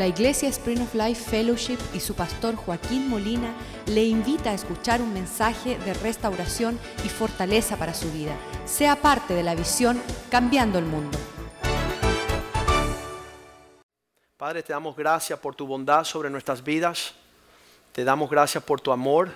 La 0.00 0.06
Iglesia 0.06 0.48
Spring 0.48 0.80
of 0.80 0.94
Life 0.94 1.28
Fellowship 1.28 1.76
y 1.92 2.00
su 2.00 2.14
pastor 2.14 2.56
Joaquín 2.56 3.10
Molina 3.10 3.52
le 3.84 4.02
invita 4.02 4.48
a 4.48 4.54
escuchar 4.54 5.02
un 5.02 5.12
mensaje 5.12 5.76
de 5.76 5.92
restauración 5.92 6.78
y 7.04 7.10
fortaleza 7.10 7.76
para 7.76 7.92
su 7.92 8.10
vida. 8.10 8.34
Sea 8.64 8.96
parte 8.96 9.34
de 9.34 9.42
la 9.42 9.54
visión 9.54 10.00
Cambiando 10.30 10.78
el 10.78 10.86
Mundo. 10.86 11.18
Padre, 14.38 14.62
te 14.62 14.72
damos 14.72 14.96
gracias 14.96 15.38
por 15.38 15.54
tu 15.54 15.66
bondad 15.66 16.04
sobre 16.04 16.30
nuestras 16.30 16.64
vidas. 16.64 17.12
Te 17.92 18.02
damos 18.02 18.30
gracias 18.30 18.64
por 18.64 18.80
tu 18.80 18.92
amor. 18.92 19.30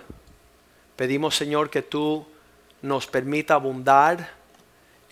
Pedimos, 0.97 1.37
Señor, 1.37 1.69
que 1.69 1.83
tú 1.83 2.25
nos 2.81 3.07
permita 3.07 3.53
abundar 3.53 4.31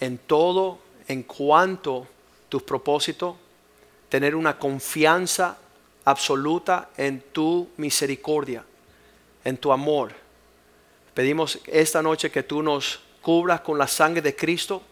en 0.01 0.17
todo 0.17 0.79
en 1.09 1.23
cuanto 1.23 2.07
tus 2.49 2.63
propósitos 2.63 3.37
tener 4.13 4.37
una 4.37 4.59
confianza 4.59 5.57
absoluta 6.05 6.91
en 6.99 7.23
tu 7.33 7.71
misericordia, 7.79 8.63
en 9.43 9.57
tu 9.57 9.73
amor. 9.73 10.13
Pedimos 11.15 11.59
esta 11.67 12.03
noche 12.03 12.31
que 12.31 12.43
tú 12.43 12.63
nos 12.63 13.01
cubras 13.23 13.63
con 13.63 13.79
la 13.79 13.87
sangre 13.87 14.21
de 14.21 14.37
Cristo. 14.37 14.83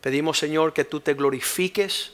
Pedimos, 0.00 0.38
Señor, 0.38 0.72
que 0.72 0.86
tú 0.86 1.00
te 1.00 1.12
glorifiques, 1.12 2.12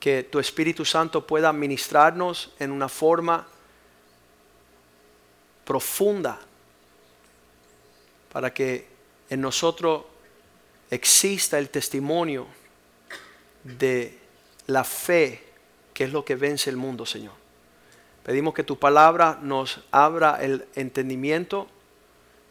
que 0.00 0.24
tu 0.24 0.40
Espíritu 0.40 0.84
Santo 0.84 1.24
pueda 1.24 1.52
ministrarnos 1.52 2.52
en 2.58 2.72
una 2.72 2.88
forma 2.88 3.46
profunda 5.64 6.40
para 8.32 8.52
que 8.52 8.88
en 9.30 9.40
nosotros 9.40 10.02
exista 10.90 11.60
el 11.60 11.70
testimonio 11.70 12.48
de 13.62 14.26
la 14.68 14.84
fe, 14.84 15.42
que 15.92 16.04
es 16.04 16.12
lo 16.12 16.24
que 16.24 16.36
vence 16.36 16.70
el 16.70 16.76
mundo, 16.76 17.04
Señor. 17.04 17.32
Pedimos 18.22 18.54
que 18.54 18.62
tu 18.64 18.78
palabra 18.78 19.38
nos 19.40 19.80
abra 19.90 20.38
el 20.40 20.66
entendimiento. 20.74 21.66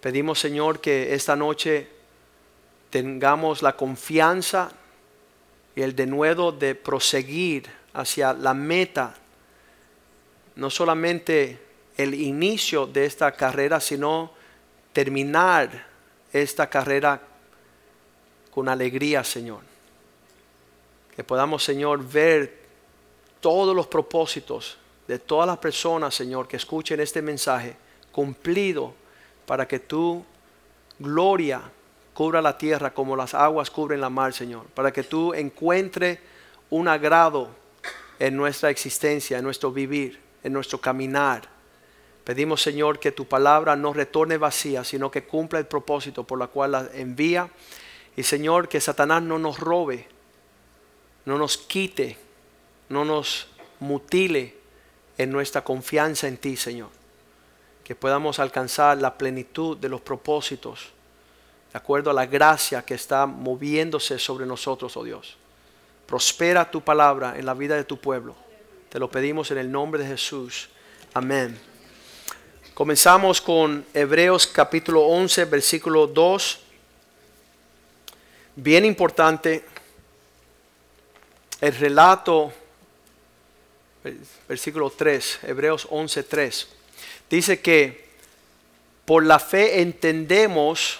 Pedimos, 0.01 0.39
Señor, 0.39 0.81
que 0.81 1.13
esta 1.13 1.35
noche 1.35 1.87
tengamos 2.89 3.61
la 3.61 3.75
confianza 3.75 4.71
y 5.75 5.83
el 5.83 5.95
denuedo 5.95 6.51
de 6.51 6.73
proseguir 6.73 7.69
hacia 7.93 8.33
la 8.33 8.55
meta, 8.55 9.13
no 10.55 10.71
solamente 10.71 11.61
el 11.97 12.15
inicio 12.15 12.87
de 12.87 13.05
esta 13.05 13.31
carrera, 13.31 13.79
sino 13.79 14.33
terminar 14.91 15.85
esta 16.33 16.67
carrera 16.67 17.21
con 18.49 18.67
alegría, 18.69 19.23
Señor 19.23 19.76
que 21.17 21.23
podamos, 21.23 21.63
Señor, 21.63 22.07
ver 22.07 22.59
todos 23.41 23.75
los 23.75 23.87
propósitos 23.87 24.77
de 25.07 25.17
todas 25.17 25.47
las 25.47 25.57
personas, 25.57 26.13
Señor, 26.13 26.47
que 26.47 26.57
escuchen 26.57 26.99
este 26.99 27.23
mensaje 27.23 27.75
cumplido 28.11 28.93
para 29.47 29.67
que 29.67 29.79
tu 29.79 30.23
gloria 30.99 31.63
cubra 32.13 32.39
la 32.39 32.55
tierra 32.55 32.93
como 32.93 33.15
las 33.15 33.33
aguas 33.33 33.71
cubren 33.71 33.99
la 33.99 34.11
mar, 34.11 34.31
Señor. 34.31 34.67
Para 34.75 34.93
que 34.93 35.01
tú 35.01 35.33
encuentres 35.33 36.19
un 36.69 36.87
agrado 36.87 37.49
en 38.19 38.37
nuestra 38.37 38.69
existencia, 38.69 39.39
en 39.39 39.43
nuestro 39.43 39.71
vivir, 39.71 40.21
en 40.43 40.53
nuestro 40.53 40.79
caminar. 40.79 41.49
Pedimos, 42.25 42.61
Señor, 42.61 42.99
que 42.99 43.11
tu 43.11 43.25
palabra 43.25 43.75
no 43.75 43.91
retorne 43.91 44.37
vacía, 44.37 44.83
sino 44.83 45.09
que 45.09 45.23
cumpla 45.23 45.57
el 45.57 45.65
propósito 45.65 46.25
por 46.25 46.37
la 46.37 46.45
cual 46.45 46.73
la 46.73 46.89
envía. 46.93 47.49
Y, 48.15 48.21
Señor, 48.21 48.69
que 48.69 48.79
Satanás 48.79 49.23
no 49.23 49.39
nos 49.39 49.59
robe 49.59 50.15
no 51.27 51.37
nos 51.37 51.57
quite, 51.57 52.15
no 52.87 53.03
nos 53.03 53.47
mutile 53.81 54.55
en 55.17 55.29
nuestra 55.29 55.61
confianza 55.61 56.25
en 56.25 56.37
ti, 56.37 56.55
Señor. 56.55 56.87
Que 57.83 57.95
podamos 57.95 58.39
alcanzar 58.39 58.97
la 58.99 59.17
plenitud 59.17 59.75
de 59.75 59.89
los 59.89 59.99
propósitos, 59.99 60.87
de 61.73 61.77
acuerdo 61.77 62.11
a 62.11 62.13
la 62.13 62.25
gracia 62.25 62.81
que 62.85 62.93
está 62.93 63.25
moviéndose 63.25 64.17
sobre 64.19 64.45
nosotros, 64.45 64.95
oh 64.95 65.03
Dios. 65.03 65.35
Prospera 66.05 66.71
tu 66.71 66.79
palabra 66.79 67.37
en 67.37 67.45
la 67.45 67.53
vida 67.53 67.75
de 67.75 67.83
tu 67.83 67.97
pueblo. 67.97 68.33
Te 68.87 68.97
lo 68.97 69.11
pedimos 69.11 69.51
en 69.51 69.57
el 69.57 69.69
nombre 69.69 70.03
de 70.03 70.07
Jesús. 70.07 70.69
Amén. 71.13 71.59
Comenzamos 72.73 73.41
con 73.41 73.85
Hebreos 73.93 74.47
capítulo 74.47 75.01
11, 75.01 75.43
versículo 75.43 76.07
2. 76.07 76.59
Bien 78.55 78.85
importante 78.85 79.65
el 81.61 81.75
relato, 81.75 82.53
versículo 84.47 84.89
3, 84.89 85.39
Hebreos 85.43 85.87
11, 85.89 86.23
3, 86.23 86.67
dice 87.29 87.59
que 87.61 88.07
por 89.05 89.25
la 89.25 89.39
fe 89.39 89.81
entendemos 89.81 90.99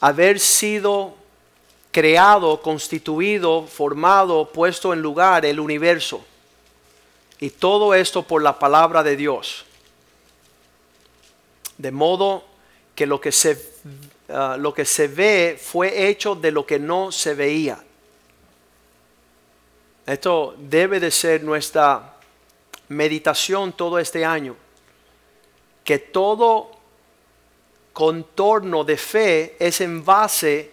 haber 0.00 0.38
sido 0.38 1.14
creado, 1.90 2.60
constituido, 2.60 3.66
formado, 3.66 4.52
puesto 4.52 4.92
en 4.92 5.00
lugar 5.00 5.46
el 5.46 5.58
universo. 5.58 6.24
Y 7.40 7.50
todo 7.50 7.94
esto 7.94 8.22
por 8.22 8.42
la 8.42 8.58
palabra 8.58 9.02
de 9.02 9.16
Dios. 9.16 9.64
De 11.78 11.90
modo 11.90 12.44
que 12.94 13.06
lo 13.06 13.20
que 13.20 13.32
se, 13.32 13.58
ah, 14.28 14.56
lo 14.58 14.72
que 14.72 14.84
se 14.84 15.08
ve 15.08 15.58
fue 15.60 16.08
hecho 16.08 16.34
de 16.34 16.50
lo 16.50 16.66
que 16.66 16.78
no 16.78 17.12
se 17.12 17.34
veía. 17.34 17.82
Esto 20.06 20.54
debe 20.56 21.00
de 21.00 21.10
ser 21.10 21.42
nuestra 21.42 22.14
meditación 22.88 23.72
todo 23.72 23.98
este 23.98 24.24
año. 24.24 24.56
Que 25.82 25.98
todo 25.98 26.70
contorno 27.92 28.84
de 28.84 28.96
fe 28.96 29.56
es 29.58 29.80
en 29.80 30.04
base 30.04 30.70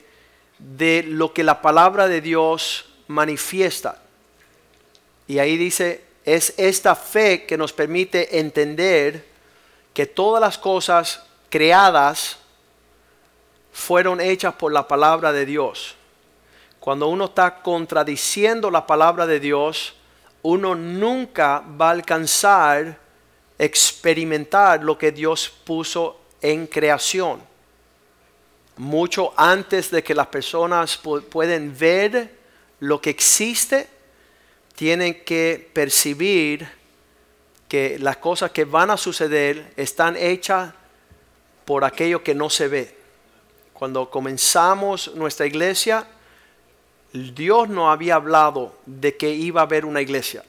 de 0.59 1.03
lo 1.03 1.33
que 1.33 1.43
la 1.43 1.61
palabra 1.61 2.07
de 2.07 2.21
Dios 2.21 2.85
manifiesta. 3.07 4.03
Y 5.27 5.39
ahí 5.39 5.57
dice, 5.57 6.03
es 6.25 6.53
esta 6.57 6.95
fe 6.95 7.45
que 7.45 7.57
nos 7.57 7.73
permite 7.73 8.39
entender 8.39 9.25
que 9.95 10.05
todas 10.05 10.41
las 10.41 10.59
cosas 10.59 11.23
creadas 11.49 12.37
fueron 13.71 14.21
hechas 14.21 14.53
por 14.53 14.71
la 14.71 14.87
palabra 14.87 15.33
de 15.33 15.45
Dios 15.47 15.95
cuando 16.83 17.07
uno 17.07 17.27
está 17.27 17.61
contradiciendo 17.61 18.69
la 18.69 18.85
palabra 18.85 19.25
de 19.25 19.39
Dios, 19.39 19.93
uno 20.41 20.75
nunca 20.75 21.63
va 21.79 21.87
a 21.87 21.91
alcanzar 21.91 22.99
experimentar 23.57 24.83
lo 24.83 24.97
que 24.97 25.13
Dios 25.13 25.49
puso 25.63 26.19
en 26.41 26.67
creación. 26.67 27.41
Mucho 28.75 29.33
antes 29.37 29.91
de 29.91 30.03
que 30.03 30.13
las 30.13 30.27
personas 30.27 30.97
pueden 30.97 31.73
ver 31.79 32.35
lo 32.81 32.99
que 32.99 33.11
existe, 33.11 33.87
tienen 34.75 35.23
que 35.23 35.69
percibir 35.71 36.67
que 37.69 37.97
las 37.97 38.17
cosas 38.17 38.51
que 38.51 38.65
van 38.65 38.91
a 38.91 38.97
suceder 38.97 39.71
están 39.77 40.17
hechas 40.17 40.73
por 41.63 41.85
aquello 41.85 42.21
que 42.21 42.35
no 42.35 42.49
se 42.49 42.67
ve. 42.67 42.97
Cuando 43.71 44.09
comenzamos 44.09 45.15
nuestra 45.15 45.45
iglesia, 45.45 46.05
Dios 47.13 47.69
no 47.69 47.91
había 47.91 48.15
hablado 48.15 48.73
de 48.87 49.15
que 49.15 49.29
iba 49.29 49.61
a 49.61 49.65
haber 49.65 49.85
una 49.85 50.01
iglesia. 50.01 50.43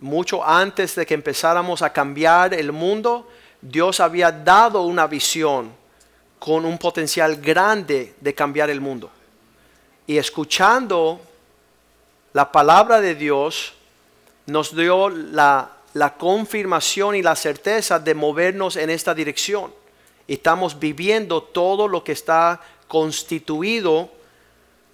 Mucho 0.00 0.42
antes 0.44 0.94
de 0.94 1.04
que 1.04 1.12
empezáramos 1.12 1.82
a 1.82 1.92
cambiar 1.92 2.54
el 2.54 2.72
mundo, 2.72 3.28
Dios 3.60 4.00
había 4.00 4.32
dado 4.32 4.82
una 4.82 5.06
visión 5.06 5.72
con 6.38 6.64
un 6.64 6.78
potencial 6.78 7.36
grande 7.36 8.14
de 8.18 8.34
cambiar 8.34 8.70
el 8.70 8.80
mundo. 8.80 9.10
Y 10.06 10.16
escuchando 10.16 11.20
la 12.32 12.50
palabra 12.50 13.00
de 13.00 13.14
Dios, 13.14 13.74
nos 14.46 14.74
dio 14.74 15.10
la, 15.10 15.70
la 15.92 16.14
confirmación 16.14 17.14
y 17.14 17.22
la 17.22 17.36
certeza 17.36 17.98
de 17.98 18.14
movernos 18.14 18.76
en 18.76 18.88
esta 18.88 19.12
dirección. 19.12 19.74
Estamos 20.26 20.78
viviendo 20.78 21.42
todo 21.42 21.88
lo 21.88 22.02
que 22.02 22.12
está 22.12 22.60
constituido 22.86 24.10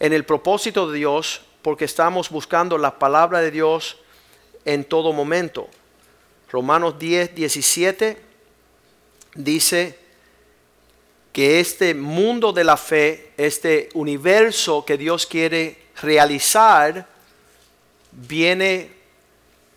en 0.05 0.12
el 0.12 0.27
propósito 0.27 0.91
de 0.91 0.99
Dios 0.99 1.41
porque 1.62 1.87
estamos 1.87 2.29
buscando 2.29 2.77
la 2.77 2.99
palabra 2.99 3.41
de 3.41 3.51
Dios 3.51 3.97
en 4.67 4.85
todo 4.85 5.15
momento. 5.15 5.67
Romanos 6.51 6.99
10, 6.99 7.35
17 7.35 8.19
dice 9.35 9.99
que 11.33 11.59
este 11.59 11.95
mundo 11.95 12.53
de 12.53 12.65
la 12.65 12.77
fe, 12.77 13.33
este 13.39 13.89
universo 13.95 14.85
que 14.85 14.99
Dios 14.99 15.25
quiere 15.25 15.79
realizar, 16.03 17.09
viene 18.12 18.93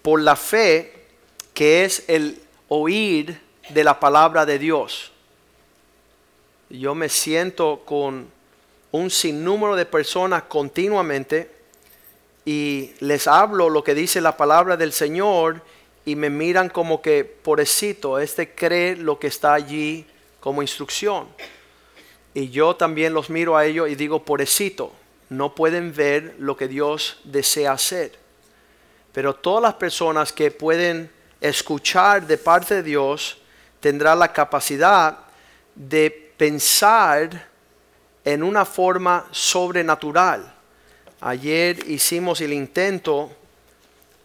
por 0.02 0.22
la 0.22 0.36
fe 0.36 1.06
que 1.54 1.86
es 1.86 2.04
el 2.10 2.42
oír 2.68 3.40
de 3.70 3.84
la 3.86 3.98
palabra 3.98 4.46
de 4.46 4.60
Dios. 4.60 5.14
Yo 6.70 6.96
me 6.96 7.08
siento 7.08 7.84
con 7.86 8.36
un 8.92 9.10
sinnúmero 9.10 9.76
de 9.76 9.86
personas 9.86 10.44
continuamente 10.44 11.52
y 12.46 12.94
les 13.00 13.28
hablo 13.28 13.70
lo 13.70 13.84
que 13.84 13.94
dice 13.94 14.22
la 14.22 14.38
palabra 14.38 14.78
del 14.78 14.94
Señor 14.94 15.62
y 16.06 16.16
me 16.16 16.30
miran 16.30 16.70
como 16.70 17.02
que, 17.02 17.26
pobrecito, 17.26 18.20
este 18.20 18.56
cree 18.56 18.96
lo 18.96 19.20
que 19.20 19.28
está 19.28 19.54
allí 19.54 20.06
como 20.40 20.62
instrucción. 20.62 21.28
Y 22.34 22.50
yo 22.50 22.76
también 22.76 23.14
los 23.14 23.30
miro 23.30 23.58
a 23.58 23.66
ellos 23.66 23.90
y 23.90 23.96
digo, 23.96 24.24
pobrecito, 24.24 24.94
no 25.30 25.54
pueden 25.54 25.94
ver 25.94 26.36
lo 26.40 26.56
que 26.56 26.70
Dios 26.70 27.20
desea 27.26 27.74
hacer. 27.74 28.14
Pero 29.12 29.36
todas 29.36 29.62
las 29.62 29.74
personas 29.74 30.32
que 30.32 30.52
pueden 30.52 31.12
escuchar 31.42 32.26
de 32.26 32.38
parte 32.38 32.76
de 32.76 32.84
Dios 32.84 33.40
tendrán 33.80 34.20
la 34.20 34.32
capacidad 34.32 35.18
de 35.76 36.32
pensar 36.38 37.47
en 38.28 38.44
una 38.44 38.66
forma 38.66 39.26
sobrenatural. 39.32 40.54
Ayer 41.22 41.90
hicimos 41.90 42.42
el 42.42 42.52
intento 42.52 43.32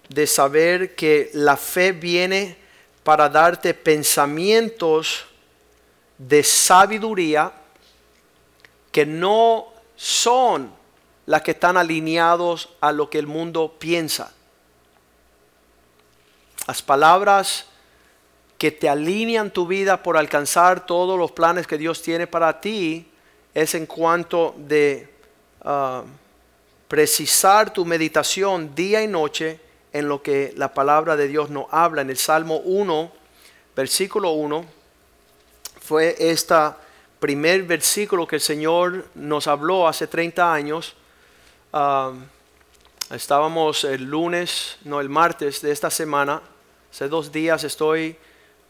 de 0.09 0.27
saber 0.27 0.97
que 0.97 1.31
la 1.35 1.57
fe 1.57 1.93
viene 1.93 2.57
para 3.05 3.29
darte 3.29 3.75
pensamientos 3.75 5.25
de 6.19 6.43
sabiduría 6.43 7.53
que 8.91 9.07
no 9.07 9.67
son 9.95 10.73
las 11.27 11.43
que 11.43 11.53
están 11.53 11.77
alineados 11.77 12.71
a 12.81 12.91
lo 12.91 13.09
que 13.09 13.21
el 13.21 13.29
mundo 13.29 13.77
piensa. 13.79 14.33
Las 16.67 16.83
palabras 16.83 17.67
que 18.59 18.73
te 18.73 18.89
alinean 18.89 19.53
tu 19.53 19.65
vida 19.65 20.03
por 20.03 20.17
alcanzar 20.17 20.87
todos 20.87 21.17
los 21.17 21.31
planes 21.31 21.69
que 21.69 21.79
Dios 21.79 22.03
tiene 22.03 22.27
para 22.27 22.61
ti 22.61 23.07
es 23.55 23.75
en 23.75 23.87
cuanto 23.87 24.55
de 24.57 25.09
ah, 25.63 26.05
precisar 26.89 27.73
tu 27.73 27.85
meditación 27.85 28.75
día 28.75 29.03
y 29.03 29.09
noche 29.09 29.61
en 29.93 30.09
lo 30.09 30.23
que 30.23 30.53
la 30.57 30.73
palabra 30.73 31.17
de 31.17 31.29
Dios 31.29 31.51
nos 31.51 31.67
habla. 31.71 32.03
En 32.03 32.11
el 32.11 32.17
Salmo 32.17 32.59
1, 32.59 33.13
versículo 33.77 34.31
1, 34.33 34.65
fue 35.81 36.17
este 36.19 36.55
primer 37.19 37.63
versículo 37.65 38.27
que 38.27 38.37
el 38.37 38.43
Señor 38.43 39.07
nos 39.15 39.47
habló 39.47 39.87
hace 39.87 40.07
30 40.07 40.53
años. 40.53 40.95
Ah, 41.73 42.13
estábamos 43.11 43.85
el 43.85 44.05
lunes, 44.05 44.79
no 44.85 45.01
el 45.01 45.09
martes 45.09 45.61
de 45.61 45.73
esta 45.73 45.91
semana. 45.91 46.41
Hace 46.91 47.09
dos 47.09 47.33
días 47.33 47.65
estoy 47.65 48.17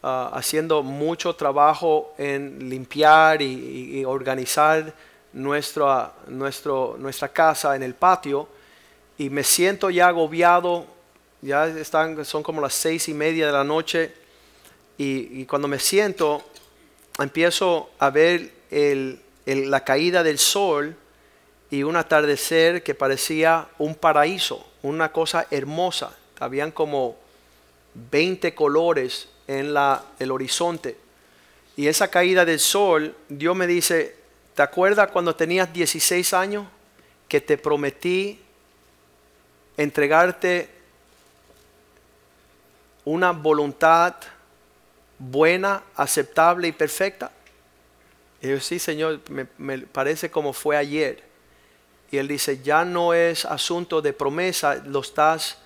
Ah, 0.05 0.29
haciendo 0.33 0.83
mucho 0.83 1.33
trabajo 1.33 2.13
en 2.17 2.67
limpiar 2.69 3.41
y, 3.41 4.03
organizar 4.03 4.93
nuestra, 5.31 6.11
nuestra 6.27 7.29
casa 7.29 7.73
en 7.77 7.83
el 7.83 7.95
patio 7.95 8.49
y 9.17 9.29
me 9.29 9.45
siento 9.45 9.89
ya 9.89 10.09
agobiado, 10.09 10.85
ya 11.41 11.67
están, 11.67 12.25
son 12.25 12.43
como 12.43 12.59
las 12.59 12.73
seis 12.73 13.07
y 13.07 13.13
media 13.13 13.45
de 13.45 13.53
la 13.53 13.63
noche 13.63 14.13
y, 14.97 15.45
cuando 15.45 15.69
me 15.69 15.79
siento 15.79 16.43
empiezo 17.17 17.89
a 17.97 18.09
ver 18.09 18.51
la 19.45 19.85
caída 19.85 20.21
del 20.21 20.37
sol 20.37 20.97
y 21.71 21.83
un 21.83 21.95
atardecer 21.95 22.83
que 22.83 22.93
parecía 22.93 23.69
un 23.77 23.95
paraíso, 23.95 24.67
una 24.81 25.13
cosa 25.13 25.47
hermosa. 25.49 26.13
Habían 26.41 26.71
como 26.71 27.15
20 28.11 28.53
colores 28.53 29.29
en 29.47 29.73
la, 29.73 30.03
el 30.19 30.31
horizonte. 30.31 30.97
Y 31.75 31.87
esa 31.87 32.09
caída 32.09 32.45
del 32.45 32.59
sol, 32.59 33.15
Dios 33.29 33.55
me 33.55 33.67
dice, 33.67 34.15
¿te 34.53 34.61
acuerdas 34.61 35.09
cuando 35.11 35.35
tenías 35.35 35.71
16 35.73 36.33
años 36.33 36.67
que 37.27 37.41
te 37.41 37.57
prometí 37.57 38.39
entregarte 39.75 40.69
una 43.05 43.31
voluntad 43.31 44.15
buena, 45.17 45.83
aceptable 45.95 46.67
y 46.67 46.71
perfecta? 46.71 47.31
Y 48.41 48.49
yo, 48.49 48.59
sí, 48.59 48.77
Señor, 48.77 49.21
me, 49.29 49.47
me 49.57 49.79
parece 49.79 50.29
como 50.29 50.53
fue 50.53 50.77
ayer. 50.77 51.23
Y 52.11 52.17
Él 52.17 52.27
dice, 52.27 52.61
ya 52.61 52.85
no 52.85 53.15
es 53.15 53.45
asunto 53.45 53.99
de 53.99 54.13
promesa, 54.13 54.75
lo 54.75 54.99
estás 54.99 55.57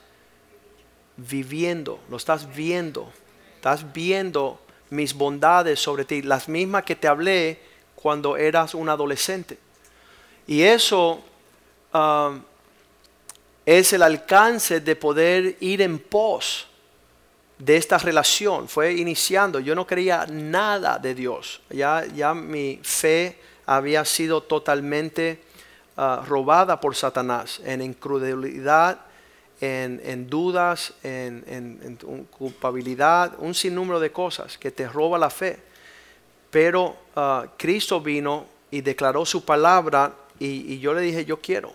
viviendo, 1.18 2.00
lo 2.10 2.16
estás 2.16 2.56
viendo. 2.56 3.12
Estás 3.57 3.92
viendo 3.92 4.59
mis 4.92 5.15
bondades 5.15 5.80
sobre 5.80 6.06
ti, 6.06 6.21
las 6.21 6.48
mismas 6.48 6.83
que 6.83 6.95
te 6.95 7.07
hablé 7.07 7.59
cuando 7.95 8.38
eras 8.38 8.75
un 8.75 8.88
adolescente. 8.88 9.57
Y 10.45 10.62
eso 10.62 11.24
um, 11.92 12.39
es 13.65 13.94
el 13.94 14.04
alcance 14.04 14.80
de 14.80 14.95
poder 14.95 15.57
ir 15.59 15.81
en 15.81 15.98
pos 15.98 16.68
de 17.57 17.77
esta 17.77 17.98
relación. 17.98 18.68
Fue 18.68 18.94
iniciando. 18.94 19.59
Yo 19.59 19.74
no 19.74 19.88
creía 19.88 20.27
nada 20.27 21.00
de 21.00 21.15
Dios. 21.15 21.59
Ya, 21.71 22.06
ya 22.06 22.36
mi 22.36 22.80
fe 22.83 23.39
había 23.65 24.06
sido 24.06 24.44
totalmente 24.44 25.42
uh, 25.98 26.24
robada 26.27 26.80
por 26.80 26.95
Satanás 26.95 27.59
en 27.65 27.81
incredulidad 27.81 29.06
en, 29.59 30.30
dudas, 30.30 30.94
en, 31.04 31.98
culpabilidad, 32.30 33.36
un 33.39 33.54
sinnúmero 33.54 34.00
de 34.00 34.12
cosas 34.12 34.57
que 34.57 34.71
te 34.71 34.88
roba 34.88 35.18
la 35.18 35.30
fe. 35.30 35.59
Pero 36.50 36.95
ah, 37.15 37.45
Cristo 37.57 38.00
vino 38.01 38.45
y 38.71 38.81
declaró 38.81 39.25
su 39.25 39.44
palabra 39.44 40.13
y, 40.39 40.74
y 40.74 40.80
yo 40.80 40.94
le 40.94 41.01
dije, 41.01 41.25
yo 41.25 41.42
quiero, 41.42 41.74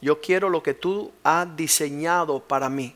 yo 0.00 0.20
quiero 0.20 0.48
lo 0.50 0.62
que 0.62 0.74
tú 0.74 1.12
has 1.22 1.56
diseñado 1.56 2.40
para 2.40 2.68
mí. 2.68 2.94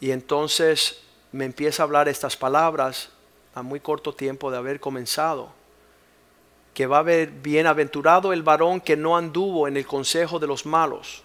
Y 0.00 0.10
entonces 0.10 1.02
me 1.32 1.44
empieza 1.44 1.82
a 1.82 1.84
hablar 1.84 2.08
estas 2.08 2.36
palabras 2.36 3.10
a 3.54 3.62
muy 3.62 3.80
corto 3.80 4.14
tiempo 4.14 4.50
de 4.50 4.58
haber 4.58 4.80
comenzado 4.80 5.56
que 6.76 6.86
va 6.86 6.98
a 6.98 7.00
haber 7.00 7.30
bienaventurado 7.30 8.34
el 8.34 8.42
varón 8.42 8.82
que 8.82 8.98
no 8.98 9.16
anduvo 9.16 9.66
en 9.66 9.78
el 9.78 9.86
consejo 9.86 10.38
de 10.38 10.46
los 10.46 10.66
malos, 10.66 11.22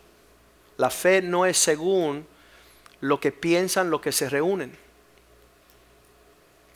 la 0.78 0.90
fe 0.90 1.22
no 1.22 1.46
es 1.46 1.58
según 1.58 2.26
lo 3.02 3.20
que 3.20 3.32
piensan 3.32 3.90
los 3.90 4.02
que 4.02 4.12
se 4.12 4.30
reúnen. 4.30 4.78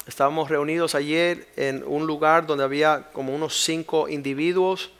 Estábamos 0.07 0.49
reunidos 0.49 0.93
ayer 0.93 1.47
en 1.55 1.83
un 1.85 2.05
lugar 2.05 2.45
donde 2.45 2.63
había 2.63 3.09
como 3.11 3.33
unos 3.33 3.63
cinco 3.63 4.07
individuos 4.07 4.91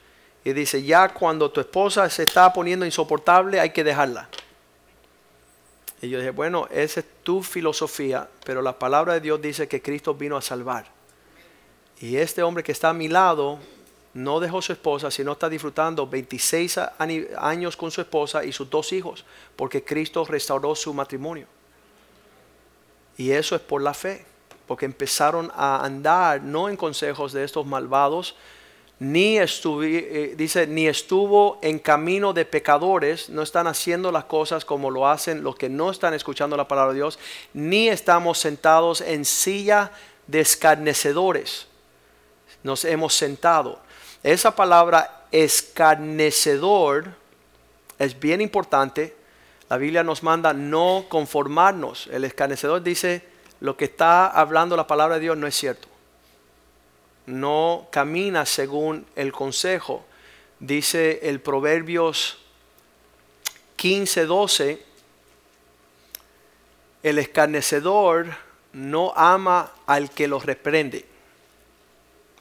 y 0.44 0.53
dice, 0.53 0.83
ya 0.83 1.09
cuando 1.09 1.51
tu 1.51 1.59
esposa 1.59 2.09
se 2.09 2.24
está 2.24 2.51
poniendo 2.53 2.86
insoportable 2.86 3.59
hay 3.59 3.71
que 3.71 3.83
dejarla. 3.83 4.30
Y 6.01 6.09
yo 6.09 6.19
dije, 6.19 6.31
bueno, 6.31 6.68
esa 6.71 7.00
es 7.00 7.06
tu 7.24 7.41
filosofía, 7.41 8.27
pero 8.43 8.62
la 8.62 8.77
palabra 8.77 9.13
de 9.13 9.22
Dios 9.22 9.41
dice 9.41 9.67
que 9.67 9.81
Cristo 9.81 10.13
vino 10.13 10.38
a 10.38 10.41
salvar. 10.41 10.86
Y 12.00 12.17
este 12.17 12.43
hombre 12.43 12.63
que 12.63 12.72
está 12.72 12.89
a 12.89 12.93
mi 12.93 13.08
lado 13.08 13.60
no 14.15 14.39
dejó 14.39 14.62
su 14.62 14.72
esposa, 14.72 15.12
sino 15.12 15.34
está 15.34 15.50
disfrutando 15.50 16.07
26 16.07 16.79
años 17.38 17.75
con 17.75 17.91
su 17.91 18.00
esposa 18.00 18.45
y 18.45 18.53
sus 18.53 18.69
dos 18.69 18.93
hijos, 18.93 19.25
porque 19.57 19.84
Cristo 19.84 20.24
restauró 20.24 20.74
su 20.74 20.93
matrimonio. 20.93 21.48
Y 23.17 23.31
eso 23.31 23.55
es 23.57 23.62
por 23.62 23.81
la 23.81 23.93
fe, 23.93 24.25
porque 24.67 24.86
empezaron 24.86 25.51
a 25.53 25.84
andar 25.84 26.41
no 26.41 26.69
en 26.69 26.77
consejos 26.77 27.34
de 27.34 27.43
estos 27.43 27.65
malvados, 27.65 28.38
ni 29.00 29.38
estuvo, 29.38 29.84
eh, 29.84 30.34
dice, 30.38 30.65
ni 30.65 30.88
estuvo 30.88 31.60
en 31.62 31.77
camino 31.77 32.31
de 32.31 32.45
pecadores, 32.45 33.29
no 33.29 33.41
están 33.41 33.67
haciendo 33.67 34.13
las 34.13 34.24
cosas 34.24 34.63
como 34.63 34.91
lo 34.91 35.10
hacen 35.10 35.43
los 35.43 35.57
que 35.57 35.67
no 35.67 35.91
están 35.91 36.13
escuchando 36.13 36.55
la 36.55 36.69
palabra 36.69 36.93
de 36.93 37.00
Dios, 37.00 37.19
ni 37.53 37.89
estamos 37.89 38.38
sentados 38.38 39.01
en 39.01 39.25
silla 39.25 39.91
de 40.25 40.39
escarnecedores. 40.39 41.67
Nos 42.63 42.86
hemos 42.86 43.13
sentado 43.13 43.84
esa 44.25 44.55
palabra 44.55 45.27
escarnecedor 45.32 47.13
es 48.00 48.20
bien 48.20 48.41
importante. 48.41 49.15
La 49.70 49.77
Biblia 49.77 50.03
nos 50.03 50.24
manda 50.24 50.51
no 50.51 51.05
conformarnos. 51.10 52.08
El 52.08 52.24
escarnecedor 52.24 52.82
dice, 52.82 53.22
lo 53.60 53.77
que 53.77 53.86
está 53.86 54.25
hablando 54.25 54.75
la 54.75 54.88
palabra 54.88 55.15
de 55.15 55.22
Dios 55.22 55.38
no 55.38 55.46
es 55.46 55.55
cierto. 55.55 55.88
No 57.27 57.88
camina 57.91 58.48
según 58.48 59.05
el 59.15 59.32
consejo. 59.32 60.03
Dice 60.60 61.20
el 61.29 61.39
Proverbios 61.39 62.39
15, 63.75 64.25
12, 64.25 64.86
el 67.03 67.20
escarnecedor 67.20 68.36
no 68.74 69.13
ama 69.15 69.72
al 69.86 70.10
que 70.10 70.27
lo 70.27 70.39
reprende. 70.39 71.05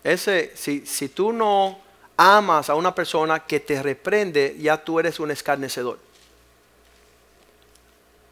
Ese, 0.04 0.52
si, 0.54 1.08
tú 1.08 1.32
no 1.32 1.78
amas 2.18 2.68
a 2.68 2.74
una 2.74 2.94
persona 2.94 3.40
que 3.40 3.58
te 3.58 3.82
reprende, 3.82 4.54
ya 4.60 4.76
tú 4.76 5.00
eres 5.00 5.18
un 5.18 5.30
escarnecedor. 5.30 5.98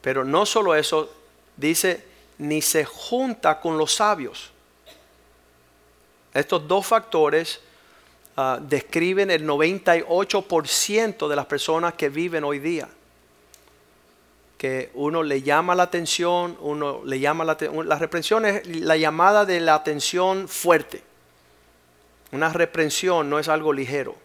Pero 0.03 0.23
no 0.23 0.45
solo 0.45 0.75
eso, 0.75 1.11
dice, 1.57 2.05
ni 2.37 2.61
se 2.61 2.85
junta 2.85 3.59
con 3.59 3.79
los 3.79 3.95
sabios. 3.95 4.51
Estos 6.35 6.69
dos 6.69 6.87
factores 6.87 7.61
ah, 8.37 8.59
describen 8.61 9.31
el 9.31 9.47
98% 9.47 11.27
de 11.27 11.37
las 11.37 11.47
personas 11.47 11.95
que 11.95 12.11
viven 12.11 12.45
hoy 12.45 12.59
día. 12.59 12.89
que 14.59 14.91
uno 14.95 15.23
le 15.23 15.43
llama 15.43 15.75
la 15.75 15.85
atención, 15.85 16.57
uno 16.61 17.01
le 17.05 17.19
llama 17.19 17.45
la. 17.45 17.57
La 17.85 17.99
reprensión 17.99 18.45
es 18.45 18.67
la 18.67 18.97
llamada 18.97 19.45
de 19.45 19.59
la 19.59 19.75
atención 19.75 20.47
fuerte. 20.49 21.12
Una 22.33 22.49
reprensión 22.51 23.29
no 23.29 23.39
es 23.39 23.49
algo 23.49 23.73
ligero. 23.73 24.17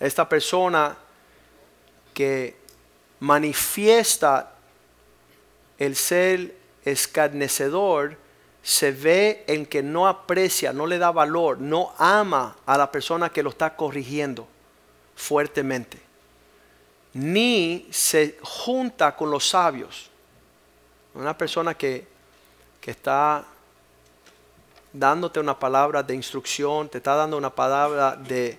Esta 0.00 0.28
persona 0.28 0.96
que 2.12 2.56
manifiesta 3.20 4.54
el 5.78 5.94
ser 5.94 6.56
escarnecedor 6.84 8.16
se 8.62 8.92
ve 8.92 9.44
en 9.46 9.64
que 9.64 9.82
no 9.82 10.08
aprecia, 10.08 10.72
no 10.72 10.86
le 10.86 10.98
da 10.98 11.10
valor, 11.10 11.58
no 11.58 11.94
ama 11.98 12.56
a 12.66 12.76
la 12.76 12.90
persona 12.90 13.30
que 13.30 13.42
lo 13.42 13.50
está 13.50 13.76
corrigiendo 13.76 14.46
fuertemente, 15.14 16.00
ni 17.14 17.86
se 17.90 18.38
junta 18.42 19.14
con 19.16 19.30
los 19.30 19.48
sabios. 19.48 20.10
Una 21.14 21.36
persona 21.36 21.74
que, 21.74 22.06
que 22.80 22.90
está 22.90 23.44
dándote 24.92 25.40
una 25.40 25.58
palabra 25.58 26.02
de 26.02 26.14
instrucción, 26.14 26.88
te 26.88 26.98
está 26.98 27.14
dando 27.14 27.36
una 27.36 27.54
palabra 27.54 28.16
de, 28.16 28.58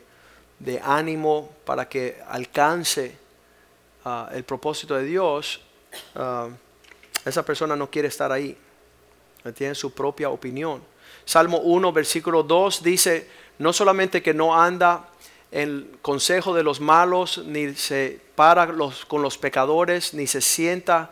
ánimo 0.84 1.50
para 1.66 1.90
que 1.90 2.22
alcance 2.28 3.18
ah, 4.06 4.30
el 4.34 4.44
propósito 4.44 4.96
de 4.96 5.04
Dios, 5.04 5.62
ah, 6.16 6.50
esa 7.26 7.44
persona 7.44 7.76
no 7.76 7.90
quiere 7.90 8.08
estar 8.08 8.32
ahí 8.32 8.58
tiene 9.56 9.74
su 9.74 9.92
propia 9.92 10.30
opinión. 10.30 10.84
Salmo 11.26 11.58
1, 11.60 11.92
versículo 11.92 12.44
2 12.44 12.84
dice, 12.84 13.28
no 13.58 13.74
solamente 13.74 14.22
que 14.22 14.34
no 14.34 14.60
anda 14.60 15.08
en 15.52 15.98
consejo 16.02 16.54
de 16.54 16.64
los 16.64 16.80
malos, 16.80 17.40
ni 17.46 17.74
se 17.76 18.20
para 18.36 18.68
los, 18.68 19.06
con 19.06 19.22
los 19.22 19.38
pecadores, 19.38 20.14
ni 20.14 20.28
se 20.28 20.42
sienta 20.42 21.12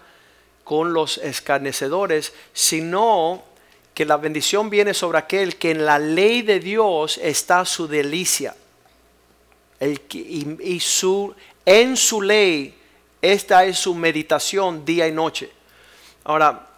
con 0.63 0.93
los 0.93 1.17
escarnecedores, 1.17 2.33
sino 2.53 3.43
que 3.99 4.05
la 4.05 4.15
bendición 4.15 4.69
viene 4.69 4.93
sobre 4.93 5.17
aquel 5.17 5.57
que 5.57 5.71
en 5.71 5.85
la 5.85 5.99
ley 5.99 6.41
de 6.41 6.61
Dios 6.61 7.19
está 7.21 7.65
su 7.65 7.85
delicia. 7.85 8.55
El, 9.77 10.01
y, 10.13 10.79
su, 10.79 11.35
en 11.65 11.97
su 11.97 12.21
ley, 12.21 12.79
esta 13.21 13.65
es 13.65 13.77
su 13.77 13.93
meditación 13.93 14.85
día 14.85 15.05
y 15.05 15.11
noche. 15.11 15.51
Ahora, 16.23 16.69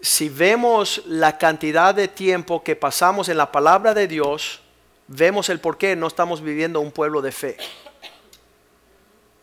si 0.00 0.28
vemos 0.28 1.02
la 1.06 1.38
cantidad 1.38 1.92
de 1.92 2.06
tiempo 2.06 2.62
que 2.62 2.76
pasamos 2.76 3.28
en 3.28 3.36
la 3.36 3.50
palabra 3.50 3.92
de 3.92 4.06
Dios, 4.06 4.60
vemos 5.08 5.48
el 5.48 5.58
por 5.58 5.76
qué 5.76 5.96
no 5.96 6.06
estamos 6.06 6.40
viviendo 6.40 6.78
un 6.78 6.92
pueblo 6.92 7.20
de 7.20 7.32
fe. 7.32 7.56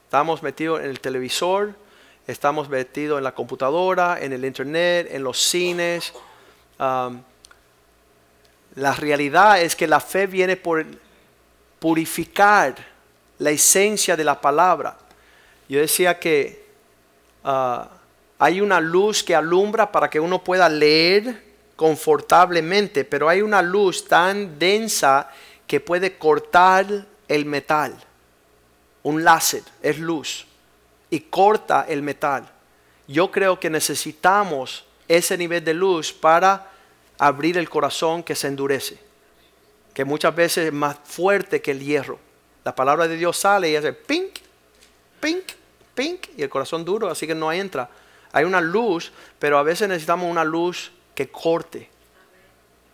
Estamos 0.05 0.41
metidos 0.41 0.79
en 0.79 0.85
el 0.85 1.01
televisor, 1.01 1.73
estamos 2.25 2.69
metidos 2.69 3.17
en 3.17 3.25
la 3.25 3.35
computadora, 3.35 4.17
en 4.21 4.31
el 4.31 4.45
internet, 4.45 5.09
en 5.11 5.25
los 5.25 5.41
cines. 5.41 6.13
Um, 6.79 7.21
la 8.75 8.93
realidad 8.93 9.61
es 9.61 9.75
que 9.75 9.85
la 9.85 9.99
fe 9.99 10.27
viene 10.27 10.55
por 10.55 10.85
purificar 11.79 12.75
la 13.37 13.49
esencia 13.51 14.15
de 14.15 14.23
la 14.23 14.39
palabra. 14.39 14.97
Yo 15.67 15.79
decía 15.79 16.17
que 16.17 16.65
uh, 17.43 17.81
hay 18.37 18.61
una 18.61 18.79
luz 18.79 19.23
que 19.23 19.35
alumbra 19.35 19.91
para 19.91 20.09
que 20.09 20.19
uno 20.19 20.41
pueda 20.41 20.69
leer 20.69 21.43
confortablemente, 21.75 23.03
pero 23.03 23.27
hay 23.27 23.41
una 23.41 23.61
luz 23.61 24.07
tan 24.07 24.57
densa 24.57 25.29
que 25.67 25.79
puede 25.79 26.17
cortar 26.17 27.05
el 27.27 27.45
metal. 27.45 27.95
Un 29.03 29.23
láser 29.23 29.63
es 29.81 29.99
luz 29.99 30.45
y 31.09 31.19
corta 31.21 31.85
el 31.87 32.01
metal. 32.01 32.49
Yo 33.07 33.31
creo 33.31 33.59
que 33.59 33.69
necesitamos 33.69 34.85
ese 35.09 35.37
nivel 35.37 35.65
de 35.65 35.73
luz 35.73 36.13
para 36.13 36.71
abrir 37.17 37.57
el 37.57 37.69
corazón 37.69 38.23
que 38.23 38.35
se 38.35 38.47
endurece, 38.47 38.97
que 39.93 40.05
muchas 40.05 40.33
veces 40.33 40.67
es 40.67 40.73
más 40.73 40.97
fuerte 41.03 41.61
que 41.61 41.71
el 41.71 41.83
hierro. 41.83 42.19
La 42.63 42.73
palabra 42.73 43.07
de 43.07 43.17
Dios 43.17 43.37
sale 43.37 43.69
y 43.69 43.75
hace 43.75 43.91
pink, 43.91 44.39
pink, 45.19 45.43
pink, 45.95 46.27
y 46.37 46.43
el 46.43 46.49
corazón 46.49 46.85
duro, 46.85 47.09
así 47.09 47.27
que 47.27 47.35
no 47.35 47.51
entra. 47.51 47.89
Hay 48.31 48.45
una 48.45 48.61
luz, 48.61 49.11
pero 49.39 49.57
a 49.57 49.63
veces 49.63 49.89
necesitamos 49.89 50.29
una 50.29 50.45
luz 50.45 50.91
que 51.15 51.29
corte. 51.29 51.89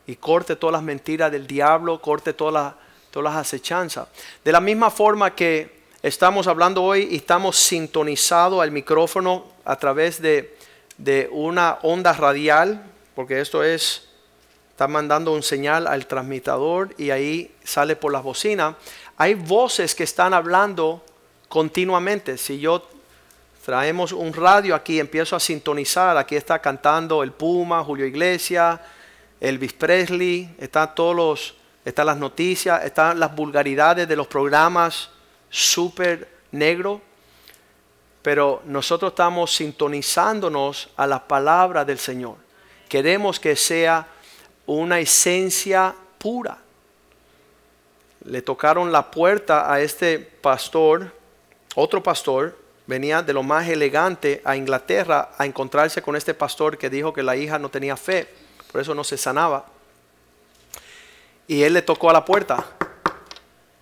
Y 0.08 0.16
corte 0.16 0.56
todas 0.56 0.74
las 0.74 0.84
mentiras 0.84 1.32
del 1.32 1.46
diablo, 1.46 2.02
corte 2.02 2.34
todas 2.34 2.54
las, 2.54 2.74
todas 3.12 3.36
acechanzas. 3.36 4.08
De 4.44 4.52
la 4.52 4.62
misma 4.62 4.90
forma 4.90 5.36
que 5.36 5.84
estamos 6.02 6.48
hablando 6.48 6.82
hoy 6.84 7.10
y 7.12 7.18
estamos 7.18 7.58
sintonizados 7.58 8.62
al 8.62 8.72
micrófono 8.72 9.46
a 9.66 9.76
través 9.76 10.22
de, 10.22 10.56
de 10.98 11.30
una 11.32 11.80
onda 11.82 12.14
radial, 12.14 12.84
porque 13.16 13.42
esto 13.42 13.64
es, 13.64 14.08
está 14.72 14.88
mandando 14.88 15.34
un 15.34 15.44
señal 15.44 15.88
al 15.88 16.06
transmitidor 16.08 16.94
y 16.98 17.12
ahí 17.12 17.56
sale 17.64 17.96
por 17.96 18.12
las 18.12 18.24
bocinas. 18.24 18.75
Hay 19.18 19.34
voces 19.34 19.96
que 19.96 20.04
están 20.04 20.34
hablando 20.34 21.04
continuamente. 21.48 22.38
Si 22.38 22.60
yo 22.60 22.88
traemos 23.66 24.12
un 24.12 24.34
radio 24.34 24.75
aquí, 24.75 25.00
empiezo 25.00 25.36
a 25.36 25.40
sintonizar, 25.40 26.18
aquí 26.18 26.36
está 26.36 26.60
cantando 26.60 27.24
el 27.24 27.32
Puma, 27.32 27.84
Julio 27.84 28.06
Iglesias, 28.06 28.80
Elvis 29.40 29.74
Presley, 29.74 30.56
están 30.60 30.94
todos 30.94 31.16
los, 31.16 31.56
están 31.84 32.06
las 32.08 32.18
noticias, 32.18 32.84
están 32.84 33.20
las 33.20 33.36
vulgaridades 33.36 34.08
de 34.08 34.16
los 34.16 34.28
programas 34.28 35.10
súper 35.50 36.30
negros, 36.52 37.02
pero 38.25 38.63
nosotros 38.65 39.12
estamos 39.12 39.55
sintonizándonos 39.55 40.89
a 40.98 41.05
la 41.05 41.27
palabra 41.27 41.86
del 41.86 42.00
Señor. 42.00 42.38
Queremos 42.89 43.39
que 43.39 43.55
sea 43.55 44.08
una 44.65 45.00
esencia 45.00 45.94
pura. 46.17 46.58
Le 48.24 48.41
tocaron 48.41 48.91
la 48.91 49.12
puerta 49.12 49.72
a 49.72 49.79
este 49.79 50.17
pastor, 50.17 51.12
otro 51.75 52.01
pastor, 52.01 52.58
venía 52.88 53.22
de 53.22 53.32
lo 53.32 53.44
más 53.44 53.70
elegante 53.70 54.41
a 54.44 54.55
Inglaterra 54.55 55.29
a 55.38 55.46
encontrarse 55.46 56.01
con 56.01 56.15
este 56.15 56.34
pastor 56.34 56.79
que 56.79 56.89
dijo 56.89 57.13
que 57.13 57.22
la 57.22 57.36
hija 57.36 57.60
no 57.60 57.70
tenía 57.70 57.96
fe, 57.96 58.27
por 58.72 58.82
eso 58.82 58.96
no 58.96 59.03
se 59.03 59.20
sanaba. 59.20 59.67
Y 61.46 61.62
él 61.62 61.74
le 61.74 61.84
tocó 61.84 62.10
a 62.10 62.13
la 62.13 62.25
puerta. 62.25 62.65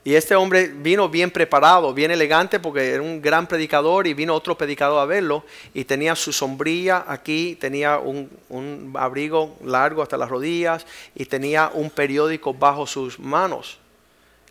Y 0.05 0.15
este 0.15 0.36
hombre 0.36 0.67
vino 0.67 1.07
bien 1.07 1.31
preparado, 1.31 1.93
bien 1.93 2.12
elegante, 2.12 2.60
porque 2.60 2.91
era 2.91 3.01
un 3.01 3.22
gran 3.22 3.48
predicador 3.48 4.05
y 4.05 4.13
vino 4.13 4.36
otro 4.36 4.57
predicador 4.57 5.00
a 5.00 5.05
verlo 5.05 5.45
y 5.74 5.86
tenía 5.86 6.13
su 6.15 6.33
sombrilla 6.33 7.05
aquí, 7.07 7.57
tenía 7.60 8.00
un, 8.00 8.93
abrigo 8.95 9.55
largo 9.63 10.01
hasta 10.01 10.17
las 10.17 10.29
rodillas 10.29 10.86
y 11.15 11.25
tenía 11.25 11.72
un 11.74 11.89
periódico 11.89 12.53
bajo 12.53 12.86
sus 12.86 13.17
manos. 13.17 13.79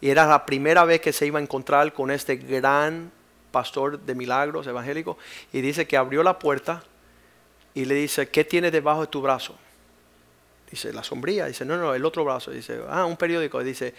Y 0.01 0.09
era 0.09 0.27
la 0.27 0.47
primera 0.47 0.85
vez 0.85 1.03
que 1.03 1.13
se 1.13 1.27
iba 1.27 1.39
a 1.39 1.43
encontrar 1.43 1.93
con 1.93 2.11
este 2.11 2.37
gran 2.37 3.13
pastor 3.51 4.01
de 4.01 4.15
milagros 4.15 4.67
evangélico, 4.67 5.19
y 5.53 5.61
dice 5.61 5.87
que 5.87 5.99
abrió 5.99 6.23
la 6.23 6.39
puerta 6.39 6.83
y 7.75 7.85
le 7.85 7.95
dice, 7.95 8.29
¿qué 8.29 8.45
tiene 8.45 8.71
debajo 8.71 9.03
de 9.03 9.07
tu 9.09 9.21
brazo? 9.21 9.55
Dice, 10.71 10.91
la 10.91 11.05
sombría. 11.05 11.47
Dice, 11.47 11.67
no, 11.67 11.77
no, 11.77 11.95
el 11.95 12.05
otro 12.05 12.25
brazo. 12.25 12.51
Dice, 12.51 12.81
ah, 12.89 13.05
un 13.05 13.19
periódico. 13.19 13.63
Dice, 13.63 13.95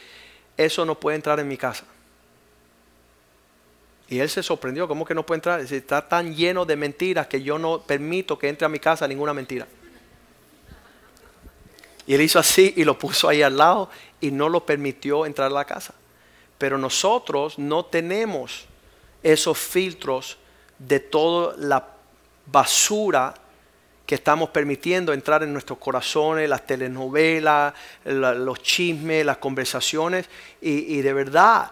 eso 0.58 0.86
no 0.86 1.00
puede 1.00 1.16
entrar 1.16 1.40
en 1.40 1.48
mi 1.48 1.58
casa. 1.58 1.86
Y 4.08 4.20
él 4.20 4.30
se 4.30 4.44
sorprendió, 4.44 4.88
¿cómo 4.88 5.06
que 5.06 5.16
no 5.16 5.26
puede 5.26 5.38
entrar? 5.38 5.60
Está 5.60 6.08
tan 6.08 6.36
lleno 6.36 6.66
de 6.66 6.76
mentiras 6.76 7.28
que 7.28 7.42
yo 7.42 7.58
no 7.58 7.82
permito 7.82 8.38
que 8.38 8.50
entre 8.50 8.66
a 8.66 8.70
mi 8.70 8.80
casa 8.80 9.08
ninguna 9.08 9.34
mentira. 9.34 9.68
Y 12.06 12.14
él 12.14 12.22
hizo 12.22 12.38
así 12.38 12.74
y 12.76 12.84
lo 12.84 12.98
puso 12.98 13.30
ahí 13.30 13.42
al 13.42 13.58
lado 13.58 13.90
y 14.20 14.30
no 14.30 14.50
lo 14.50 14.66
permitió 14.66 15.26
entrar 15.26 15.50
a 15.50 15.54
la 15.54 15.66
casa. 15.66 15.94
Pero 16.58 16.78
nosotros 16.78 17.58
no 17.58 17.86
tenemos 17.86 18.66
esos 19.22 19.58
filtros 19.58 20.38
de 20.78 21.00
toda 21.00 21.56
la 21.58 21.88
basura 22.46 23.34
estamos 24.14 24.50
permitiendo 24.50 25.14
entrar 25.14 25.44
en 25.44 25.54
nuestros 25.54 25.80
corazones, 25.80 26.50
las 26.50 26.66
telenovelas, 26.66 27.74
los 28.06 28.62
chismes, 28.62 29.26
las 29.26 29.38
conversaciones, 29.38 30.30
y, 30.62 30.98
y 30.98 31.02
de 31.02 31.14
verdad 31.14 31.72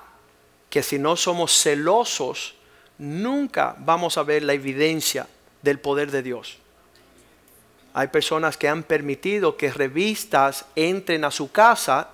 que 0.69 0.83
si 0.83 0.97
no 0.97 1.15
somos 1.15 1.51
celosos, 1.51 2.55
nunca 2.97 3.75
vamos 3.79 4.17
a 4.17 4.23
ver 4.23 4.43
la 4.43 4.53
evidencia 4.53 5.27
del 5.61 5.79
poder 5.79 6.11
de 6.11 6.23
Dios. 6.23 6.57
Hay 7.93 8.07
personas 8.07 8.55
que 8.55 8.69
han 8.69 8.83
permitido 8.83 9.57
que 9.57 9.71
revistas 9.71 10.65
entren 10.75 11.25
a 11.25 11.31
su 11.31 11.51
casa 11.51 12.09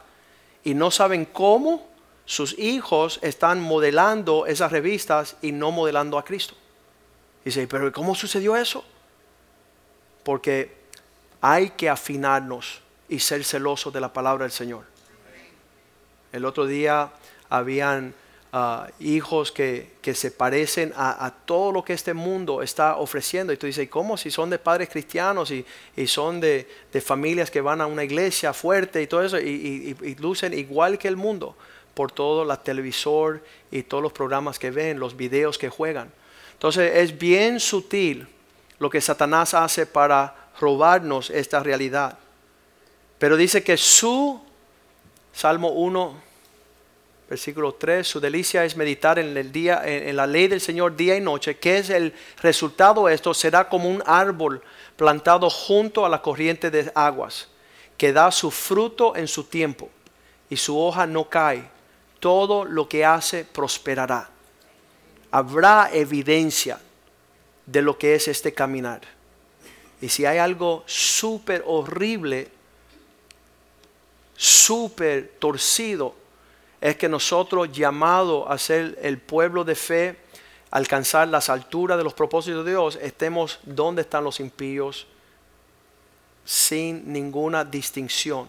y 0.64 0.74
no 0.74 0.90
saben 0.90 1.26
cómo 1.26 1.88
sus 2.26 2.58
hijos 2.58 3.20
están 3.22 3.62
modelando 3.62 4.48
esas 4.48 4.72
revistas 4.72 5.38
y 5.42 5.52
no 5.52 5.72
modelando 5.72 6.18
a 6.18 6.26
Cristo. 6.26 6.56
Dice, 7.46 7.68
pero 7.68 7.92
¿cómo 7.94 8.16
sucedió 8.16 8.58
eso? 8.58 8.84
Porque 10.28 10.70
hay 11.40 11.70
que 11.70 11.88
afinarnos 11.88 12.82
y 13.08 13.20
ser 13.20 13.46
celosos 13.46 13.94
de 13.94 14.02
la 14.02 14.12
palabra 14.12 14.44
del 14.44 14.52
Señor. 14.52 14.84
El 16.34 16.44
otro 16.44 16.66
día 16.66 17.14
habían 17.48 18.14
ah, 18.52 18.90
hijos 19.00 19.54
que, 19.54 19.94
que, 20.02 20.14
se 20.14 20.32
parecen 20.32 20.92
a, 20.98 21.34
todo 21.46 21.72
lo 21.72 21.82
que 21.82 21.94
este 21.94 22.14
mundo 22.14 22.62
está 22.62 22.98
ofreciendo. 22.98 23.54
Y 23.54 23.58
tú 23.58 23.68
dices, 23.68 23.88
¿cómo 23.88 24.18
si 24.18 24.30
son 24.30 24.50
de 24.50 24.60
padres 24.60 24.90
cristianos 24.90 25.50
y, 25.50 25.66
y 25.96 26.08
son 26.08 26.42
de, 26.42 26.68
de, 26.92 27.00
familias 27.00 27.50
que 27.50 27.62
van 27.62 27.80
a 27.80 27.88
una 27.88 28.04
iglesia 28.04 28.52
fuerte 28.52 29.02
y 29.02 29.08
todo 29.08 29.24
eso 29.24 29.40
y, 29.40 29.96
y, 30.02 30.06
y 30.06 30.16
lucen 30.16 30.54
igual 30.54 30.98
que 30.98 31.08
el 31.08 31.16
mundo 31.16 31.56
por 31.94 32.12
todo 32.12 32.44
la 32.44 32.62
televisor 32.62 33.42
y 33.72 33.84
todos 33.84 34.04
los 34.04 34.12
programas 34.12 34.60
que 34.60 34.72
ven, 34.72 35.00
los 35.00 35.16
videos 35.16 35.58
que 35.58 35.70
juegan? 35.70 36.12
Entonces 36.52 36.98
es 36.98 37.18
bien 37.18 37.62
sutil 37.62 38.28
lo 38.80 38.90
que 38.90 39.02
Satanás 39.02 39.54
hace 39.54 39.86
para 39.86 40.50
robarnos 40.60 41.30
esta 41.30 41.62
realidad. 41.62 42.18
Pero 43.20 43.38
dice 43.38 43.64
que 43.64 43.78
su, 43.78 44.40
Salmo 45.34 45.70
1, 45.70 46.22
versículo 47.30 47.74
3, 47.74 48.08
su 48.08 48.20
delicia 48.20 48.64
es 48.64 48.76
meditar 48.76 49.20
en 49.20 49.36
el 49.36 49.52
día, 49.52 49.82
en, 49.84 50.16
la 50.16 50.28
ley 50.28 50.48
del 50.48 50.62
Señor 50.62 50.96
día 50.96 51.16
y 51.16 51.22
noche. 51.22 51.58
¿Qué 51.58 51.80
es 51.80 51.90
el 51.90 52.14
resultado 52.42 53.08
de 53.08 53.16
esto? 53.16 53.34
Será 53.34 53.68
como 53.68 53.90
un 53.90 54.04
árbol 54.06 54.62
plantado 54.96 55.50
junto 55.50 56.06
a 56.06 56.10
la 56.10 56.22
corriente 56.22 56.70
de 56.70 56.92
aguas, 56.94 57.48
que 57.98 58.14
da 58.14 58.32
su 58.32 58.52
fruto 58.52 59.16
en 59.16 59.28
su 59.28 59.46
tiempo 59.46 59.90
y 60.50 60.58
su 60.58 60.80
hoja 60.80 61.08
no 61.08 61.28
cae. 61.30 61.70
Todo 62.20 62.66
lo 62.66 62.90
que 62.90 63.06
hace 63.06 63.46
prosperará. 63.46 64.30
Habrá 65.30 65.90
evidencia 65.92 66.80
de 67.68 67.82
lo 67.84 67.98
que 68.00 68.16
es 68.16 68.28
este 68.28 68.54
caminar. 68.54 69.02
Y 70.02 70.10
si 70.10 70.26
hay 70.26 70.40
algo 70.40 70.84
súper 70.88 71.64
horrible, 71.68 72.50
súper 74.36 75.36
torcido, 75.40 76.16
es 76.80 76.96
que 76.96 77.10
nosotros 77.10 77.72
llamados 77.72 78.46
a 78.50 78.58
ser 78.58 78.98
el 79.02 79.18
pueblo 79.18 79.64
de 79.64 79.76
fe, 79.76 80.18
alcanzar 80.72 81.28
las 81.28 81.50
alturas 81.50 81.98
de 81.98 82.04
los 82.04 82.14
propósitos 82.14 82.64
de 82.64 82.72
Dios, 82.72 82.98
estemos 83.02 83.60
donde 83.64 84.04
están 84.04 84.24
los 84.24 84.40
impíos, 84.40 85.08
sin 86.46 87.12
ninguna 87.12 87.66
distinción. 87.66 88.48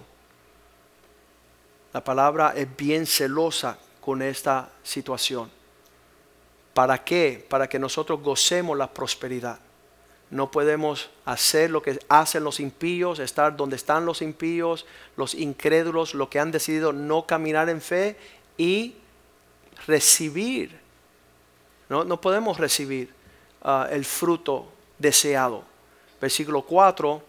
La 1.93 2.05
palabra 2.05 2.53
es 2.55 2.69
bien 2.77 3.07
celosa 3.07 3.79
con 4.01 4.21
esta 4.23 4.69
situación. 4.83 5.58
¿Para 6.79 7.03
qué? 7.03 7.45
Para 7.49 7.69
que 7.69 7.77
nosotros 7.77 8.23
gocemos 8.23 8.79
la 8.79 8.95
prosperidad. 8.95 9.59
No 10.31 10.49
podemos 10.49 11.11
hacer 11.25 11.71
lo 11.71 11.83
que 11.83 11.99
hacen 12.09 12.45
los 12.45 12.61
impíos, 12.61 13.19
estar 13.19 13.57
donde 13.57 13.75
están 13.75 14.07
los 14.07 14.23
impíos, 14.23 14.87
los 15.17 15.35
incrédulos, 15.35 16.15
los 16.15 16.29
que 16.29 16.39
han 16.39 16.53
decidido 16.53 16.93
no 16.93 17.27
caminar 17.27 17.69
en 17.69 17.81
fe 17.81 18.17
y 18.57 18.95
recibir. 19.89 20.79
No, 21.89 22.05
no 22.05 22.21
podemos 22.21 22.59
recibir 22.59 23.13
uh, 23.65 23.91
el 23.91 24.05
fruto 24.05 24.71
deseado. 25.01 25.65
Versículo 26.21 26.63
4 26.63 27.21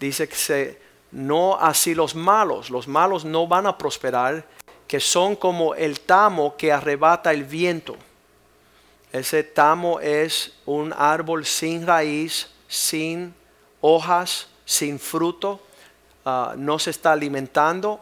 dice 0.00 0.26
que 0.26 0.36
se, 0.36 0.80
no 1.10 1.58
así 1.60 1.94
los 1.94 2.14
malos, 2.14 2.70
los 2.70 2.88
malos 2.88 3.26
no 3.26 3.46
van 3.46 3.66
a 3.66 3.76
prosperar, 3.76 4.46
que 4.88 5.00
son 5.00 5.36
como 5.36 5.74
el 5.74 6.00
tamo 6.00 6.56
que 6.56 6.72
arrebata 6.72 7.30
el 7.30 7.44
viento. 7.44 7.98
Ese 9.12 9.42
tamo 9.44 10.00
es 10.00 10.52
un 10.66 10.92
árbol 10.92 11.46
sin 11.46 11.86
raíz, 11.86 12.48
sin 12.68 13.34
hojas, 13.80 14.48
sin 14.64 14.98
fruto. 14.98 15.60
Ah, 16.24 16.54
no 16.56 16.78
se 16.78 16.90
está 16.90 17.12
alimentando. 17.12 18.00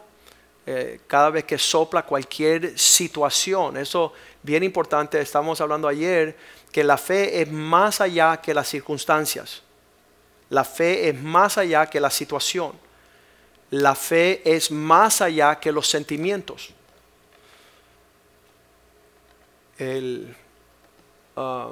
Eh, 0.67 1.01
cada 1.05 1.29
vez 1.29 1.43
que 1.43 1.59
sopla 1.59 2.03
cualquier 2.03 2.77
situación. 2.77 3.77
Eso 3.77 4.13
bien 4.41 4.63
importante. 4.63 5.21
Estamos 5.21 5.61
hablando 5.61 5.87
ayer 5.87 6.35
que 6.71 6.83
la 6.83 6.97
fe 6.97 7.41
es 7.41 7.51
más 7.51 8.01
allá 8.01 8.37
que 8.37 8.53
las 8.53 8.67
circunstancias. 8.67 9.61
La 10.49 10.63
fe 10.63 11.09
es 11.09 11.21
más 11.21 11.59
allá 11.59 11.85
que 11.85 11.99
la 11.99 12.09
situación. 12.09 12.73
La 13.69 13.93
fe 13.93 14.41
es 14.43 14.71
más 14.71 15.21
allá 15.21 15.59
que 15.59 15.71
los 15.71 15.87
sentimientos. 15.87 16.69
El, 19.77 20.35
Ah, 21.35 21.69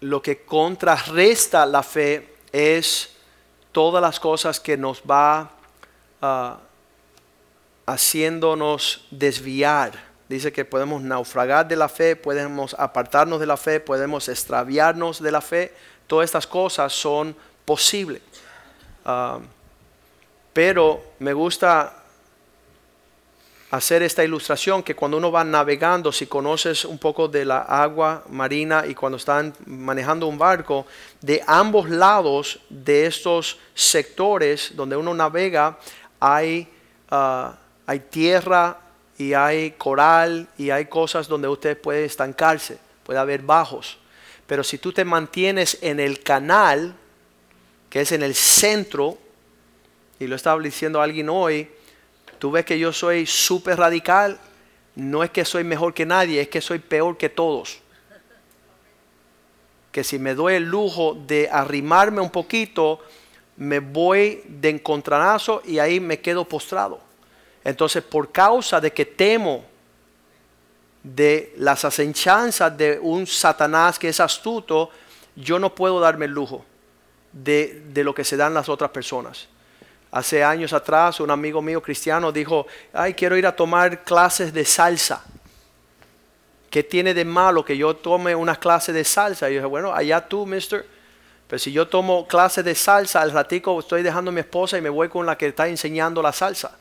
lo 0.00 0.20
que 0.20 0.44
contrarresta 0.44 1.64
la 1.64 1.82
fe 1.82 2.36
es 2.52 3.10
todas 3.72 4.02
las 4.02 4.20
cosas 4.20 4.60
que 4.60 4.76
nos 4.76 5.02
va 5.02 5.50
uh, 6.20 6.56
haciéndonos 7.86 9.06
desviar. 9.10 9.92
Dice 10.28 10.52
que 10.52 10.64
podemos 10.66 11.00
naufragar 11.00 11.66
de 11.66 11.76
la 11.76 11.88
fe, 11.88 12.16
podemos 12.16 12.74
apartarnos 12.78 13.40
de 13.40 13.46
la 13.46 13.56
fe, 13.56 13.80
podemos 13.80 14.28
extraviarnos 14.28 15.22
de 15.22 15.32
la 15.32 15.40
fe. 15.40 15.74
Todas 16.06 16.26
estas 16.26 16.46
cosas 16.46 16.92
son 16.92 17.34
posibles. 17.64 18.20
Uh, 19.06 19.40
pero 20.52 21.02
me 21.18 21.32
gusta 21.32 22.03
hacer 23.74 24.02
esta 24.02 24.22
ilustración 24.22 24.84
que 24.84 24.94
cuando 24.94 25.16
uno 25.16 25.32
va 25.32 25.42
navegando, 25.42 26.12
si 26.12 26.26
conoces 26.26 26.84
un 26.84 26.98
poco 26.98 27.26
de 27.26 27.44
la 27.44 27.58
agua 27.58 28.22
marina 28.28 28.84
y 28.86 28.94
cuando 28.94 29.16
están 29.16 29.52
manejando 29.66 30.28
un 30.28 30.38
barco, 30.38 30.86
de 31.20 31.42
ambos 31.46 31.90
lados 31.90 32.60
de 32.68 33.06
estos 33.06 33.58
sectores 33.74 34.72
donde 34.76 34.96
uno 34.96 35.12
navega 35.12 35.76
hay, 36.20 36.68
ah, 37.10 37.56
hay 37.84 37.98
tierra 37.98 38.78
y 39.18 39.32
hay 39.32 39.72
coral 39.72 40.46
y 40.56 40.70
hay 40.70 40.86
cosas 40.86 41.26
donde 41.26 41.48
usted 41.48 41.76
puede 41.80 42.04
estancarse, 42.04 42.78
puede 43.02 43.18
haber 43.18 43.42
bajos. 43.42 43.98
Pero 44.46 44.62
si 44.62 44.78
tú 44.78 44.92
te 44.92 45.04
mantienes 45.04 45.78
en 45.80 45.98
el 45.98 46.22
canal, 46.22 46.94
que 47.90 48.02
es 48.02 48.12
en 48.12 48.22
el 48.22 48.36
centro, 48.36 49.18
y 50.20 50.28
lo 50.28 50.36
estaba 50.36 50.62
diciendo 50.62 51.00
alguien 51.00 51.28
hoy, 51.28 51.68
Tú 52.38 52.50
ves 52.50 52.64
que 52.64 52.78
yo 52.78 52.92
soy 52.92 53.26
súper 53.26 53.78
radical. 53.78 54.38
No 54.94 55.22
es 55.24 55.30
que 55.30 55.44
soy 55.44 55.64
mejor 55.64 55.94
que 55.94 56.06
nadie, 56.06 56.40
es 56.40 56.48
que 56.48 56.60
soy 56.60 56.78
peor 56.78 57.16
que 57.16 57.28
todos. 57.28 57.80
Que 59.90 60.04
si 60.04 60.18
me 60.18 60.34
doy 60.34 60.54
el 60.54 60.64
lujo 60.64 61.14
de 61.26 61.48
arrimarme 61.50 62.20
un 62.20 62.30
poquito, 62.30 63.00
me 63.56 63.80
voy 63.80 64.42
de 64.46 64.70
encontranazo 64.70 65.62
y 65.64 65.78
ahí 65.78 66.00
me 66.00 66.20
quedo 66.20 66.44
postrado. 66.44 67.00
Entonces, 67.62 68.02
por 68.02 68.30
causa 68.30 68.80
de 68.80 68.92
que 68.92 69.04
temo 69.04 69.64
de 71.02 71.54
las 71.58 71.84
asechanzas 71.84 72.76
de 72.76 72.98
un 73.00 73.26
Satanás 73.26 73.98
que 73.98 74.08
es 74.08 74.20
astuto, 74.20 74.90
yo 75.36 75.58
no 75.58 75.74
puedo 75.74 76.00
darme 76.00 76.26
el 76.26 76.32
lujo 76.32 76.64
de, 77.32 77.82
de 77.92 78.04
lo 78.04 78.14
que 78.14 78.24
se 78.24 78.36
dan 78.36 78.54
las 78.54 78.68
otras 78.68 78.90
personas. 78.90 79.48
Hace 80.14 80.44
años 80.44 80.72
atrás 80.72 81.18
un 81.18 81.28
amigo 81.32 81.60
mío 81.60 81.82
cristiano 81.82 82.30
dijo, 82.30 82.68
ay, 82.92 83.14
quiero 83.14 83.36
ir 83.36 83.48
a 83.48 83.56
tomar 83.56 84.04
clases 84.04 84.52
de 84.52 84.64
salsa. 84.64 85.24
¿Qué 86.70 86.84
tiene 86.84 87.12
de 87.14 87.24
malo 87.24 87.64
que 87.64 87.76
yo 87.76 87.96
tome 87.96 88.32
una 88.32 88.54
clase 88.54 88.92
de 88.92 89.02
salsa? 89.02 89.50
Y 89.50 89.54
yo 89.54 89.58
dije, 89.58 89.66
bueno, 89.66 89.92
allá 89.92 90.20
tú, 90.20 90.46
mister. 90.46 90.86
Pero 91.48 91.58
si 91.58 91.72
yo 91.72 91.88
tomo 91.88 92.28
clases 92.28 92.64
de 92.64 92.76
salsa, 92.76 93.22
al 93.22 93.32
ratico 93.32 93.76
estoy 93.80 94.04
dejando 94.04 94.28
a 94.28 94.34
mi 94.34 94.38
esposa 94.38 94.78
y 94.78 94.80
me 94.80 94.88
voy 94.88 95.08
con 95.08 95.26
la 95.26 95.36
que 95.36 95.48
está 95.48 95.66
enseñando 95.66 96.22
la 96.22 96.32
salsa. 96.32 96.78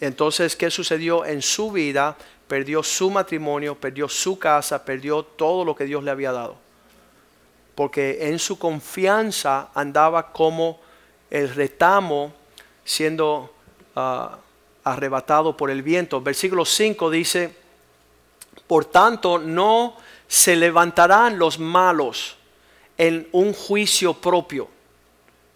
Entonces, 0.00 0.56
¿qué 0.56 0.68
sucedió 0.68 1.24
en 1.24 1.42
su 1.42 1.70
vida? 1.70 2.16
Perdió 2.48 2.82
su 2.82 3.08
matrimonio, 3.08 3.76
perdió 3.76 4.08
su 4.08 4.36
casa, 4.36 4.84
perdió 4.84 5.22
todo 5.22 5.64
lo 5.64 5.76
que 5.76 5.84
Dios 5.84 6.02
le 6.02 6.10
había 6.10 6.32
dado. 6.32 6.56
Porque 7.76 8.30
en 8.30 8.40
su 8.40 8.58
confianza 8.58 9.68
andaba 9.74 10.32
como 10.32 10.84
el 11.30 11.54
retamo 11.54 12.32
siendo 12.84 13.52
ah, 13.94 14.38
arrebatado 14.84 15.56
por 15.56 15.70
el 15.70 15.82
viento. 15.82 16.20
Versículo 16.20 16.64
5 16.64 17.10
dice, 17.10 17.54
por 18.66 18.84
tanto 18.84 19.38
no 19.38 19.96
se 20.28 20.56
levantarán 20.56 21.38
los 21.38 21.58
malos 21.58 22.36
en 22.96 23.28
un 23.32 23.52
juicio 23.52 24.14
propio. 24.14 24.68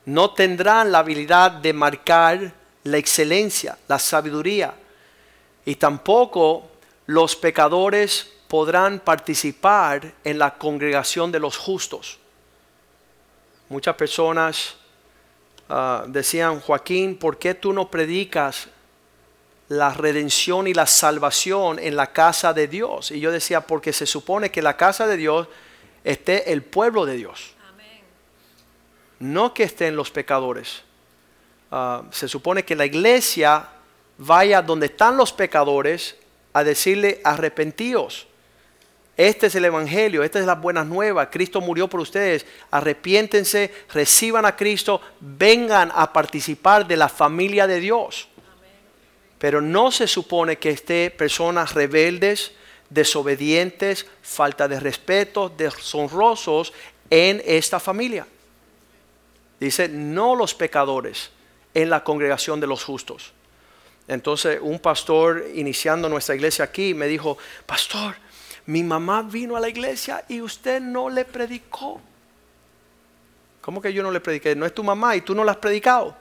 No 0.04 0.30
tendrán 0.34 0.90
la 0.90 0.98
habilidad 1.00 1.52
de 1.52 1.72
marcar 1.72 2.52
la 2.84 2.96
excelencia, 2.96 3.78
la 3.88 3.98
sabiduría. 3.98 4.74
Y 5.64 5.76
tampoco 5.76 6.68
los 7.06 7.36
pecadores 7.36 8.32
podrán 8.48 8.98
participar 8.98 10.12
en 10.24 10.38
la 10.38 10.56
congregación 10.56 11.30
de 11.30 11.38
los 11.38 11.56
justos. 11.56 12.18
Muchas 13.68 13.94
personas 13.94 14.74
Ah, 15.72 16.04
decían, 16.08 16.58
Joaquín, 16.58 17.16
¿por 17.16 17.38
qué 17.38 17.54
tú 17.54 17.72
no 17.72 17.92
predicas 17.92 18.66
la 19.68 19.94
redención 19.94 20.66
y 20.66 20.74
la 20.74 20.84
salvación 20.84 21.78
en 21.78 21.94
la 21.94 22.12
casa 22.12 22.52
de 22.52 22.66
Dios? 22.66 23.12
Y 23.12 23.20
yo 23.20 23.30
decía, 23.30 23.60
porque 23.60 23.92
se 23.92 24.04
supone 24.04 24.50
que 24.50 24.62
la 24.62 24.76
casa 24.76 25.06
de 25.06 25.16
Dios 25.16 25.46
esté 26.02 26.52
el 26.52 26.64
pueblo 26.64 27.06
de 27.06 27.14
Dios. 27.14 27.54
No 29.20 29.54
que 29.54 29.62
estén 29.62 29.94
los 29.94 30.10
pecadores. 30.10 30.82
Ah, 31.70 32.02
se 32.10 32.26
supone 32.26 32.64
que 32.64 32.74
la 32.74 32.86
iglesia 32.86 33.68
vaya 34.18 34.62
donde 34.62 34.86
están 34.86 35.16
los 35.16 35.32
pecadores 35.32 36.16
a 36.52 36.64
decirle 36.64 37.20
arrepentíos. 37.22 38.26
Este 39.20 39.48
es 39.48 39.54
el 39.54 39.66
Evangelio, 39.66 40.22
esta 40.22 40.40
es 40.40 40.46
la 40.46 40.54
buenas 40.54 40.86
nuevas. 40.86 41.28
Cristo 41.30 41.60
murió 41.60 41.88
por 41.88 42.00
ustedes. 42.00 42.46
Arrepiéntense, 42.70 43.70
reciban 43.92 44.46
a 44.46 44.56
Cristo, 44.56 45.02
vengan 45.20 45.92
a 45.94 46.10
participar 46.10 46.86
de 46.86 46.96
la 46.96 47.10
familia 47.10 47.66
de 47.66 47.80
Dios. 47.80 48.28
Pero 49.38 49.60
no 49.60 49.92
se 49.92 50.06
supone 50.06 50.56
que 50.56 50.70
esté 50.70 51.10
personas 51.10 51.74
rebeldes, 51.74 52.52
desobedientes, 52.88 54.06
falta 54.22 54.66
de 54.66 54.80
respeto, 54.80 55.50
deshonrosos 55.54 56.72
en 57.10 57.42
esta 57.44 57.78
familia. 57.78 58.26
Dice, 59.60 59.86
no 59.90 60.34
los 60.34 60.54
pecadores 60.54 61.28
en 61.74 61.90
la 61.90 62.02
congregación 62.04 62.58
de 62.58 62.68
los 62.68 62.84
justos. 62.84 63.34
Entonces 64.08 64.58
un 64.62 64.78
pastor 64.78 65.44
iniciando 65.54 66.08
nuestra 66.08 66.34
iglesia 66.34 66.64
aquí 66.64 66.94
me 66.94 67.06
dijo, 67.06 67.36
pastor, 67.66 68.16
mi 68.70 68.84
mamá 68.84 69.22
vino 69.22 69.56
a 69.56 69.60
la 69.60 69.68
iglesia 69.68 70.24
y 70.28 70.40
usted 70.40 70.80
no 70.80 71.10
le 71.10 71.24
predicó. 71.24 72.00
¿Cómo 73.60 73.82
que 73.82 73.92
yo 73.92 74.00
no 74.00 74.12
le 74.12 74.20
prediqué? 74.20 74.54
No 74.54 74.64
es 74.64 74.72
tu 74.72 74.84
mamá 74.84 75.16
y 75.16 75.22
tú 75.22 75.34
no 75.34 75.42
la 75.42 75.52
has 75.52 75.58
predicado. 75.58 76.14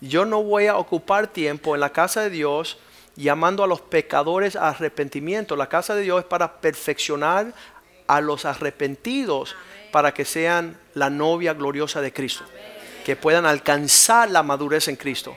Yo 0.00 0.24
no 0.24 0.42
voy 0.42 0.68
a 0.68 0.78
ocupar 0.78 1.26
tiempo 1.26 1.74
en 1.74 1.80
la 1.82 1.90
casa 1.90 2.22
de 2.22 2.30
Dios 2.30 2.78
llamando 3.16 3.62
a 3.62 3.66
los 3.66 3.82
pecadores 3.82 4.56
a 4.56 4.70
arrepentimiento. 4.70 5.56
La 5.56 5.68
casa 5.68 5.94
de 5.94 6.02
Dios 6.04 6.20
es 6.20 6.24
para 6.24 6.60
perfeccionar 6.62 7.52
a 8.06 8.22
los 8.22 8.46
arrepentidos 8.46 9.54
para 9.92 10.14
que 10.14 10.24
sean 10.24 10.80
la 10.94 11.10
novia 11.10 11.52
gloriosa 11.52 12.00
de 12.00 12.14
Cristo, 12.14 12.44
que 13.04 13.14
puedan 13.14 13.44
alcanzar 13.44 14.30
la 14.30 14.42
madurez 14.42 14.88
en 14.88 14.96
Cristo. 14.96 15.36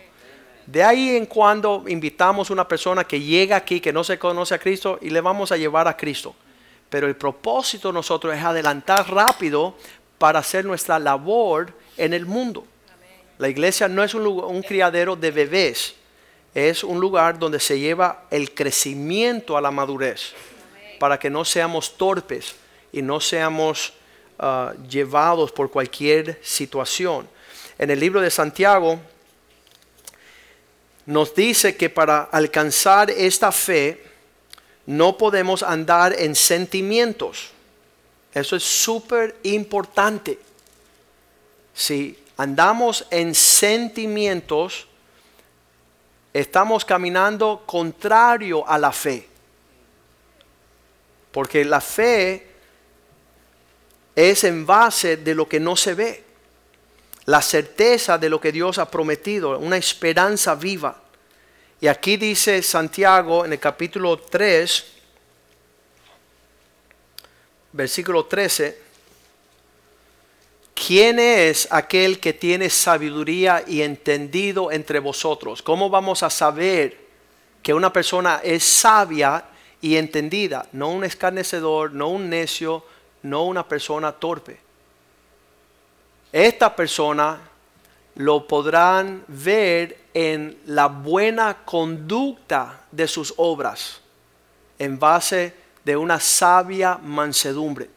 De 0.66 0.84
ahí 0.84 1.16
en 1.16 1.28
cuando 1.28 1.84
invitamos 1.88 2.50
a 2.50 2.54
una 2.54 2.68
persona 2.68 3.04
que 3.04 3.20
llega 3.20 3.56
aquí, 3.56 3.80
que 3.80 3.94
no 3.94 4.04
se 4.04 4.18
conoce 4.18 4.56
a 4.56 4.60
Cristo, 4.60 4.98
y 5.02 5.10
le 5.10 5.22
vamos 5.22 5.52
a 5.52 5.58
llevar 5.58 5.88
a 5.88 5.96
Cristo. 5.96 6.36
Pero 6.90 7.08
el 7.08 7.16
propósito 7.16 7.90
de 7.90 7.94
nosotros 7.94 8.36
es 8.36 8.44
adelantar 8.44 9.12
rápido 9.12 9.76
para 10.18 10.40
hacer 10.40 10.66
nuestra 10.66 10.98
labor 10.98 11.72
en 11.98 12.14
el 12.14 12.26
mundo. 12.26 12.66
La 13.38 13.50
iglesia 13.50 13.88
no 13.88 14.04
es 14.04 14.14
un, 14.14 14.26
un 14.26 14.62
criadero 14.64 15.16
de 15.16 15.30
bebés, 15.30 15.96
es 16.54 16.84
un 16.84 17.00
lugar 17.00 17.38
donde 17.38 17.60
se 17.60 17.78
lleva 17.78 18.24
el 18.32 18.54
crecimiento 18.54 19.58
a 19.58 19.62
la 19.62 19.72
madurez, 19.72 20.34
para 21.00 21.20
que 21.20 21.30
no 21.30 21.44
seamos 21.44 21.98
torpes 21.98 22.56
y 22.94 23.02
no 23.02 23.20
seamos 23.20 23.94
ah, 24.40 24.74
llevados 24.90 25.52
por 25.52 25.70
cualquier 25.70 26.40
situación. 26.42 27.28
En 27.78 27.92
el 27.92 28.00
libro 28.00 28.22
de 28.22 28.32
Santiago 28.32 29.00
nos 31.06 31.36
dice 31.36 31.76
que 31.76 31.90
para 31.90 32.24
alcanzar 32.24 33.12
esta 33.12 33.52
fe 33.52 34.04
no 34.86 35.18
podemos 35.18 35.64
andar 35.64 36.14
en 36.18 36.36
sentimientos. 36.36 37.52
Eso 38.34 38.56
es 38.56 38.64
súper 38.64 39.38
importante. 39.44 40.40
Si 41.74 42.18
andamos 42.38 43.06
en 43.10 43.34
sentimientos, 43.34 44.88
estamos 46.34 46.84
caminando 46.84 47.64
contrario 47.66 48.68
a 48.68 48.78
la 48.78 48.92
fe. 48.92 49.28
Porque 51.32 51.64
la 51.64 51.82
fe 51.82 52.48
es 54.16 54.44
en 54.44 54.66
base 54.66 55.18
de 55.18 55.36
lo 55.36 55.48
que 55.48 55.60
no 55.60 55.76
se 55.76 55.94
ve. 55.94 56.25
La 57.26 57.42
certeza 57.42 58.18
de 58.18 58.30
lo 58.30 58.40
que 58.40 58.52
Dios 58.52 58.78
ha 58.78 58.90
prometido, 58.90 59.58
una 59.58 59.78
esperanza 59.78 60.56
viva. 60.56 61.02
Y 61.82 61.88
aquí 61.88 62.18
dice 62.18 62.62
Santiago 62.62 63.46
en 63.46 63.54
el 63.54 63.60
capítulo 63.60 64.18
3, 64.18 64.86
versículo 67.74 68.26
13, 68.26 68.86
¿Quién 70.76 71.20
es 71.20 71.70
aquel 71.72 72.20
que 72.20 72.34
tiene 72.34 72.70
sabiduría 72.70 73.64
y 73.66 73.82
entendido 73.82 74.72
entre 74.72 75.00
vosotros? 75.00 75.62
¿Cómo 75.62 75.90
vamos 75.90 76.22
a 76.22 76.30
saber 76.30 77.00
que 77.64 77.74
una 77.74 77.94
persona 77.94 78.42
es 78.44 78.64
sabia 78.64 79.46
y 79.82 79.96
entendida? 79.96 80.68
No 80.74 80.90
un 80.90 81.06
escarnecedor, 81.06 81.94
no 81.94 82.10
un 82.10 82.30
necio, 82.30 82.84
no 83.24 83.46
una 83.46 83.68
persona 83.68 84.12
torpe. 84.12 84.65
Esta 86.36 86.76
persona 86.76 87.40
lo 88.16 88.46
podrán 88.46 89.24
ver 89.28 90.06
en 90.14 90.60
la 90.66 90.88
buena 90.88 91.64
conducta 91.64 92.82
de 92.92 93.08
sus 93.08 93.34
obras, 93.38 94.02
en 94.78 95.00
base 95.00 95.54
de 95.84 95.96
una 95.96 96.20
sabia 96.20 96.98
mansedumbre 96.98 97.96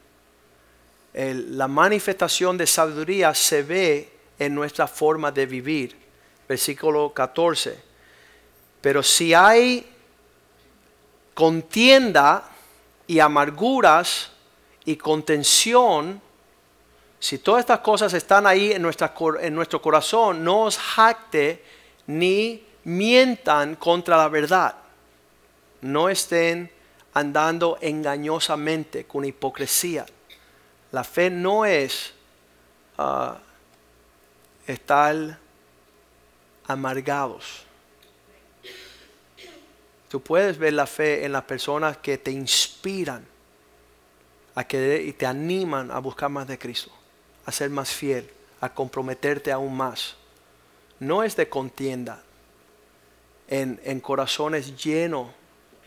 la 1.15 1.67
manifestación 1.67 2.57
de 2.57 2.67
sabiduría 2.67 3.35
se 3.35 3.63
ve 3.63 4.13
en 4.39 4.55
nuestra 4.55 4.87
forma 4.87 5.33
de 5.33 5.47
vivir. 5.47 5.97
Versículo 6.49 7.13
14. 7.13 7.79
Pero 8.81 9.03
si 9.03 9.35
hay 9.35 9.85
contienda 11.35 12.49
y 13.07 13.19
amarguras 13.19 14.31
y 14.85 14.97
contención, 14.97 16.21
si 17.21 17.39
todas 17.39 17.61
estas 17.61 17.81
cosas 17.81 18.13
están 18.15 18.47
ahí 18.47 18.73
en, 18.73 18.83
nuestro 18.83 19.83
corazón, 19.83 20.45
no 20.45 20.63
os 20.63 20.79
jacte 20.79 21.65
ni 22.07 22.65
mientan 22.85 23.77
contra 23.77 24.17
la 24.17 24.29
verdad. 24.29 24.75
No 25.81 26.09
estén 26.09 26.71
andando 27.15 27.79
engañosamente 27.81 29.05
con 29.05 29.25
hipocresía. 29.25 30.07
La 30.93 31.05
fe 31.05 31.29
no 31.29 31.65
es 31.65 32.15
uh, 32.99 33.33
estar 34.67 35.39
amargados. 36.67 37.65
Tú 40.09 40.23
puedes 40.23 40.57
ver 40.57 40.73
la 40.73 40.87
fe 40.87 41.25
en 41.25 41.33
las 41.33 41.45
personas 41.45 41.99
que 41.99 42.17
te 42.17 42.31
inspiran 42.31 43.27
a 44.55 44.63
y 44.63 45.13
te 45.13 45.27
animan 45.27 45.91
a 45.91 46.01
buscar 46.01 46.29
más 46.31 46.49
de 46.49 46.59
Cristo, 46.59 46.91
a 47.49 47.53
ser 47.53 47.71
más 47.71 47.89
fiel, 47.89 48.31
a 48.61 48.75
comprometerte 48.75 49.51
aún 49.51 49.75
más. 49.75 50.17
No 51.01 51.23
es 51.23 51.35
de 51.35 51.49
contienda 51.49 52.23
en, 53.49 53.81
en 53.85 54.01
corazones 54.01 54.77
llenos 54.77 55.31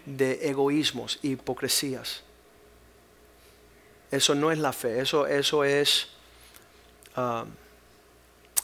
de 0.04 0.50
egoísmos 0.50 1.20
y 1.22 1.34
hipocresías. 1.34 2.24
Eso 4.10 4.34
no 4.34 4.52
es 4.52 4.58
la 4.58 4.74
fe, 4.74 5.02
eso, 5.02 5.28
eso 5.28 5.64
es, 5.64 6.08
um, 7.16 7.48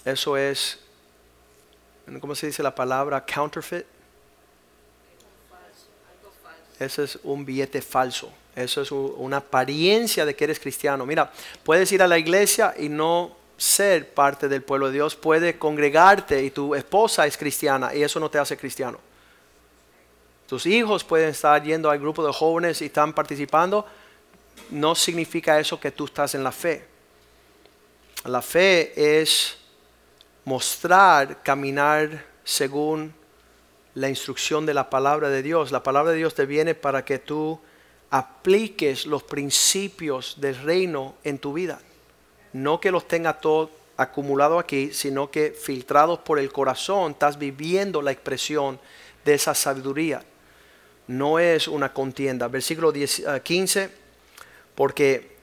eso 0.04 0.36
es, 0.36 0.80
¿cómo 2.20 2.34
se 2.34 2.48
dice 2.48 2.64
la 2.64 2.74
palabra? 2.74 3.24
Counterfeit. 3.24 3.86
Ese 6.80 7.04
es 7.04 7.20
un 7.22 7.46
billete 7.46 7.80
falso. 7.80 8.34
Eso 8.58 8.82
es 8.82 8.92
una 8.92 9.38
apariencia 9.38 10.26
de 10.26 10.36
que 10.36 10.46
eres 10.46 10.60
cristiano. 10.60 11.06
Mira, 11.06 11.32
puedes 11.64 11.92
ir 11.92 12.02
a 12.02 12.08
la 12.08 12.18
iglesia 12.18 12.74
y 12.76 12.90
no 12.90 13.38
ser 13.56 14.12
parte 14.16 14.48
del 14.48 14.64
pueblo 14.64 14.88
de 14.88 14.94
Dios. 14.94 15.16
Puedes 15.16 15.58
congregarte 15.58 16.44
y 16.44 16.50
tu 16.50 16.74
esposa 16.74 17.28
es 17.28 17.38
cristiana 17.38 17.94
y 17.94 18.02
eso 18.02 18.20
no 18.20 18.32
te 18.32 18.40
hace 18.40 18.58
cristiano. 18.58 18.98
Tus 20.48 20.66
hijos 20.66 21.04
pueden 21.04 21.30
estar 21.30 21.62
yendo 21.62 21.92
al 21.92 22.00
grupo 22.00 22.26
de 22.26 22.34
jóvenes 22.34 22.82
y 22.82 22.86
están 22.86 23.14
participando, 23.14 23.86
no 24.72 24.96
significa 24.96 25.60
eso 25.60 25.80
que 25.80 25.92
tú 25.92 26.06
estás 26.06 26.34
en 26.34 26.44
la 26.44 26.52
fe. 26.52 26.84
La 28.26 28.42
fe 28.42 29.22
es 29.22 29.56
mostrar, 30.46 31.44
caminar 31.44 32.26
según 32.44 33.14
la 33.94 34.10
instrucción 34.10 34.66
de 34.66 34.74
la 34.74 34.90
palabra 34.90 35.30
de 35.30 35.44
Dios. 35.44 35.72
La 35.72 35.84
palabra 35.84 36.14
de 36.14 36.18
Dios 36.18 36.34
te 36.34 36.48
viene 36.48 36.74
para 36.74 37.06
que 37.06 37.20
tú 37.20 37.60
apliques 38.10 39.06
los 39.06 39.24
principios 39.24 40.36
del 40.40 40.56
reino 40.56 41.16
en 41.24 41.40
tu 41.40 41.54
vida. 41.54 41.80
No 42.54 42.80
que 42.80 42.92
los 42.92 43.08
tenga 43.08 43.40
todo 43.40 43.72
acumulado 43.98 44.60
aquí, 44.60 44.94
sino 44.94 45.30
que 45.30 45.52
filtrados 45.52 46.20
por 46.20 46.40
el 46.40 46.52
corazón 46.52 47.12
estás 47.12 47.38
viviendo 47.38 48.02
la 48.02 48.12
expresión 48.12 48.80
de 49.26 49.34
esa 49.34 49.54
sabiduría. 49.54 50.24
No 51.08 51.40
es 51.40 51.68
una 51.68 51.94
contienda. 51.94 52.48
Versículo 52.48 52.94
15 52.94 53.90
porque 54.76 55.38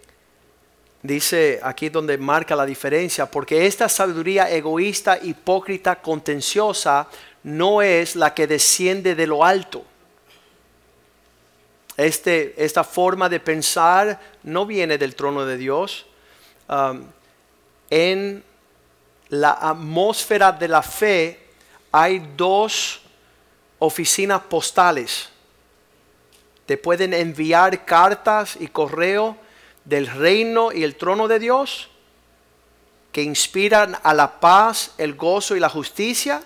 dice 1.02 1.58
aquí 1.62 1.88
donde 1.88 2.16
marca 2.16 2.54
la 2.54 2.64
diferencia, 2.64 3.26
porque 3.26 3.66
esta 3.66 3.88
sabiduría 3.88 4.50
egoísta, 4.50 5.18
hipócrita, 5.20 5.96
contenciosa, 5.96 7.08
no 7.42 7.82
es 7.82 8.14
la 8.14 8.32
que 8.32 8.46
desciende 8.46 9.14
de 9.14 9.26
lo 9.26 9.44
alto. 9.44 9.84
Este, 11.96 12.54
esta 12.62 12.82
forma 12.82 13.28
de 13.28 13.38
pensar 13.40 14.20
no 14.42 14.66
viene 14.66 14.98
del 14.98 15.14
trono 15.14 15.46
de 15.46 15.56
Dios. 15.56 16.06
Um, 16.68 17.04
en 17.90 18.42
la 19.28 19.52
atmósfera 19.52 20.50
de 20.52 20.68
la 20.68 20.82
fe 20.82 21.40
hay 21.92 22.18
dos 22.36 23.02
oficinas 23.78 24.42
postales. 24.42 25.28
Te 26.66 26.76
pueden 26.76 27.14
enviar 27.14 27.84
cartas 27.84 28.56
y 28.58 28.68
correo 28.68 29.36
del 29.84 30.06
reino 30.06 30.72
y 30.72 30.82
el 30.82 30.96
trono 30.96 31.28
de 31.28 31.38
Dios 31.38 31.90
que 33.12 33.22
inspiran 33.22 33.96
a 34.02 34.12
la 34.12 34.40
paz, 34.40 34.92
el 34.98 35.14
gozo 35.14 35.54
y 35.54 35.60
la 35.60 35.68
justicia. 35.68 36.42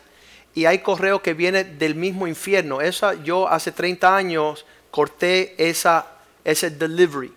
Y 0.54 0.66
hay 0.66 0.80
correo 0.80 1.22
que 1.22 1.32
viene 1.32 1.64
del 1.64 1.94
mismo 1.94 2.26
infierno. 2.26 2.82
Esa, 2.82 3.14
yo 3.14 3.48
hace 3.48 3.72
30 3.72 4.14
años 4.14 4.66
corté 4.98 5.54
esa, 5.58 6.04
ese 6.42 6.70
delivery. 6.70 7.32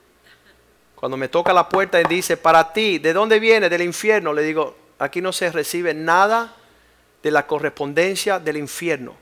Cuando 0.95 1.15
me 1.15 1.27
toca 1.27 1.53
la 1.53 1.69
puerta 1.69 2.01
y 2.01 2.05
dice, 2.05 2.35
para 2.35 2.73
ti, 2.73 2.97
¿de 2.97 3.13
dónde 3.13 3.39
viene? 3.39 3.69
Del 3.69 3.83
infierno. 3.83 4.33
Le 4.33 4.41
digo, 4.41 4.75
aquí 4.97 5.21
no 5.21 5.31
se 5.31 5.51
recibe 5.51 5.93
nada 5.93 6.55
de 7.21 7.29
la 7.29 7.45
correspondencia 7.45 8.39
del 8.39 8.57
infierno. 8.57 9.13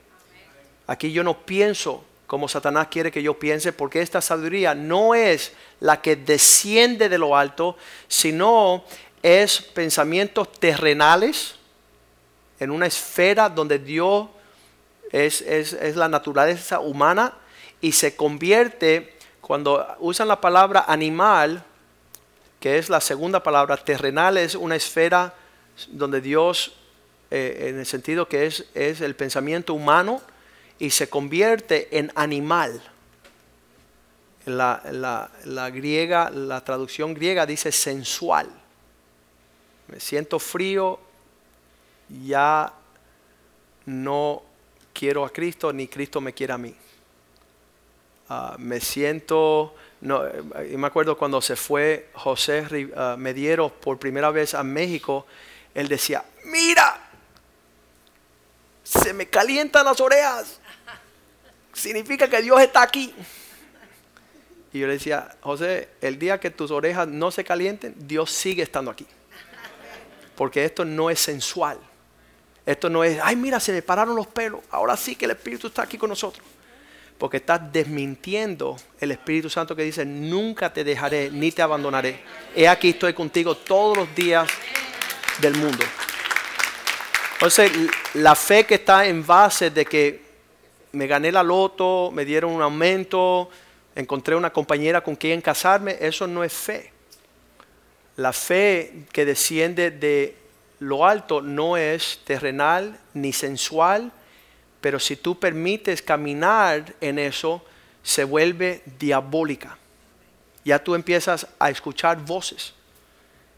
Aquí 0.86 1.12
yo 1.12 1.22
no 1.22 1.36
pienso 1.36 2.02
como 2.26 2.48
Satanás 2.48 2.86
quiere 2.90 3.12
que 3.12 3.22
yo 3.22 3.38
piense, 3.38 3.74
porque 3.74 4.00
esta 4.00 4.22
sabiduría 4.22 4.74
no 4.74 5.14
es 5.14 5.52
la 5.80 6.00
que 6.00 6.16
desciende 6.16 7.10
de 7.10 7.18
lo 7.18 7.36
alto, 7.36 7.76
sino 8.08 8.84
es 9.22 9.60
pensamientos 9.60 10.50
terrenales 10.52 11.56
en 12.58 12.70
una 12.70 12.86
esfera 12.86 13.50
donde 13.50 13.78
Dios 13.78 14.28
es, 15.12 15.42
es, 15.42 15.94
la 15.94 16.08
naturaleza 16.08 16.80
humana 16.80 17.34
y 17.80 17.92
se 17.92 18.16
convierte, 18.16 19.14
cuando 19.40 19.86
usan 20.00 20.28
la 20.28 20.40
palabra 20.40 20.84
animal, 20.86 21.64
que 22.60 22.78
es 22.78 22.90
la 22.90 23.00
segunda 23.00 23.42
palabra, 23.42 23.76
terrenal 23.78 24.36
es 24.36 24.54
una 24.54 24.76
esfera 24.76 25.34
donde 25.88 26.20
Dios, 26.20 26.74
eh, 27.30 27.68
en 27.70 27.78
el 27.78 27.86
sentido 27.86 28.28
que 28.28 28.46
es, 28.46 28.66
es 28.74 29.00
el 29.00 29.16
pensamiento 29.16 29.74
humano, 29.74 30.20
y 30.78 30.90
se 30.90 31.08
convierte 31.08 31.88
en 31.98 32.12
animal. 32.14 32.82
La, 34.46 34.82
la, 34.90 35.30
la, 35.44 35.70
griega, 35.70 36.30
la 36.30 36.62
traducción 36.64 37.14
griega 37.14 37.46
dice 37.46 37.72
sensual. 37.72 38.48
Me 39.88 40.00
siento 40.00 40.38
frío, 40.38 40.98
ya 42.24 42.72
no 43.86 44.42
quiero 44.92 45.24
a 45.24 45.30
Cristo 45.30 45.72
ni 45.72 45.88
Cristo 45.88 46.20
me 46.20 46.32
quiere 46.32 46.52
a 46.52 46.58
mí. 46.58 46.74
Ah, 48.32 48.54
me 48.58 48.78
siento, 48.78 49.74
no, 50.02 50.24
eh, 50.24 50.76
me 50.76 50.86
acuerdo 50.86 51.18
cuando 51.18 51.42
se 51.42 51.56
fue 51.56 52.10
José 52.14 52.62
uh, 52.62 53.16
Medieros 53.16 53.72
por 53.72 53.98
primera 53.98 54.30
vez 54.30 54.54
a 54.54 54.62
México, 54.62 55.26
él 55.74 55.88
decía, 55.88 56.24
mira, 56.44 57.10
se 58.84 59.12
me 59.12 59.26
calientan 59.26 59.84
las 59.84 60.00
orejas 60.00 60.60
significa 61.72 62.28
que 62.28 62.40
Dios 62.40 62.60
está 62.60 62.82
aquí. 62.82 63.12
Y 64.72 64.78
yo 64.78 64.86
le 64.86 64.92
decía, 64.92 65.36
José, 65.40 65.88
el 66.00 66.16
día 66.16 66.38
que 66.38 66.50
tus 66.50 66.70
orejas 66.70 67.08
no 67.08 67.32
se 67.32 67.42
calienten, 67.42 67.96
Dios 67.98 68.30
sigue 68.30 68.62
estando 68.62 68.92
aquí. 68.92 69.08
Porque 70.36 70.64
esto 70.64 70.84
no 70.84 71.10
es 71.10 71.18
sensual. 71.18 71.80
Esto 72.64 72.88
no 72.88 73.02
es, 73.02 73.18
ay, 73.20 73.34
mira, 73.34 73.58
se 73.58 73.72
me 73.72 73.82
pararon 73.82 74.14
los 74.14 74.28
pelos. 74.28 74.60
Ahora 74.70 74.96
sí 74.96 75.16
que 75.16 75.24
el 75.24 75.32
Espíritu 75.32 75.66
está 75.66 75.82
aquí 75.82 75.98
con 75.98 76.10
nosotros. 76.10 76.46
Porque 77.20 77.36
estás 77.36 77.70
desmintiendo 77.70 78.76
el 78.98 79.12
Espíritu 79.12 79.50
Santo 79.50 79.76
que 79.76 79.82
dice, 79.82 80.06
nunca 80.06 80.72
te 80.72 80.82
dejaré 80.82 81.30
ni 81.30 81.52
te 81.52 81.60
abandonaré. 81.60 82.18
He 82.56 82.66
aquí 82.66 82.88
estoy 82.88 83.12
contigo 83.12 83.54
todos 83.54 83.98
los 83.98 84.14
días 84.14 84.48
del 85.38 85.54
mundo. 85.54 85.84
Entonces, 87.34 87.70
la 88.14 88.34
fe 88.34 88.64
que 88.64 88.76
está 88.76 89.06
en 89.06 89.26
base 89.26 89.70
de 89.70 89.84
que 89.84 90.22
me 90.92 91.06
gané 91.06 91.30
la 91.30 91.42
loto, 91.42 92.10
me 92.10 92.24
dieron 92.24 92.52
un 92.52 92.62
aumento, 92.62 93.50
encontré 93.94 94.34
una 94.34 94.50
compañera 94.50 95.02
con 95.02 95.14
quien 95.14 95.42
casarme, 95.42 95.98
eso 96.00 96.26
no 96.26 96.42
es 96.42 96.54
fe. 96.54 96.90
La 98.16 98.32
fe 98.32 99.04
que 99.12 99.26
desciende 99.26 99.90
de 99.90 100.36
lo 100.78 101.06
alto 101.06 101.42
no 101.42 101.76
es 101.76 102.20
terrenal 102.24 102.98
ni 103.12 103.34
sensual, 103.34 104.10
pero 104.80 104.98
si 104.98 105.16
tú 105.16 105.38
permites 105.38 106.02
caminar 106.02 106.94
en 107.00 107.18
eso, 107.18 107.62
se 108.02 108.24
vuelve 108.24 108.82
diabólica. 108.98 109.76
Ya 110.64 110.82
tú 110.82 110.94
empiezas 110.94 111.46
a 111.58 111.70
escuchar 111.70 112.18
voces. 112.18 112.74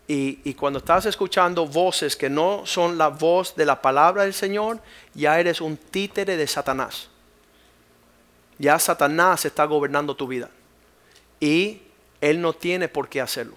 Y, 0.09 0.41
y, 0.45 0.55
cuando 0.55 0.81
estás 0.81 1.07
escuchando 1.07 1.67
voces 1.67 2.17
que 2.17 2.29
no 2.29 2.67
son 2.67 2.99
la 2.99 3.09
voz 3.09 3.55
de 3.55 3.65
la 3.65 3.81
palabra 3.81 4.25
del 4.25 4.35
Señor, 4.35 4.81
ya 5.15 5.39
eres 5.39 5.61
un 5.61 5.77
títere 5.77 6.37
de 6.37 6.47
Satanás. 6.47 7.09
Ya 8.59 8.79
Satanás 8.79 9.45
está 9.45 9.65
gobernando 9.65 10.15
tu 10.15 10.27
vida. 10.27 10.51
Y 11.41 11.83
él 12.21 12.41
no 12.41 12.53
tiene 12.53 12.89
por 12.89 13.09
qué 13.09 13.21
hacerlo. 13.21 13.57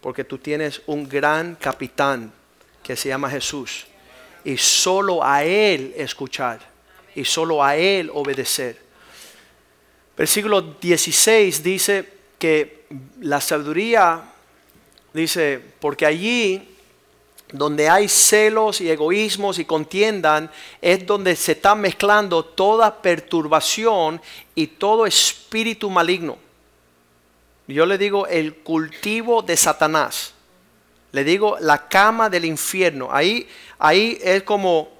Porque 0.00 0.24
tú 0.24 0.38
tienes 0.38 0.82
un 0.86 1.08
gran 1.08 1.54
capitán 1.54 2.32
que 2.82 2.96
se 2.96 3.08
llama 3.08 3.30
Jesús. 3.30 3.86
Y 4.44 4.56
solo 4.56 5.24
a 5.24 5.44
él 5.44 5.94
escuchar. 5.96 6.77
Y 7.14 7.24
solo 7.24 7.62
a 7.62 7.76
él 7.76 8.10
obedecer. 8.12 8.78
Versículo 10.16 10.60
16 10.60 11.62
dice 11.62 12.08
que 12.38 12.86
la 13.20 13.40
sabiduría, 13.40 14.22
dice, 15.12 15.60
porque 15.80 16.06
allí 16.06 16.68
donde 17.52 17.88
hay 17.88 18.08
celos 18.08 18.80
y 18.80 18.90
egoísmos 18.90 19.58
y 19.58 19.64
contiendan, 19.64 20.50
es 20.82 21.06
donde 21.06 21.34
se 21.34 21.52
está 21.52 21.74
mezclando 21.74 22.44
toda 22.44 23.00
perturbación 23.00 24.20
y 24.54 24.66
todo 24.66 25.06
espíritu 25.06 25.88
maligno. 25.88 26.36
Yo 27.66 27.86
le 27.86 27.98
digo 27.98 28.26
el 28.26 28.56
cultivo 28.56 29.42
de 29.42 29.56
Satanás. 29.56 30.34
Le 31.12 31.24
digo 31.24 31.56
la 31.60 31.88
cama 31.88 32.28
del 32.28 32.44
infierno. 32.44 33.08
Ahí, 33.10 33.48
ahí 33.78 34.18
es 34.22 34.42
como 34.42 34.90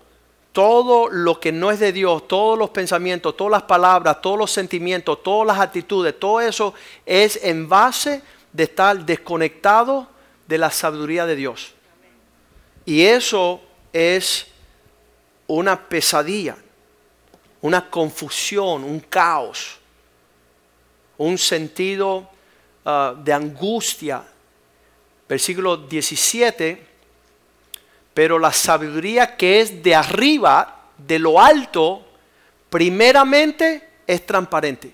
todo 0.59 1.09
lo 1.09 1.39
que 1.39 1.53
no 1.53 1.71
es 1.71 1.79
de 1.79 1.93
Dios, 1.93 2.27
todos 2.27 2.59
los 2.59 2.71
pensamientos, 2.71 3.37
todas 3.37 3.53
las 3.53 3.63
palabras, 3.63 4.21
todos 4.21 4.37
los 4.37 4.51
sentimientos, 4.51 5.23
todas 5.23 5.47
las 5.47 5.61
actitudes, 5.61 6.19
todo 6.19 6.41
eso 6.41 6.75
es 7.07 7.39
en 7.45 7.69
base 7.69 8.23
de 8.53 8.65
estar 8.65 9.07
desconectado 9.07 10.09
de 10.49 10.59
la 10.59 10.69
sabiduría 10.73 11.27
de 11.27 11.37
Dios. 11.37 11.75
Y 12.85 13.05
eso 13.05 13.61
es 13.93 14.49
una 15.47 15.89
pesadilla, 15.89 16.57
una 17.61 17.89
confusión, 17.89 18.83
un 18.83 18.99
caos, 18.99 19.79
un 21.19 21.39
sentido 21.39 22.29
ah, 22.85 23.15
de 23.17 23.33
angustia. 23.33 24.25
Versículo 25.29 25.77
17, 25.77 26.88
pero 28.19 28.37
la 28.37 28.53
sabiduría 28.53 29.37
que 29.37 29.61
es 29.61 29.81
de 29.81 29.95
arriba, 29.95 30.87
de 30.97 31.21
lo 31.21 31.41
alto, 31.41 32.05
primeramente 32.69 33.91
es 34.09 34.27
transparente. 34.27 34.93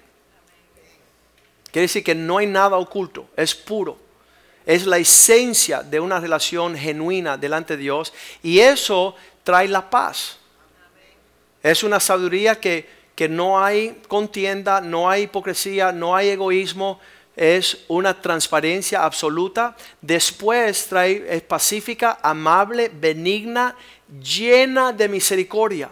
Quiere 1.73 1.85
decir 1.85 2.05
que 2.05 2.15
no 2.15 2.37
hay 2.37 2.47
nada 2.47 2.77
oculto, 2.77 3.31
es 3.35 3.55
puro 3.55 3.97
es 4.67 4.85
la 4.85 4.99
esencia 4.99 5.83
de 5.83 6.01
una 6.01 6.21
relación 6.21 6.77
genuina 6.77 7.39
delante 7.39 7.79
de 7.79 7.83
Dios 7.85 8.13
y 8.43 8.59
eso 8.59 9.15
trae 9.43 9.69
la 9.69 9.89
paz. 9.89 10.37
Es 11.63 11.83
una 11.83 12.01
sabiduría 12.01 12.61
que, 12.61 12.87
que 13.15 13.27
no 13.27 13.65
hay 13.65 14.03
contienda, 14.07 14.83
no 14.83 15.09
hay 15.09 15.23
hipocresía, 15.23 15.93
no 15.93 16.15
hay 16.15 16.29
egoísmo, 16.29 17.01
es 17.37 17.85
una 17.89 18.21
transparencia 18.21 19.05
absoluta. 19.05 19.77
Después 20.01 20.87
trae, 20.87 21.25
es 21.29 21.43
pacífica, 21.43 22.19
amable, 22.23 22.91
benigna, 22.93 23.77
llena 24.21 24.93
de 24.93 25.09
misericordia, 25.09 25.91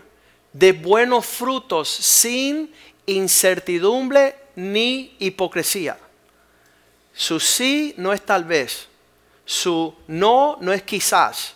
de 0.53 0.73
buenos 0.73 1.27
frutos, 1.27 1.89
sin 1.89 2.73
incertidumbre 3.07 4.37
ni 4.55 5.17
hipocresía. 5.19 5.99
Su 7.13 7.41
sí 7.41 7.95
no 7.97 8.13
es 8.13 8.23
tal 8.23 8.45
vez. 8.45 8.89
Su 9.45 9.95
no 10.07 10.57
no 10.61 10.73
es 10.73 10.83
quizás. 10.83 11.55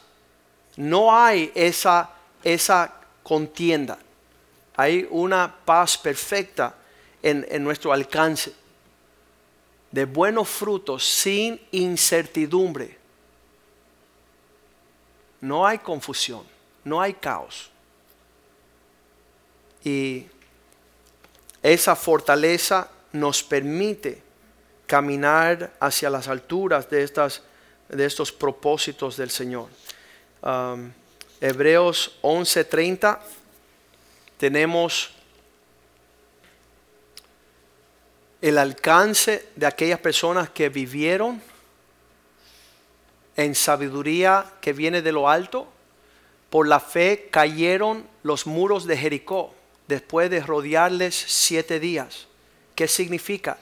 No 0.76 1.16
hay 1.16 1.52
esa, 1.54 2.10
esa 2.42 2.92
contienda. 3.22 3.98
Hay 4.76 5.06
una 5.10 5.54
paz 5.64 5.96
perfecta 5.96 6.74
en, 7.22 7.46
en 7.48 7.64
nuestro 7.64 7.92
alcance. 7.92 8.52
De 9.96 10.04
buenos 10.04 10.50
frutos 10.50 11.08
sin 11.08 11.58
incertidumbre. 11.70 12.98
No 15.40 15.66
hay 15.66 15.78
confusión. 15.78 16.44
No 16.84 17.00
hay 17.00 17.14
caos. 17.14 17.70
Y 19.82 20.26
esa 21.62 21.96
fortaleza 21.96 22.90
nos 23.10 23.42
permite 23.42 24.22
caminar 24.86 25.74
hacia 25.80 26.10
las 26.10 26.28
alturas 26.28 26.90
de, 26.90 27.02
estas, 27.02 27.40
de 27.88 28.04
estos 28.04 28.30
propósitos 28.30 29.16
del 29.16 29.30
Señor. 29.30 29.70
Um, 30.42 30.92
Hebreos 31.40 32.18
11:30 32.20 33.18
tenemos 34.36 35.15
el 38.40 38.58
alcance 38.58 39.48
de 39.56 39.66
aquellas 39.66 40.00
personas 40.00 40.50
que 40.50 40.68
vivieron 40.68 41.40
en 43.36 43.54
sabiduría 43.54 44.46
que 44.60 44.72
viene 44.72 45.02
de 45.02 45.12
lo 45.12 45.28
alto. 45.28 45.66
Por 46.50 46.68
la 46.68 46.80
fe 46.80 47.28
cayeron 47.30 48.06
los 48.22 48.46
muros 48.46 48.86
de 48.86 48.96
Jericó 48.96 49.54
después 49.88 50.30
de 50.30 50.40
rodearles 50.40 51.14
siete 51.14 51.80
días. 51.80 52.26
¿Qué 52.74 52.88
significa? 52.88 53.58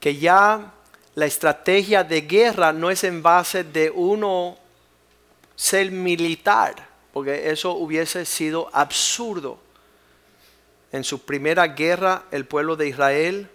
Que 0.00 0.16
ya 0.16 0.72
la 1.14 1.26
estrategia 1.26 2.04
de 2.04 2.22
guerra 2.22 2.72
no 2.72 2.90
es 2.90 3.04
en 3.04 3.22
base 3.22 3.64
de 3.64 3.90
uno 3.90 4.58
ser 5.56 5.90
militar, 5.92 6.88
porque 7.12 7.50
eso 7.50 7.72
hubiese 7.72 8.24
sido 8.24 8.68
absurdo. 8.72 9.58
En 10.92 11.04
su 11.04 11.24
primera 11.24 11.68
guerra, 11.68 12.24
el 12.30 12.44
pueblo 12.44 12.76
de 12.76 12.88
Israel 12.88 13.48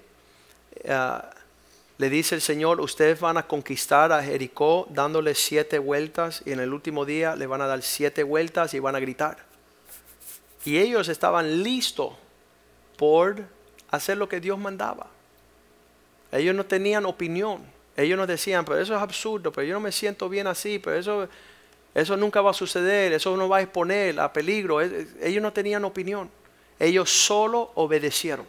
eh, 0.75 1.19
le 1.97 2.09
dice 2.09 2.35
el 2.35 2.41
Señor, 2.41 2.79
ustedes 2.79 3.19
van 3.19 3.37
a 3.37 3.45
conquistar 3.45 4.11
a 4.13 4.23
Jericó 4.23 4.87
dándole 4.89 5.35
siete 5.35 5.79
vueltas 5.79 6.41
y 6.45 6.53
en 6.53 6.61
el 6.61 6.73
último 6.73 7.03
día 7.03 7.35
le 7.35 7.45
van 7.45 7.61
a 7.61 7.67
dar 7.67 7.81
siete 7.81 8.23
vueltas 8.23 8.73
y 8.73 8.79
van 8.79 8.95
a 8.95 8.99
gritar. 8.99 9.37
Y 10.63 10.77
ellos 10.77 11.09
estaban 11.09 11.61
listos 11.61 12.13
por 12.97 13.43
hacer 13.91 14.17
lo 14.17 14.29
que 14.29 14.39
Dios 14.39 14.57
mandaba. 14.57 15.07
Ellos 16.31 16.55
no 16.55 16.65
tenían 16.65 17.05
opinión. 17.05 17.63
Ellos 17.97 18.17
no 18.17 18.25
decían, 18.25 18.63
pero 18.63 18.79
eso 18.79 18.95
es 18.95 19.01
absurdo, 19.01 19.51
pero 19.51 19.67
yo 19.67 19.73
no 19.73 19.81
me 19.81 19.91
siento 19.91 20.29
bien 20.29 20.47
así, 20.47 20.79
pero 20.79 20.97
eso, 20.97 21.27
eso 21.93 22.15
nunca 22.15 22.39
va 22.39 22.51
a 22.51 22.53
suceder, 22.53 23.11
eso 23.11 23.35
no 23.35 23.49
va 23.49 23.57
a 23.57 23.61
exponer 23.61 24.17
a 24.21 24.31
peligro. 24.31 24.79
Ellos 24.79 25.41
no 25.41 25.51
tenían 25.51 25.83
opinión. 25.83 26.29
Ellos 26.79 27.09
solo 27.09 27.71
obedecieron. 27.75 28.45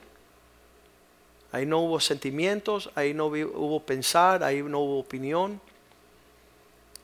Ahí 1.52 1.66
no 1.66 1.80
hubo 1.80 1.98
sentimientos, 2.00 2.90
ahí 2.94 3.12
no 3.12 3.26
hubo 3.26 3.80
pensar, 3.80 4.44
ahí 4.44 4.62
no 4.62 4.78
hubo 4.80 5.00
opinión. 5.00 5.60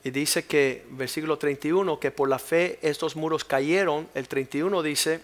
Y 0.04 0.11
dice 0.11 0.46
que, 0.46 0.87
versículo 0.90 1.37
31, 1.37 1.98
que 1.98 2.12
por 2.12 2.28
la 2.28 2.38
fe 2.38 2.78
estos 2.80 3.16
muros 3.16 3.44
cayeron. 3.44 4.09
El 4.14 4.28
31 4.28 4.82
dice, 4.82 5.20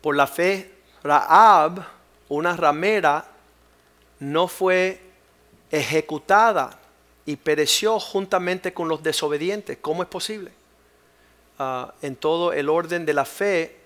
por 0.00 0.16
la 0.16 0.26
fe 0.26 0.70
Raab, 1.02 1.84
una 2.30 2.56
ramera, 2.56 3.26
no 4.20 4.48
fue 4.48 5.00
ejecutada 5.70 6.78
y 7.26 7.36
pereció 7.36 8.00
juntamente 8.00 8.72
con 8.72 8.88
los 8.88 9.02
desobedientes. 9.02 9.78
¿Cómo 9.80 10.02
es 10.02 10.08
posible? 10.08 10.50
Ah, 11.58 11.92
en 12.00 12.16
todo 12.16 12.52
el 12.52 12.68
orden 12.68 13.04
de 13.04 13.12
la 13.12 13.24
fe, 13.24 13.83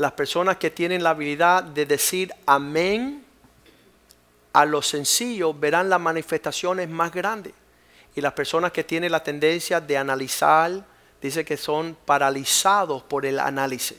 las 0.00 0.12
personas 0.12 0.56
que 0.56 0.70
tienen 0.70 1.02
la 1.02 1.10
habilidad 1.10 1.62
de 1.62 1.84
decir 1.84 2.32
amén 2.46 3.22
a 4.54 4.64
lo 4.64 4.80
sencillo 4.80 5.52
verán 5.52 5.90
las 5.90 6.00
manifestaciones 6.00 6.88
más 6.88 7.12
grandes. 7.12 7.52
Y 8.14 8.22
las 8.22 8.32
personas 8.32 8.72
que 8.72 8.82
tienen 8.82 9.12
la 9.12 9.22
tendencia 9.22 9.78
de 9.78 9.98
analizar, 9.98 10.86
dice 11.20 11.44
que 11.44 11.58
son 11.58 11.98
paralizados 12.06 13.02
por 13.02 13.26
el 13.26 13.38
análisis. 13.38 13.98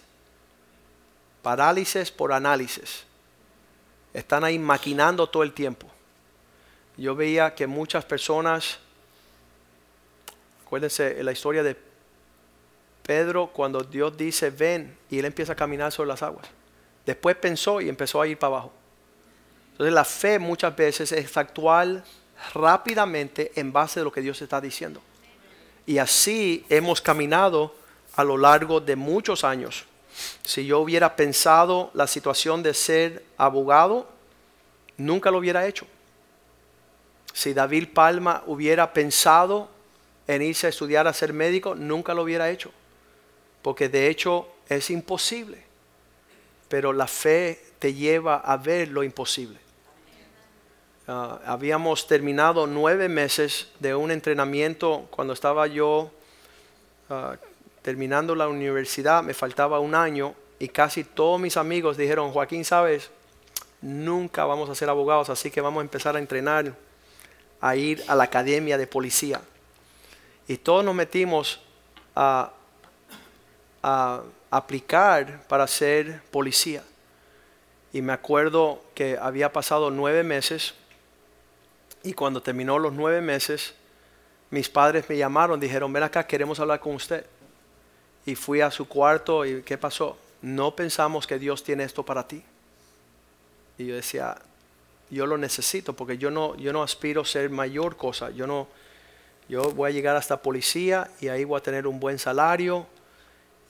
Parálisis 1.44 2.10
por 2.10 2.34
análisis. 2.34 3.04
Están 4.12 4.44
ahí 4.44 4.58
maquinando 4.58 5.30
todo 5.30 5.44
el 5.44 5.54
tiempo. 5.54 5.86
Yo 6.98 7.16
veía 7.16 7.54
que 7.54 7.68
muchas 7.68 8.04
personas, 8.06 8.80
acuérdense 10.66 11.24
la 11.24 11.32
historia 11.32 11.62
de 11.62 11.91
Pedro 13.02 13.48
cuando 13.48 13.82
Dios 13.82 14.16
dice 14.16 14.50
ven 14.50 14.98
y 15.10 15.20
él 15.20 15.26
empieza 15.26 15.54
a 15.54 15.56
caminar 15.56 15.92
sobre 15.92 16.10
las 16.10 16.24
aguas. 16.24 16.48
Después 17.06 17.36
pensó 17.36 17.82
y 17.82 17.90
empezó 17.90 18.22
a 18.22 18.28
ir 18.28 18.38
para 18.38 18.56
abajo. 18.56 18.74
Entonces 19.72 19.94
la 19.94 20.06
fe 20.06 20.40
muchas 20.40 20.76
veces 20.76 21.12
es 21.12 21.36
actual 21.38 22.04
rápidamente 22.54 23.52
en 23.56 23.72
base 23.72 24.00
de 24.00 24.04
lo 24.04 24.12
que 24.12 24.22
Dios 24.22 24.42
está 24.42 24.62
diciendo. 24.62 25.02
Y 25.86 25.98
así 25.98 26.66
hemos 26.70 27.02
caminado 27.02 27.74
a 28.16 28.24
lo 28.24 28.38
largo 28.38 28.80
de 28.80 28.96
muchos 28.96 29.44
años. 29.44 29.86
Si 30.44 30.66
yo 30.66 30.80
hubiera 30.80 31.16
pensado 31.16 31.90
la 31.94 32.06
situación 32.06 32.62
de 32.62 32.74
ser 32.74 33.24
abogado, 33.38 34.08
nunca 34.98 35.32
lo 35.32 35.40
hubiera 35.40 35.66
hecho. 35.66 35.88
Si 37.34 37.54
David 37.54 37.90
Palma 37.94 38.44
hubiera 38.46 38.94
pensado 38.94 39.70
en 40.28 40.42
irse 40.42 40.68
a 40.68 40.70
estudiar 40.70 41.08
a 41.08 41.14
ser 41.14 41.34
médico, 41.34 41.74
nunca 41.76 42.14
lo 42.14 42.24
hubiera 42.24 42.50
hecho 42.52 42.72
porque 43.62 43.90
de 43.90 44.08
hecho 44.08 44.48
es 44.70 44.90
imposible, 44.90 45.64
pero 46.68 46.94
la 46.94 47.08
fe 47.08 47.60
te 47.80 47.94
lleva 47.94 48.38
a 48.38 48.58
ver 48.58 48.88
lo 48.90 49.04
imposible. 49.04 49.60
Ah, 51.08 51.40
habíamos 51.46 52.08
terminado 52.08 52.68
nueve 52.68 53.10
meses 53.10 53.68
de 53.80 53.96
un 53.96 54.12
entrenamiento 54.12 55.08
cuando 55.10 55.34
estaba 55.34 55.68
yo 55.68 56.12
ah, 57.10 57.36
terminando 57.82 58.36
la 58.36 58.48
universidad, 58.48 59.24
me 59.24 59.34
faltaba 59.34 59.80
un 59.80 59.96
año 59.96 60.36
y 60.60 60.68
casi 60.68 61.04
todos 61.04 61.40
mis 61.40 61.58
amigos 61.58 61.98
dijeron, 61.98 62.32
Joaquín, 62.32 62.64
sabes, 62.64 63.10
nunca 63.82 64.46
vamos 64.46 64.70
a 64.70 64.76
ser 64.76 64.90
abogados, 64.90 65.30
así 65.30 65.50
que 65.50 65.60
vamos 65.60 65.82
a 65.82 65.84
empezar 65.84 66.16
a 66.16 66.20
entrenar, 66.20 66.76
a 67.60 67.76
ir 67.76 68.04
a 68.08 68.16
la 68.16 68.26
academia 68.26 68.78
de 68.78 68.86
policía. 68.86 69.42
Y 70.48 70.58
todos 70.58 70.86
nos 70.86 70.94
metimos 70.94 71.60
a 72.16 72.52
a 73.84 74.22
aplicar 74.50 75.46
para 75.48 75.68
ser 75.68 76.22
policía. 76.32 76.84
Y 77.94 78.02
me 78.02 78.14
acuerdo 78.14 78.82
que 78.94 79.18
había 79.20 79.52
pasado 79.52 79.92
nueve 79.92 80.24
meses 80.24 80.76
y 82.04 82.14
cuando 82.14 82.42
terminó 82.42 82.80
los 82.80 82.94
nueve 82.94 83.22
meses, 83.22 83.74
mis 84.50 84.70
padres 84.70 85.08
me 85.10 85.18
llamaron, 85.18 85.60
dijeron, 85.60 85.92
ven 85.94 86.04
acá, 86.04 86.26
queremos 86.26 86.60
hablar 86.60 86.80
con 86.80 86.96
usted. 86.96 87.26
Y 88.26 88.36
fui 88.36 88.62
a 88.62 88.72
su 88.72 88.88
cuarto 88.88 89.46
y 89.46 89.62
¿qué 89.64 89.78
pasó? 89.78 90.18
No 90.42 90.76
pensamos 90.76 91.28
que 91.28 91.38
Dios 91.38 91.64
tiene 91.64 91.84
esto 91.84 92.04
para 92.04 92.28
ti. 92.28 92.44
Y 93.78 93.88
yo 93.88 93.96
decía, 93.96 94.38
yo 95.10 95.26
lo 95.26 95.38
necesito 95.38 95.94
porque 95.94 96.18
yo 96.18 96.32
no, 96.32 96.56
yo 96.56 96.74
no 96.74 96.82
aspiro 96.84 97.22
a 97.22 97.26
ser 97.26 97.50
mayor 97.50 97.98
cosa. 97.98 98.32
Yo 98.32 98.48
no, 98.48 98.68
yo 99.48 99.72
voy 99.72 99.92
a 99.92 99.94
llegar 99.94 100.16
hasta 100.16 100.42
policía 100.42 101.10
y 101.20 101.28
ahí 101.28 101.44
voy 101.44 101.60
a 101.60 101.64
tener 101.64 101.86
un 101.86 102.00
buen 102.00 102.18
salario 102.18 102.88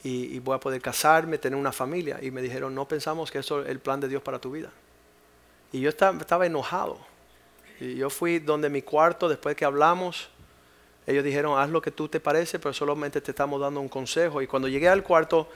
y, 0.04 0.40
voy 0.40 0.56
a 0.56 0.60
poder 0.60 0.82
casarme, 0.82 1.38
tener 1.38 1.58
una 1.58 1.72
familia. 1.72 2.20
Y 2.22 2.32
me 2.32 2.42
dijeron, 2.42 2.74
no 2.74 2.88
pensamos 2.88 3.32
que 3.32 3.40
eso 3.40 3.62
es 3.62 3.70
el 3.70 3.80
plan 3.80 4.00
de 4.00 4.08
Dios 4.08 4.22
para 4.22 4.40
tu 4.40 4.52
vida. 4.52 4.72
Y 5.72 5.80
yo 5.82 5.90
estaba, 5.90 6.18
estaba 6.18 6.46
enojado. 6.46 6.98
Y 7.80 7.96
yo 7.96 8.10
fui 8.10 8.40
donde 8.40 8.70
mi 8.70 8.82
cuarto, 8.82 9.30
después 9.30 9.56
que 9.56 9.66
hablamos, 9.66 10.30
ellos 11.06 11.24
dijeron, 11.24 11.60
haz 11.60 11.70
lo 11.70 11.82
que 11.82 11.92
tú 11.92 12.08
te 12.08 12.20
parece, 12.20 12.58
pero 12.58 12.74
solamente 12.74 13.22
te 13.22 13.32
estamos 13.32 13.62
dando 13.62 13.80
un 13.80 13.90
consejo. 13.90 14.42
Y 14.42 14.48
cuando 14.48 14.68
llegué 14.68 14.90
al 14.90 15.04
cuarto, 15.04 15.50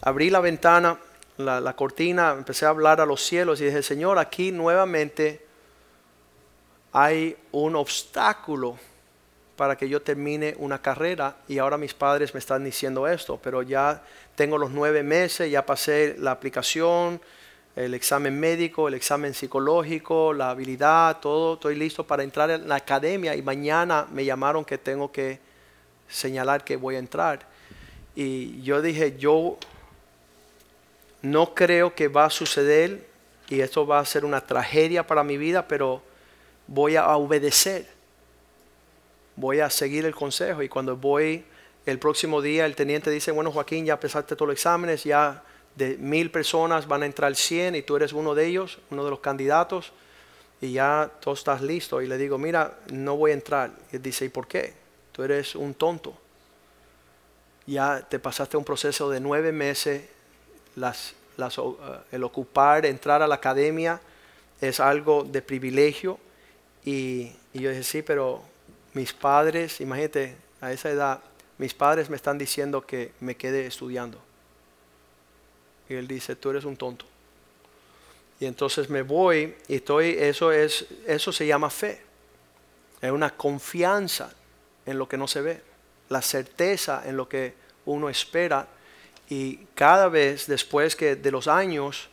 abrí 0.00 0.30
la 0.30 0.40
ventana, 0.40 0.98
la, 1.36 1.60
la, 1.60 1.76
cortina, 1.76 2.32
empecé 2.32 2.66
a 2.66 2.70
hablar 2.70 3.00
a 3.00 3.06
los 3.06 3.22
cielos 3.22 3.60
y 3.60 3.66
dije, 3.66 3.82
Señor, 3.82 4.18
aquí 4.18 4.50
nuevamente 4.52 5.46
hay 6.92 7.36
un 7.52 7.76
obstáculo 7.76 8.78
para 9.56 9.76
que 9.76 9.88
yo 9.88 10.00
termine 10.00 10.54
una 10.58 10.80
carrera 10.80 11.36
y 11.48 11.58
ahora 11.58 11.76
mis 11.76 11.94
padres 11.94 12.34
me 12.34 12.38
están 12.38 12.64
diciendo 12.64 13.06
esto, 13.06 13.38
pero 13.42 13.62
ya 13.62 14.02
tengo 14.34 14.58
los 14.58 14.70
nueve 14.70 15.02
meses, 15.02 15.50
ya 15.50 15.64
pasé 15.64 16.16
la 16.18 16.30
aplicación, 16.30 17.20
el 17.76 17.94
examen 17.94 18.38
médico, 18.38 18.88
el 18.88 18.94
examen 18.94 19.34
psicológico, 19.34 20.32
la 20.32 20.50
habilidad, 20.50 21.20
todo, 21.20 21.54
estoy 21.54 21.74
listo 21.74 22.06
para 22.06 22.22
entrar 22.22 22.50
en 22.50 22.68
la 22.68 22.76
academia 22.76 23.34
y 23.34 23.42
mañana 23.42 24.06
me 24.12 24.24
llamaron 24.24 24.64
que 24.64 24.78
tengo 24.78 25.12
que 25.12 25.38
señalar 26.08 26.64
que 26.64 26.76
voy 26.76 26.96
a 26.96 26.98
entrar. 26.98 27.46
Y 28.14 28.60
yo 28.62 28.82
dije, 28.82 29.16
yo 29.18 29.56
no 31.22 31.54
creo 31.54 31.94
que 31.94 32.08
va 32.08 32.26
a 32.26 32.30
suceder 32.30 33.06
y 33.48 33.60
esto 33.60 33.86
va 33.86 34.00
a 34.00 34.04
ser 34.04 34.24
una 34.24 34.40
tragedia 34.40 35.06
para 35.06 35.22
mi 35.24 35.36
vida, 35.36 35.66
pero 35.68 36.02
voy 36.66 36.96
a 36.96 37.08
obedecer 37.16 37.86
voy 39.36 39.60
a 39.60 39.70
seguir 39.70 40.04
el 40.04 40.14
consejo. 40.14 40.62
Y 40.62 40.68
cuando 40.68 40.96
voy 40.96 41.44
el 41.86 41.98
próximo 41.98 42.40
día, 42.40 42.66
el 42.66 42.76
teniente 42.76 43.10
dice, 43.10 43.30
bueno 43.30 43.50
Joaquín, 43.50 43.84
ya 43.84 43.98
pasaste 43.98 44.36
todos 44.36 44.48
los 44.48 44.56
exámenes, 44.56 45.04
ya 45.04 45.42
de 45.74 45.96
mil 45.96 46.30
personas 46.30 46.86
van 46.86 47.02
a 47.02 47.06
entrar 47.06 47.34
100 47.34 47.76
y 47.76 47.82
tú 47.82 47.96
eres 47.96 48.12
uno 48.12 48.34
de 48.34 48.46
ellos, 48.46 48.78
uno 48.90 49.04
de 49.04 49.10
los 49.10 49.20
candidatos, 49.20 49.92
y 50.60 50.72
ya 50.72 51.10
tú 51.20 51.32
estás 51.32 51.60
listo. 51.62 52.00
Y 52.02 52.06
le 52.06 52.18
digo, 52.18 52.38
mira, 52.38 52.78
no 52.92 53.16
voy 53.16 53.32
a 53.32 53.34
entrar. 53.34 53.72
Y 53.90 53.96
él 53.96 54.02
dice, 54.02 54.26
¿y 54.26 54.28
por 54.28 54.46
qué? 54.46 54.74
Tú 55.10 55.22
eres 55.22 55.54
un 55.54 55.74
tonto. 55.74 56.16
Ya 57.66 58.06
te 58.08 58.18
pasaste 58.18 58.56
un 58.56 58.64
proceso 58.64 59.10
de 59.10 59.20
nueve 59.20 59.52
meses, 59.52 60.02
las, 60.76 61.14
las, 61.36 61.58
uh, 61.58 61.76
el 62.10 62.22
ocupar, 62.24 62.86
entrar 62.86 63.22
a 63.22 63.26
la 63.26 63.36
academia 63.36 64.00
es 64.60 64.78
algo 64.78 65.24
de 65.24 65.42
privilegio. 65.42 66.18
Y, 66.84 67.32
y 67.52 67.60
yo 67.60 67.70
dije, 67.70 67.82
sí, 67.82 68.02
pero 68.02 68.42
mis 68.94 69.12
padres, 69.12 69.80
imagínate, 69.80 70.36
a 70.60 70.72
esa 70.72 70.90
edad, 70.90 71.20
mis 71.58 71.74
padres 71.74 72.10
me 72.10 72.16
están 72.16 72.38
diciendo 72.38 72.86
que 72.86 73.12
me 73.20 73.36
quede 73.36 73.66
estudiando. 73.66 74.18
Y 75.88 75.94
él 75.94 76.06
dice, 76.06 76.36
tú 76.36 76.50
eres 76.50 76.64
un 76.64 76.76
tonto. 76.76 77.04
Y 78.40 78.46
entonces 78.46 78.90
me 78.90 79.02
voy 79.02 79.54
y 79.68 79.76
estoy, 79.76 80.16
eso 80.18 80.50
es, 80.50 80.86
eso 81.06 81.32
se 81.32 81.46
llama 81.46 81.70
fe. 81.70 82.00
Es 83.00 83.10
una 83.10 83.30
confianza 83.30 84.32
en 84.86 84.98
lo 84.98 85.08
que 85.08 85.16
no 85.16 85.28
se 85.28 85.40
ve, 85.42 85.60
la 86.08 86.22
certeza 86.22 87.02
en 87.06 87.16
lo 87.16 87.28
que 87.28 87.54
uno 87.86 88.08
espera. 88.08 88.66
Y 89.28 89.58
cada 89.74 90.08
vez 90.08 90.46
después 90.46 90.96
que 90.96 91.16
de 91.16 91.30
los 91.30 91.46
años 91.46 92.08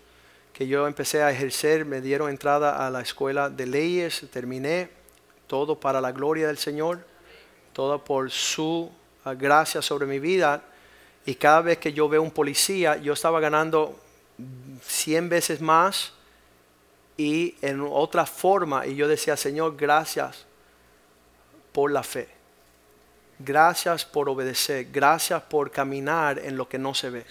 que 0.54 0.68
yo 0.68 0.88
empecé 0.88 1.24
a 1.24 1.32
ejercer, 1.32 1.86
me 1.86 2.02
dieron 2.02 2.30
entrada 2.30 2.86
a 2.86 2.90
la 2.90 3.02
escuela 3.02 3.50
de 3.50 3.66
leyes, 3.66 4.26
terminé 4.32 4.99
todo 5.50 5.80
para 5.80 6.00
la 6.00 6.12
gloria 6.12 6.46
del 6.46 6.60
Señor, 6.60 7.04
todo 7.74 8.02
por 8.04 8.30
su 8.30 8.90
ah, 9.26 9.34
gracia 9.34 9.82
sobre 9.82 10.06
mi 10.06 10.20
vida. 10.20 10.62
Y 11.26 11.34
cada 11.36 11.62
vez 11.62 11.80
que 11.80 11.92
yo 11.92 12.08
veo 12.08 12.22
un 12.22 12.30
policía, 12.30 12.98
yo 12.98 13.14
estaba 13.14 13.40
ganando 13.40 14.00
100 14.84 15.28
veces 15.28 15.60
más 15.60 16.14
y 17.18 17.56
en 17.64 17.82
otra 17.82 18.28
forma. 18.28 18.86
Y 18.86 18.96
yo 18.96 19.08
decía, 19.08 19.36
Señor, 19.36 19.76
gracias 19.76 20.46
por 21.74 21.92
la 21.92 22.04
fe. 22.04 22.30
Gracias 23.40 24.06
por 24.06 24.30
obedecer. 24.30 24.88
Gracias 24.92 25.42
por 25.42 25.72
caminar 25.72 26.38
en 26.38 26.58
lo 26.58 26.70
que 26.70 26.78
no 26.78 26.94
se 26.94 27.10
ve. 27.10 27.26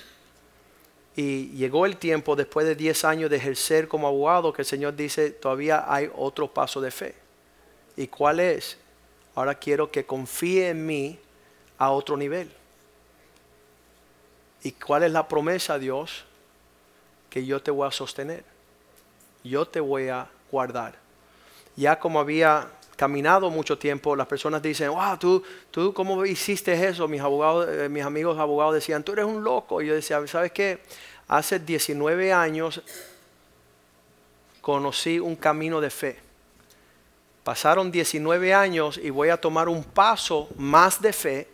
Y 1.15 1.51
llegó 1.51 1.87
el 1.87 1.97
tiempo, 1.99 2.35
después 2.35 2.67
de 2.67 2.75
10 2.75 3.05
años 3.05 3.31
de 3.31 3.37
ejercer 3.37 3.87
como 3.87 4.09
abogado, 4.09 4.53
que 4.53 4.63
el 4.63 4.67
Señor 4.67 4.97
dice, 4.97 5.31
todavía 5.31 5.85
hay 5.87 6.11
otro 6.17 6.53
paso 6.53 6.81
de 6.81 6.91
fe. 6.91 7.28
¿Y 7.99 8.09
cuál 8.09 8.41
es? 8.41 8.79
Ahora 9.35 9.55
quiero 9.55 9.91
que 9.91 10.07
confíe 10.07 10.71
en 10.71 10.87
mí 10.87 11.19
a 11.77 11.91
otro 11.91 12.17
nivel. 12.17 12.51
¿Y 14.63 14.73
cuál 14.73 15.03
es 15.03 15.13
la 15.13 15.29
promesa, 15.29 15.79
Dios? 15.79 16.25
Que 17.29 17.45
yo 17.45 17.61
te 17.61 17.71
voy 17.71 17.87
a 17.87 17.91
sostener 17.91 18.43
yo 19.49 19.67
te 19.67 19.81
voy 19.81 20.09
a 20.09 20.29
guardar. 20.51 20.95
Ya 21.77 21.99
como 21.99 22.21
había 22.21 22.69
caminado 22.97 23.51
mucho 23.51 23.79
tiempo, 23.79 24.17
las 24.17 24.27
personas 24.27 24.61
dicen, 24.61 24.91
wow, 24.91 25.17
tú, 25.17 25.43
tú 25.71 25.95
¿cómo 25.95 26.25
hiciste 26.27 26.73
eso? 26.87 27.07
Mis, 27.07 27.21
abogados, 27.21 27.69
eh, 27.69 27.89
mis 27.89 28.03
amigos 28.03 28.39
abogados 28.39 28.75
decían, 28.75 29.03
tú 29.03 29.13
eres 29.13 29.25
un 29.25 29.43
loco. 29.45 29.81
Y 29.81 29.87
yo 29.87 29.95
decía, 29.95 30.25
¿sabes 30.27 30.53
qué? 30.53 30.81
Hace 31.29 31.59
19 31.59 32.33
años 32.33 32.83
conocí 34.61 35.19
un 35.19 35.37
camino 35.37 35.81
de 35.81 35.91
fe. 35.91 36.28
Pasaron 37.49 37.91
19 37.91 38.53
años 38.53 39.01
y 39.03 39.09
voy 39.09 39.31
a 39.31 39.39
tomar 39.39 39.71
un 39.71 39.83
paso 39.83 40.51
más 40.59 41.01
de 41.01 41.15
fe 41.15 41.49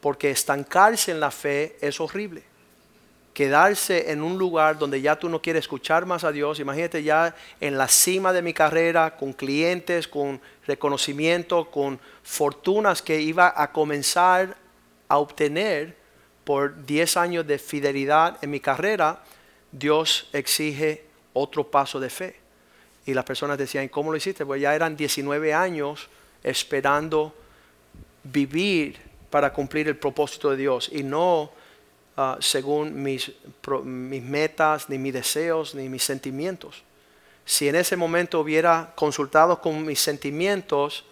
porque 0.00 0.28
estancarse 0.28 1.12
en 1.12 1.20
la 1.20 1.30
fe 1.30 1.76
es 1.80 2.00
horrible 2.00 2.42
quedarse 3.32 4.10
en 4.10 4.24
un 4.24 4.36
lugar 4.36 4.76
donde 4.76 5.00
ya 5.00 5.16
tú 5.16 5.28
no 5.28 5.40
quieres 5.40 5.60
escuchar 5.60 6.04
más 6.04 6.24
a 6.24 6.32
Dios. 6.32 6.58
Imagínate 6.58 7.04
ya 7.04 7.36
en 7.60 7.78
la 7.78 7.86
cima 7.86 8.32
de 8.32 8.42
mi 8.42 8.52
carrera, 8.52 9.16
con 9.16 9.32
clientes, 9.32 10.08
con 10.08 10.40
reconocimiento, 10.66 11.70
con 11.70 12.00
fortunas 12.24 13.00
que 13.00 13.20
iba 13.20 13.54
a 13.56 13.70
comenzar 13.70 14.56
a 15.06 15.18
obtener 15.18 15.96
por 16.42 16.84
10 16.84 17.16
años 17.18 17.46
de 17.46 17.60
fidelidad 17.60 18.36
en 18.42 18.50
mi 18.50 18.58
carrera, 18.58 19.22
Dios 19.70 20.28
exige 20.32 21.04
otro 21.34 21.70
paso 21.70 22.00
de 22.00 22.10
fe. 22.10 22.47
Y 23.08 23.14
las 23.14 23.24
personas 23.24 23.56
decían, 23.56 23.88
¿cómo 23.88 24.10
lo 24.10 24.16
hiciste? 24.16 24.44
Pues 24.44 24.60
ya 24.60 24.74
eran 24.74 24.96
19 24.96 25.54
años 25.54 26.08
esperando 26.42 27.34
vivir 28.22 28.98
para 29.30 29.52
cumplir 29.52 29.88
el 29.88 29.96
propósito 29.96 30.50
de 30.50 30.58
Dios 30.58 30.90
y 30.92 31.02
no 31.02 31.50
Ah, 32.20 32.36
según 32.40 33.00
mis, 33.00 33.30
mis 33.84 34.22
metas, 34.24 34.88
ni 34.88 34.98
mis 34.98 35.12
deseos, 35.12 35.76
ni 35.76 35.88
mis 35.88 36.02
sentimientos. 36.02 36.82
Si 37.44 37.68
en 37.68 37.76
ese 37.76 37.94
momento 37.96 38.40
hubiera 38.40 38.90
consultado 38.96 39.60
con 39.60 39.84
mis 39.84 40.00
sentimientos, 40.00 41.04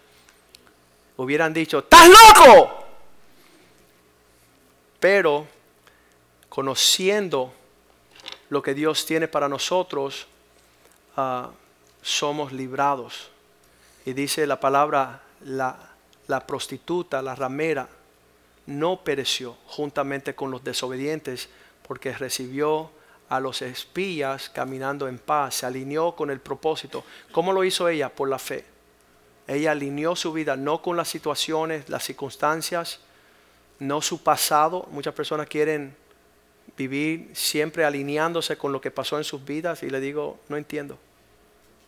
hubieran 1.15 1.53
dicho, 1.53 1.79
¡estás 1.79 2.09
loco! 2.09 2.83
Pero 4.99 5.47
conociendo 6.49 7.53
lo 8.49 8.61
que 8.61 8.73
Dios 8.73 9.05
tiene 9.05 9.29
para 9.29 9.47
nosotros, 9.47 10.27
ah, 11.15 11.51
somos 12.07 12.53
librados. 12.53 13.29
Y 14.05 14.13
dice 14.13 14.47
la 14.47 14.59
palabra, 14.59 15.21
la, 15.41 15.77
la 16.27 16.47
prostituta, 16.47 17.21
la 17.21 17.35
ramera, 17.35 17.89
no 18.65 19.03
pereció 19.03 19.57
juntamente 19.65 20.33
con 20.33 20.49
los 20.49 20.63
desobedientes, 20.63 21.49
porque 21.85 22.13
recibió 22.13 22.91
a 23.29 23.41
los 23.41 23.61
espías 23.61 24.49
caminando 24.49 25.07
en 25.07 25.19
paz, 25.19 25.55
se 25.55 25.65
alineó 25.65 26.15
con 26.15 26.31
el 26.31 26.39
propósito. 26.39 27.03
¿Cómo 27.31 27.51
lo 27.51 27.65
hizo 27.65 27.89
ella? 27.89 28.09
Por 28.09 28.29
la 28.29 28.39
fe. 28.39 28.63
Ella 29.45 29.71
alineó 29.71 30.15
su 30.15 30.31
vida 30.31 30.55
no 30.55 30.81
con 30.81 30.95
las 30.95 31.09
situaciones, 31.09 31.89
las 31.89 32.03
circunstancias, 32.03 32.99
no 33.79 34.01
su 34.01 34.23
pasado. 34.23 34.87
Muchas 34.91 35.13
personas 35.13 35.47
quieren 35.47 35.95
vivir 36.77 37.31
siempre 37.33 37.83
alineándose 37.83 38.57
con 38.57 38.71
lo 38.71 38.79
que 38.79 38.91
pasó 38.91 39.17
en 39.17 39.23
sus 39.23 39.43
vidas 39.43 39.83
y 39.83 39.89
le 39.89 39.99
digo, 39.99 40.39
no 40.47 40.55
entiendo. 40.55 40.97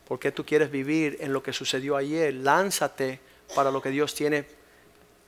¿Por 0.09 0.19
qué 0.19 0.31
tú 0.31 0.43
quieres 0.43 0.71
vivir 0.71 1.17
en 1.19 1.31
lo 1.31 1.43
que 1.43 1.53
sucedió 1.53 1.95
ayer? 1.95 2.33
Lánzate 2.33 3.19
para 3.53 3.69
lo 3.69 3.79
que 3.79 3.91
Dios 3.91 4.15
tiene 4.15 4.43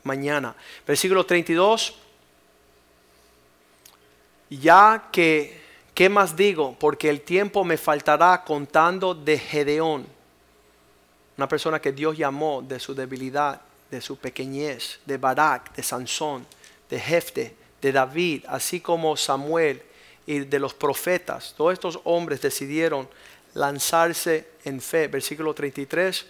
mañana. 0.02 0.56
Versículo 0.88 1.24
32. 1.24 1.96
Ya 4.50 5.10
que, 5.12 5.62
¿qué 5.94 6.10
más 6.10 6.36
digo? 6.36 6.76
Porque 6.80 7.12
el 7.12 7.22
tiempo 7.22 7.64
me 7.64 7.78
faltará 7.78 8.44
contando 8.44 9.14
de 9.14 9.38
Gedeón, 9.38 10.08
una 11.38 11.48
persona 11.48 11.80
que 11.80 11.92
Dios 11.92 12.18
llamó 12.18 12.64
de 12.64 12.80
su 12.80 12.96
debilidad, 12.96 13.62
de 13.92 14.02
su 14.02 14.18
pequeñez, 14.18 15.00
de 15.06 15.18
Barak, 15.18 15.76
de 15.76 15.84
Sansón, 15.84 16.48
de 16.90 17.00
Jefte, 17.00 17.56
de 17.80 17.92
David, 17.92 18.46
así 18.48 18.82
como 18.82 19.16
Samuel 19.16 19.84
y 20.26 20.40
de 20.40 20.58
los 20.58 20.74
profetas. 20.74 21.54
Todos 21.56 21.74
estos 21.74 22.00
hombres 22.04 22.42
decidieron 22.42 23.08
lanzarse 23.54 24.52
en 24.64 24.82
fe. 24.82 25.08
Versículo 25.08 25.54
33 25.54 26.26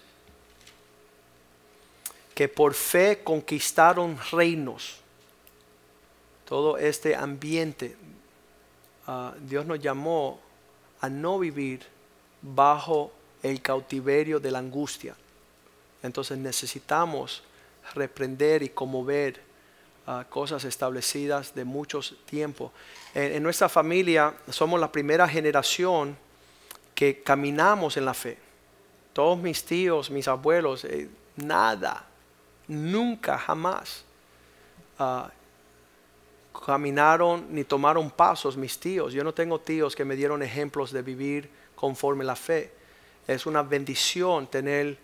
que 2.34 2.48
por 2.48 2.74
fe 2.74 3.24
conquistaron 3.24 4.18
reinos. 4.32 4.98
Todo 6.46 6.78
este 6.78 7.16
ambiente, 7.16 7.96
ah, 9.08 9.34
Dios 9.40 9.66
nos 9.66 9.80
llamó 9.80 10.40
a 11.02 11.10
no 11.10 11.40
vivir 11.40 11.86
bajo 12.42 13.12
el 13.44 13.62
cautiverio 13.62 14.40
de 14.40 14.52
la 14.52 14.60
angustia. 14.60 15.16
Entonces 16.04 16.38
necesitamos 16.38 17.44
reprender 17.94 18.64
y 18.64 18.70
conmover 18.70 19.42
uh, 20.08 20.24
cosas 20.30 20.64
establecidas 20.64 21.54
de 21.54 21.64
muchos 21.64 22.16
tiempos. 22.26 22.72
En, 23.14 23.42
nuestra 23.44 23.70
familia 23.70 24.34
somos 24.50 24.80
la 24.80 24.92
primera 24.92 25.28
generación 25.28 26.18
que 27.02 27.24
caminamos 27.24 27.98
en 27.98 28.06
la 28.06 28.14
fe. 28.14 28.38
Todos 29.12 29.40
mis 29.40 29.66
tíos, 29.66 30.12
mis 30.12 30.28
abuelos, 30.28 30.86
eh, 30.86 31.10
nada, 31.36 32.06
nunca, 32.68 33.40
jamás 33.40 34.06
ah, 35.00 35.32
caminaron 36.64 37.48
ni 37.50 37.64
tomaron 37.64 38.12
pasos 38.12 38.56
mis 38.56 38.80
tíos. 38.80 39.14
Yo 39.14 39.24
no 39.24 39.34
tengo 39.34 39.60
tíos 39.60 39.96
que 39.96 40.06
me 40.06 40.16
dieron 40.16 40.44
ejemplos 40.44 40.92
de 40.92 41.02
vivir 41.02 41.50
conforme 41.74 42.24
la 42.24 42.36
fe. 42.36 42.72
Es 43.26 43.48
una 43.48 43.64
bendición 43.64 44.46
tener 44.46 45.00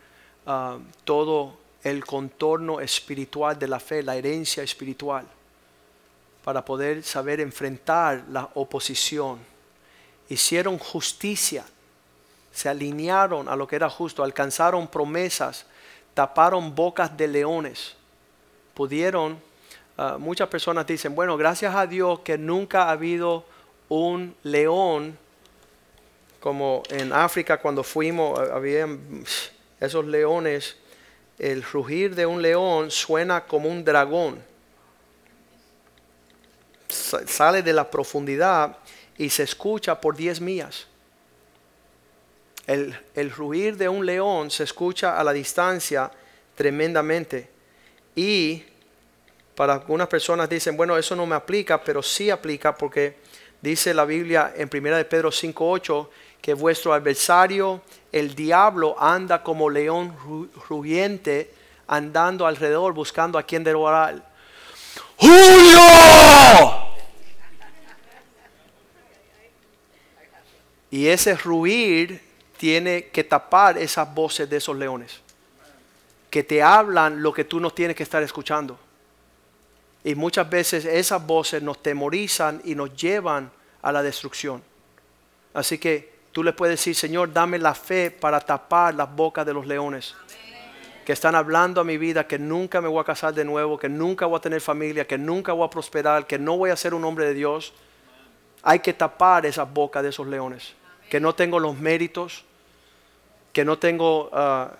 ah, 0.45 0.77
todo 1.03 1.57
el 1.81 2.05
contorno 2.05 2.79
espiritual 2.79 3.57
de 3.57 3.67
la 3.67 3.79
fe, 3.79 4.03
la 4.03 4.15
herencia 4.15 4.61
espiritual, 4.61 5.25
para 6.43 6.63
poder 6.63 7.01
saber 7.01 7.39
enfrentar 7.39 8.23
la 8.29 8.47
oposición. 8.53 9.39
Hicieron 10.29 10.77
justicia, 10.77 11.65
se 12.51 12.69
alinearon 12.69 13.49
a 13.49 13.55
lo 13.55 13.67
que 13.67 13.75
era 13.75 13.89
justo, 13.89 14.23
alcanzaron 14.23 14.87
promesas 14.87 15.65
taparon 16.17 16.73
bocas 16.73 17.15
de 17.15 17.27
leones. 17.27 17.93
Pudieron, 18.73 19.39
ah, 19.99 20.17
muchas 20.19 20.47
personas 20.47 20.87
dicen, 20.87 21.13
bueno, 21.13 21.37
gracias 21.37 21.75
a 21.75 21.85
Dios 21.85 22.21
que 22.21 22.39
nunca 22.39 22.85
ha 22.85 22.91
habido 22.91 23.45
un 23.87 24.35
león 24.41 25.15
como 26.39 26.81
en 26.89 27.13
África 27.13 27.59
cuando 27.59 27.83
fuimos, 27.83 28.39
ah, 28.39 28.55
había 28.55 28.87
esos 29.79 30.05
leones, 30.07 30.75
el 31.37 31.61
rugir 31.61 32.15
de 32.15 32.25
un 32.25 32.41
león 32.41 32.89
suena 32.89 33.45
como 33.45 33.69
un 33.69 33.85
dragón. 33.85 34.43
Sale 36.89 37.61
de 37.61 37.73
la 37.73 37.91
profundidad 37.91 38.75
y 39.19 39.29
se 39.29 39.43
escucha 39.43 40.01
por 40.01 40.15
10 40.15 40.41
millas. 40.41 40.87
El, 42.67 42.95
el 43.15 43.31
ruir 43.31 43.77
de 43.77 43.89
un 43.89 44.05
león 44.05 44.51
se 44.51 44.65
escucha 44.65 45.17
a 45.17 45.23
la 45.23 45.33
distancia 45.33 46.11
tremendamente. 46.53 47.49
Y 48.15 48.63
para 49.55 49.73
algunas 49.73 50.07
personas 50.07 50.47
dicen, 50.47 50.77
bueno, 50.77 50.97
eso 50.97 51.15
no 51.15 51.25
me 51.25 51.35
aplica, 51.35 51.81
pero 51.81 52.03
sí 52.03 52.29
aplica 52.29 52.75
porque 52.75 53.15
Dice 53.61 53.93
la 53.93 54.05
Biblia 54.05 54.53
en 54.55 54.69
1 54.71 54.97
de 54.97 55.05
Pedro 55.05 55.31
5:8 55.31 56.09
que 56.41 56.53
vuestro 56.53 56.93
adversario, 56.93 57.81
el 58.11 58.35
diablo, 58.35 58.95
anda 58.99 59.41
como 59.41 59.69
león 59.69 60.15
rugiente, 60.69 61.51
andando 61.87 62.45
alrededor 62.45 62.93
buscando 62.93 63.39
a 63.39 63.43
quien 63.43 63.63
devorar. 63.63 64.23
¡Julio! 65.17 65.81
Y 70.91 71.07
ese 71.07 71.35
ruir 71.35 72.21
tiene 72.57 73.05
que 73.05 73.23
tapar 73.23 73.77
esas 73.77 74.13
voces 74.13 74.49
de 74.49 74.57
esos 74.57 74.75
leones, 74.75 75.21
que 76.29 76.43
te 76.43 76.61
hablan 76.61 77.21
lo 77.21 77.31
que 77.31 77.45
tú 77.45 77.59
no 77.59 77.71
tienes 77.71 77.95
que 77.95 78.03
estar 78.03 78.21
escuchando. 78.23 78.77
Y 80.03 80.15
muchas 80.15 80.49
veces 80.49 80.85
esas 80.85 81.25
voces 81.25 81.61
nos 81.61 81.81
temorizan 81.81 82.61
y 82.63 82.75
nos 82.75 82.95
llevan 82.95 83.51
a 83.81 83.91
la 83.91 84.01
destrucción. 84.01 84.63
Así 85.53 85.77
que 85.77 86.17
tú 86.31 86.43
le 86.43 86.53
puedes 86.53 86.79
decir, 86.79 86.95
Señor, 86.95 87.33
dame 87.33 87.57
la 87.57 87.73
fe 87.73 88.11
para 88.11 88.39
tapar 88.39 88.93
las 88.95 89.13
bocas 89.13 89.45
de 89.45 89.53
los 89.53 89.65
leones. 89.65 90.15
Que 91.05 91.13
están 91.13 91.35
hablando 91.35 91.79
a 91.79 91.83
mi 91.83 91.97
vida 91.97 92.27
que 92.27 92.37
nunca 92.37 92.81
me 92.81 92.87
voy 92.87 92.99
a 93.01 93.05
casar 93.05 93.33
de 93.33 93.45
nuevo, 93.45 93.77
que 93.77 93.89
nunca 93.89 94.25
voy 94.25 94.37
a 94.37 94.41
tener 94.41 94.61
familia, 94.61 95.07
que 95.07 95.17
nunca 95.17 95.53
voy 95.53 95.65
a 95.65 95.69
prosperar, 95.69 96.27
que 96.27 96.37
no 96.37 96.57
voy 96.57 96.69
a 96.69 96.75
ser 96.75 96.93
un 96.93 97.05
hombre 97.05 97.25
de 97.25 97.33
Dios. 97.33 97.73
Hay 98.61 98.79
que 98.79 98.93
tapar 98.93 99.45
esas 99.45 99.71
bocas 99.71 100.03
de 100.03 100.09
esos 100.09 100.27
leones. 100.27 100.73
Que 101.09 101.19
no 101.19 101.35
tengo 101.35 101.59
los 101.59 101.77
méritos, 101.77 102.43
que 103.53 103.65
no 103.65 103.77
tengo... 103.77 104.29
Ah, 104.33 104.71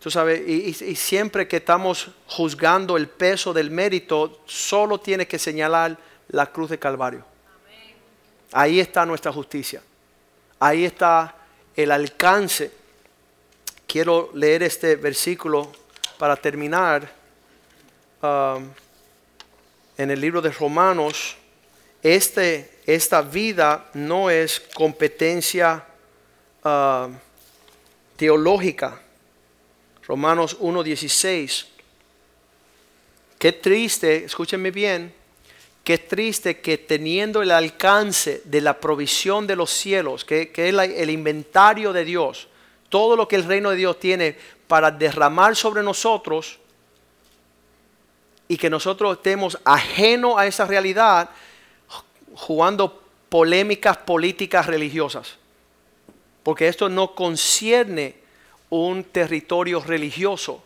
Tú 0.00 0.10
sabes, 0.10 0.48
y, 0.48 0.72
siempre 0.96 1.46
que 1.46 1.58
estamos 1.58 2.08
juzgando 2.26 2.96
el 2.96 3.06
peso 3.06 3.52
del 3.52 3.70
mérito, 3.70 4.40
solo 4.46 4.98
tiene 4.98 5.28
que 5.28 5.38
señalar 5.38 5.98
la 6.28 6.46
cruz 6.46 6.70
de 6.70 6.78
Calvario. 6.78 7.22
Ahí 8.52 8.80
está 8.80 9.04
nuestra 9.04 9.30
justicia. 9.30 9.82
Ahí 10.58 10.86
está 10.86 11.36
el 11.76 11.90
alcance. 11.90 12.72
Quiero 13.86 14.30
leer 14.32 14.62
este 14.62 14.96
versículo 14.96 15.70
para 16.18 16.34
terminar. 16.34 17.20
Um, 18.22 18.70
en 19.98 20.10
el 20.10 20.18
libro 20.18 20.40
de 20.40 20.50
Romanos, 20.50 21.36
este, 22.02 22.79
esta 22.94 23.22
vida 23.22 23.90
no 23.94 24.30
es 24.30 24.60
competencia 24.74 25.84
uh, 26.64 27.08
teológica 28.16 29.00
Romanos 30.10 30.58
1.16. 30.58 31.66
Qué 33.38 33.52
triste, 33.52 34.24
escúchenme 34.24 34.72
bien, 34.72 35.14
qué 35.84 35.98
triste 35.98 36.60
que 36.60 36.78
teniendo 36.78 37.42
el 37.42 37.52
alcance 37.52 38.42
de 38.44 38.60
la 38.60 38.80
provisión 38.80 39.46
de 39.46 39.54
los 39.54 39.70
cielos, 39.70 40.24
que, 40.24 40.50
es 40.52 40.74
el 40.74 41.10
inventario 41.10 41.92
de 41.92 42.04
Dios, 42.04 42.48
todo 42.88 43.14
lo 43.14 43.28
que 43.28 43.36
el 43.36 43.44
reino 43.44 43.70
de 43.70 43.76
Dios 43.76 44.00
tiene 44.00 44.36
para 44.66 44.90
derramar 44.90 45.54
sobre 45.54 45.84
nosotros, 45.84 46.58
y 48.48 48.56
que 48.56 48.68
nosotros 48.68 49.16
estemos 49.16 49.56
ajenos 49.64 50.34
a 50.36 50.44
esa 50.48 50.66
realidad 50.66 51.30
jugando 52.40 53.02
polémicas 53.28 53.98
políticas 53.98 54.66
religiosas. 54.66 55.36
Porque 56.42 56.68
esto 56.68 56.88
no 56.88 57.14
concierne 57.14 58.16
un 58.70 59.04
territorio 59.04 59.80
religioso. 59.80 60.62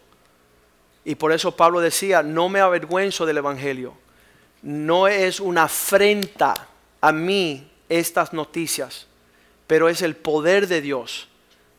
Y 1.05 1.17
por 1.17 1.33
eso 1.33 1.57
Pablo 1.57 1.81
decía, 1.81 2.23
no 2.23 2.49
me 2.49 2.61
avergüenzo 2.61 3.27
del 3.27 3.39
Evangelio. 3.39 3.95
No 4.63 5.09
es 5.09 5.41
una 5.41 5.65
afrenta 5.65 6.69
a 7.01 7.13
mí 7.13 7.71
estas 7.89 8.33
noticias, 8.33 9.07
pero 9.67 9.89
es 9.89 10.01
el 10.01 10.17
poder 10.17 10.69
de 10.69 10.81
Dios 10.81 11.29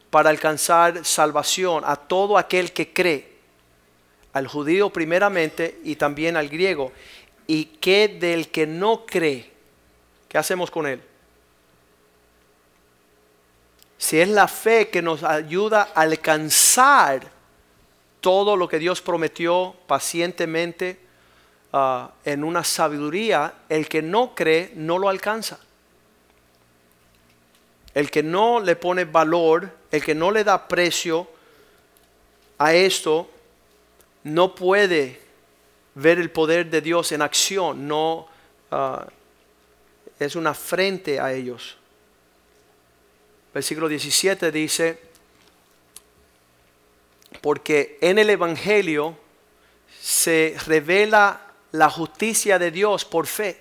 para 0.09 0.29
alcanzar 0.29 1.03
salvación 1.03 1.83
a 1.85 1.95
todo 1.95 2.37
aquel 2.37 2.73
que 2.73 2.93
cree, 2.93 3.35
al 4.33 4.47
judío 4.47 4.91
primeramente 4.91 5.79
y 5.83 5.95
también 5.95 6.37
al 6.37 6.49
griego, 6.49 6.91
y 7.47 7.65
que 7.65 8.07
del 8.07 8.49
que 8.49 8.67
no 8.67 9.05
cree, 9.05 9.54
¿qué 10.35 10.39
hacemos 10.39 10.69
con 10.69 10.85
él? 10.85 11.01
si 13.97 14.19
es 14.19 14.27
la 14.27 14.49
fe 14.49 14.89
que 14.89 15.01
nos 15.01 15.23
ayuda 15.23 15.93
a 15.95 16.01
alcanzar 16.01 17.31
todo 18.19 18.57
lo 18.57 18.67
que 18.67 18.77
Dios 18.77 19.01
prometió 19.01 19.73
pacientemente 19.87 20.99
ah, 21.71 22.11
en 22.25 22.43
una 22.43 22.65
sabiduría, 22.65 23.53
el 23.69 23.87
que 23.87 24.01
no 24.01 24.35
cree 24.35 24.73
no 24.75 24.97
lo 24.97 25.07
alcanza. 25.07 25.57
El 27.93 28.11
que 28.11 28.21
no 28.21 28.59
le 28.59 28.75
pone 28.75 29.05
valor, 29.05 29.71
el 29.89 30.03
que 30.03 30.15
no 30.15 30.31
le 30.31 30.43
da 30.43 30.67
precio 30.67 31.29
a 32.57 32.73
esto, 32.73 33.29
no 34.25 34.53
puede 34.53 35.21
ver 35.93 36.19
el 36.19 36.29
poder 36.29 36.69
de 36.69 36.81
Dios 36.81 37.13
en 37.13 37.21
acción, 37.21 37.87
no 37.87 38.27
ah, 38.69 39.07
es 40.19 40.35
una 40.35 40.53
frente 40.53 41.19
a 41.19 41.33
ellos 41.33 41.77
versículo 43.55 43.87
17 43.87 44.51
dice, 44.51 44.99
porque 47.39 47.97
en 48.01 48.19
el 48.19 48.29
Evangelio 48.29 49.17
se 50.01 50.57
revela 50.65 51.39
la 51.71 51.89
justicia 51.89 52.59
de 52.59 52.69
Dios 52.69 53.05
por 53.05 53.27
fe. 53.27 53.57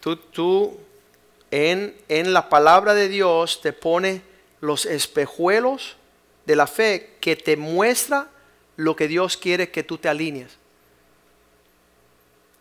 Tú, 0.00 0.16
tú 0.16 0.80
en, 1.50 1.94
en 2.08 2.32
la 2.32 2.48
palabra 2.48 2.94
de 2.94 3.08
Dios 3.08 3.60
te 3.60 3.74
pone 3.74 4.22
los 4.62 4.86
espejuelos 4.86 5.96
de 6.46 6.56
la 6.56 6.66
fe 6.66 7.18
que 7.20 7.36
te 7.36 7.58
muestra 7.58 8.30
lo 8.76 8.96
que 8.96 9.08
Dios 9.08 9.36
quiere 9.36 9.70
que 9.70 9.82
tú 9.82 9.98
te 9.98 10.08
alinees. 10.08 10.56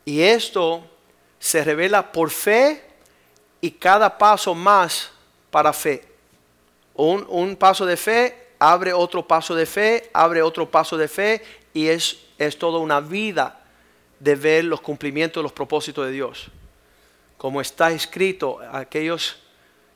Y 0.04 0.22
esto 0.22 0.84
se 1.40 1.64
revela 1.64 2.12
por 2.12 2.30
fe 2.30 2.84
y 3.62 3.72
cada 3.72 4.18
paso 4.18 4.54
más 4.54 5.12
para 5.50 5.74
fe. 5.74 6.08
Un, 6.94 7.26
un, 7.30 7.56
paso 7.56 7.86
de 7.86 7.98
fe 7.98 8.50
abre 8.60 8.94
otro 8.94 9.26
paso 9.26 9.56
de 9.56 9.66
fe, 9.66 10.10
abre 10.14 10.42
otro 10.42 10.70
paso 10.70 10.98
de 10.98 11.08
fe 11.08 11.42
y 11.74 11.88
es, 11.88 12.20
es 12.38 12.58
toda 12.58 12.80
una 12.80 13.00
vida 13.00 13.62
de 14.20 14.36
ver 14.36 14.66
los 14.66 14.82
cumplimientos 14.82 15.42
los 15.42 15.54
propósitos 15.54 16.06
de 16.06 16.12
Dios. 16.12 16.48
Como 17.38 17.62
está 17.62 17.92
escrito, 17.92 18.60
aquellos 18.72 19.38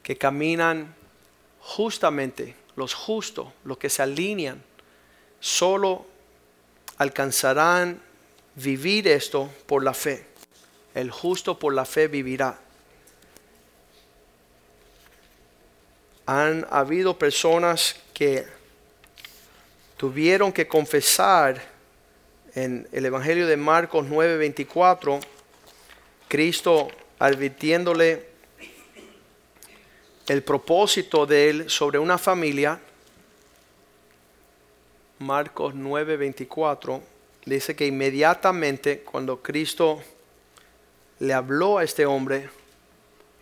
que 0.02 0.18
caminan 0.18 0.96
justamente, 1.60 2.56
los 2.76 2.94
justos, 2.94 3.48
los 3.66 3.78
que 3.78 3.90
se 3.90 4.02
alinean, 4.02 4.64
solo 5.40 6.06
alcanzarán 6.98 8.02
vivir 8.56 9.08
esto 9.08 9.50
por 9.66 9.84
la 9.84 9.94
fe. 9.94 10.33
El 10.94 11.12
justo 11.12 11.58
por 11.58 11.74
la 11.74 11.86
fe 11.86 12.08
vivirá. 12.08 12.60
han 16.26 16.66
habido 16.70 17.18
personas 17.18 17.96
que 18.14 18.46
tuvieron 19.98 20.52
que 20.52 20.68
confesar 20.68 21.62
en 22.56 22.88
el 22.92 23.06
Evangelio 23.06 23.48
de 23.48 23.58
Marcos 23.58 24.08
9:24, 24.08 25.20
Cristo 26.28 26.88
advirtiéndole 27.20 28.26
el 30.28 30.44
propósito 30.44 31.26
de 31.26 31.50
él 31.50 31.70
sobre 31.70 32.00
una 32.00 32.18
familia. 32.18 32.80
Marcos 35.20 35.74
9:24 35.74 37.02
dice 37.46 37.76
que 37.76 37.86
inmediatamente 37.86 39.00
cuando 39.02 39.42
Cristo 39.42 40.02
le 41.20 41.34
habló 41.34 41.78
a 41.78 41.84
este 41.84 42.06
hombre, 42.06 42.50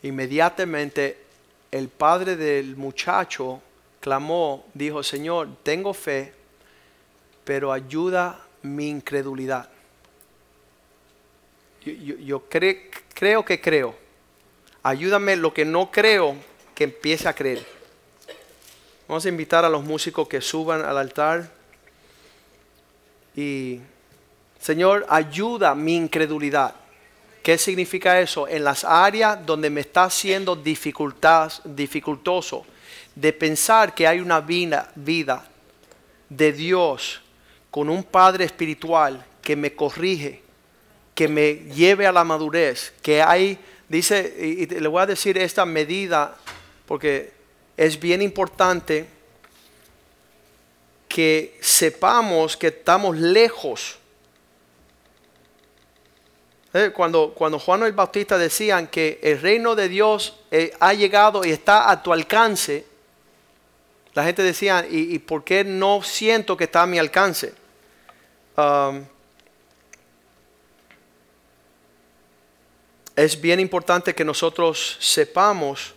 inmediatamente 0.03 1.17
el 1.71 1.87
padre 1.87 2.35
del 2.35 2.75
muchacho 2.75 3.61
clamó, 3.99 4.65
dijo, 4.73 5.03
Señor, 5.03 5.47
tengo 5.63 5.93
fe, 5.93 6.33
pero 7.45 7.71
ayuda 7.71 8.39
mi 8.63 8.89
incredulidad. 8.89 9.69
Yo, 11.83 12.43
creo 12.47 13.43
que 13.45 13.59
creo. 13.59 13.95
Ayúdame 14.83 15.35
lo 15.35 15.53
que 15.53 15.65
no 15.65 15.89
creo 15.91 16.35
que 16.75 16.83
empiece 16.83 17.27
a 17.27 17.33
creer. 17.33 17.65
Vamos 19.07 19.25
a 19.25 19.29
invitar 19.29 19.65
a 19.65 19.69
los 19.69 19.83
músicos 19.83 20.27
que 20.27 20.41
suban 20.41 20.83
al 20.83 20.97
altar. 20.97 21.49
Y, 23.35 23.79
Señor, 24.59 25.05
ayuda 25.09 25.73
mi 25.73 25.95
incredulidad. 25.95 26.75
¿Qué 27.43 27.57
significa 27.57 28.19
eso? 28.19 28.47
En 28.47 28.63
las 28.63 28.83
áreas 28.83 29.43
donde 29.45 29.69
me 29.69 29.81
está 29.81 30.09
siendo 30.09 30.55
dificultoso 30.55 32.65
de 33.15 33.33
pensar 33.33 33.95
que 33.95 34.07
hay 34.07 34.19
una 34.19 34.41
vida, 34.41 34.91
vida 34.95 35.47
de 36.29 36.53
Dios 36.53 37.21
con 37.69 37.89
un 37.89 38.03
Padre 38.03 38.45
espiritual 38.45 39.25
que 39.41 39.55
me 39.55 39.73
corrige, 39.73 40.41
que 41.15 41.27
me 41.27 41.53
lleve 41.73 42.05
a 42.05 42.11
la 42.11 42.23
madurez, 42.23 42.93
que 43.01 43.21
hay 43.21 43.57
Dice, 43.91 44.33
y, 44.39 44.67
le 44.67 44.87
voy 44.87 45.01
a 45.01 45.05
decir 45.05 45.37
esta 45.37 45.65
medida 45.65 46.37
porque 46.85 47.33
es 47.75 47.99
bien 47.99 48.21
importante 48.21 49.05
que 51.09 51.57
sepamos 51.59 52.55
que 52.55 52.67
estamos 52.67 53.17
lejos. 53.17 53.97
Eh, 56.73 56.91
Cuando, 56.93 57.33
cuando 57.33 57.59
Juan 57.59 57.83
el 57.83 57.91
Bautista 57.91 58.37
decían 58.37 58.87
que 58.87 59.19
el 59.21 59.41
reino 59.41 59.75
de 59.75 59.89
Dios 59.89 60.37
eh, 60.51 60.73
ha 60.79 60.93
llegado 60.93 61.43
y 61.43 61.51
está 61.51 61.91
a 61.91 62.01
tu 62.01 62.13
alcance, 62.13 62.85
la 64.13 64.23
gente 64.23 64.43
decía, 64.43 64.85
¿y, 64.89 65.19
por 65.19 65.43
qué 65.43 65.63
no 65.63 66.01
siento 66.01 66.57
que 66.57 66.65
está 66.65 66.83
a 66.83 66.85
mi 66.85 66.99
alcance? 66.99 67.53
Um, 68.57 69.05
es 73.15 73.39
bien 73.39 73.59
importante 73.61 74.13
que 74.13 74.25
nosotros 74.25 74.97
sepamos 74.99 75.93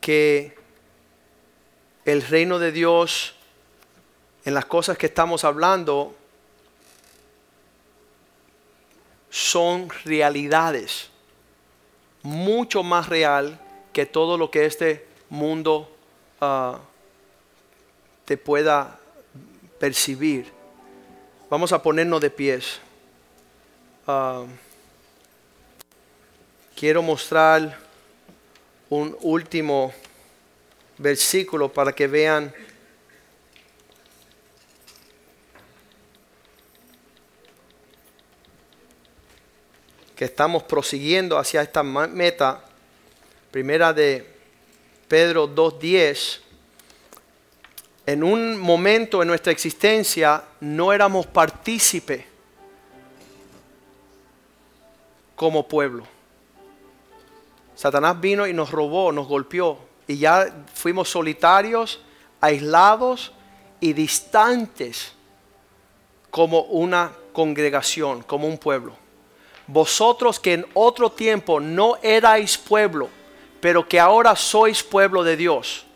que 0.00 0.56
el 2.06 2.22
reino 2.22 2.58
de 2.58 2.72
Dios 2.72 3.34
en 4.46 4.54
las 4.54 4.64
cosas 4.64 4.96
que 4.96 5.06
estamos 5.06 5.44
hablando 5.44 6.16
son 9.30 9.88
realidades 10.04 11.10
mucho 12.22 12.82
más 12.82 13.08
real 13.08 13.58
que 13.92 14.06
todo 14.06 14.36
lo 14.36 14.50
que 14.50 14.66
este 14.66 15.06
mundo 15.28 15.90
ah, 16.40 16.78
te 18.24 18.36
pueda 18.36 18.98
percibir. 19.78 20.52
Vamos 21.48 21.72
a 21.72 21.82
ponernos 21.82 22.20
de 22.20 22.30
pies. 22.30 22.80
Ah, 24.06 24.44
quiero 26.76 27.02
mostrar 27.02 27.78
un 28.88 29.16
último 29.20 29.92
versículo 30.98 31.72
para 31.72 31.92
que 31.92 32.06
vean 32.06 32.52
que 40.20 40.26
estamos 40.26 40.62
prosiguiendo 40.64 41.38
hacia 41.38 41.62
esta 41.62 41.82
meta. 41.82 42.62
Primera 43.50 43.90
de 43.94 44.30
Pedro 45.08 45.48
2.10. 45.48 46.40
En 48.04 48.22
un 48.22 48.58
momento 48.58 49.22
en 49.22 49.28
nuestra 49.28 49.50
existencia 49.50 50.44
no 50.60 50.92
éramos 50.92 51.26
partícipe 51.26 52.26
como 55.34 55.66
pueblo. 55.66 56.04
Satanás 57.74 58.20
vino 58.20 58.46
y 58.46 58.52
nos 58.52 58.70
robó, 58.70 59.12
nos 59.12 59.26
golpeó 59.26 59.78
y 60.06 60.18
ya 60.18 60.54
fuimos 60.74 61.08
solitarios, 61.08 61.98
aislados 62.42 63.32
y 63.80 63.94
distantes 63.94 65.14
como 66.30 66.60
una 66.64 67.10
congregación, 67.32 68.22
como 68.24 68.46
un 68.46 68.58
pueblo. 68.58 69.00
Vosotros 69.72 70.40
que 70.40 70.54
en 70.54 70.66
otro 70.74 71.12
tiempo 71.12 71.60
no 71.60 71.96
erais 72.02 72.58
pueblo, 72.58 73.08
pero 73.60 73.86
que 73.86 74.00
ahora 74.00 74.34
sois 74.34 74.82
pueblo 74.82 75.22
de 75.22 75.36
Dios. 75.36 75.86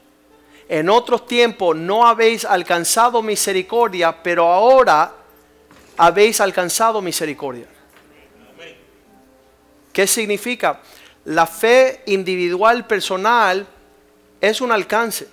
En 0.69 0.89
otro 0.89 1.19
tiempo 1.19 1.75
no 1.75 2.07
habéis 2.07 2.45
alcanzado 2.45 3.21
misericordia, 3.21 4.23
pero 4.23 4.47
ahora 4.47 5.13
habéis 5.97 6.41
alcanzado 6.41 7.03
misericordia. 7.03 7.67
¿Qué 9.93 10.07
significa? 10.07 10.81
La 11.25 11.47
fe 11.47 12.03
individual 12.07 12.87
personal 12.87 13.67
es 14.41 14.61
un 14.61 14.71
alcance, 14.71 15.27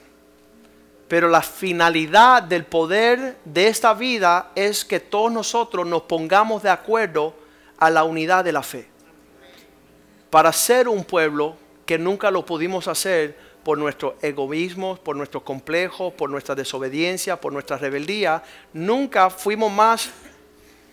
pero 1.08 1.30
la 1.30 1.44
finalidad 1.44 2.42
del 2.42 2.66
poder 2.66 3.38
de 3.46 3.68
esta 3.68 3.94
vida 3.94 4.50
es 4.56 4.84
que 4.84 5.00
todos 5.00 5.32
nosotros 5.32 5.86
nos 5.86 6.04
pongamos 6.04 6.64
de 6.64 6.72
acuerdo 6.72 7.41
a 7.82 7.90
la 7.90 8.04
unidad 8.04 8.46
de 8.46 8.52
la 8.52 8.62
fe. 8.62 8.88
Para 10.30 10.54
ser 10.54 10.88
un 10.88 11.04
pueblo 11.04 11.58
que 11.84 11.98
nunca 11.98 12.30
lo 12.30 12.46
pudimos 12.46 12.88
hacer 12.88 13.36
por 13.64 13.76
nuestro 13.76 14.18
egoísmo, 14.22 14.98
por 14.98 15.16
nuestro 15.16 15.44
complejo, 15.44 16.12
por 16.12 16.30
nuestra 16.30 16.54
desobediencia, 16.54 17.42
por 17.42 17.52
nuestra 17.52 17.78
rebeldía, 17.78 18.44
nunca 18.72 19.32
fuimos 19.32 19.72
más 19.72 20.12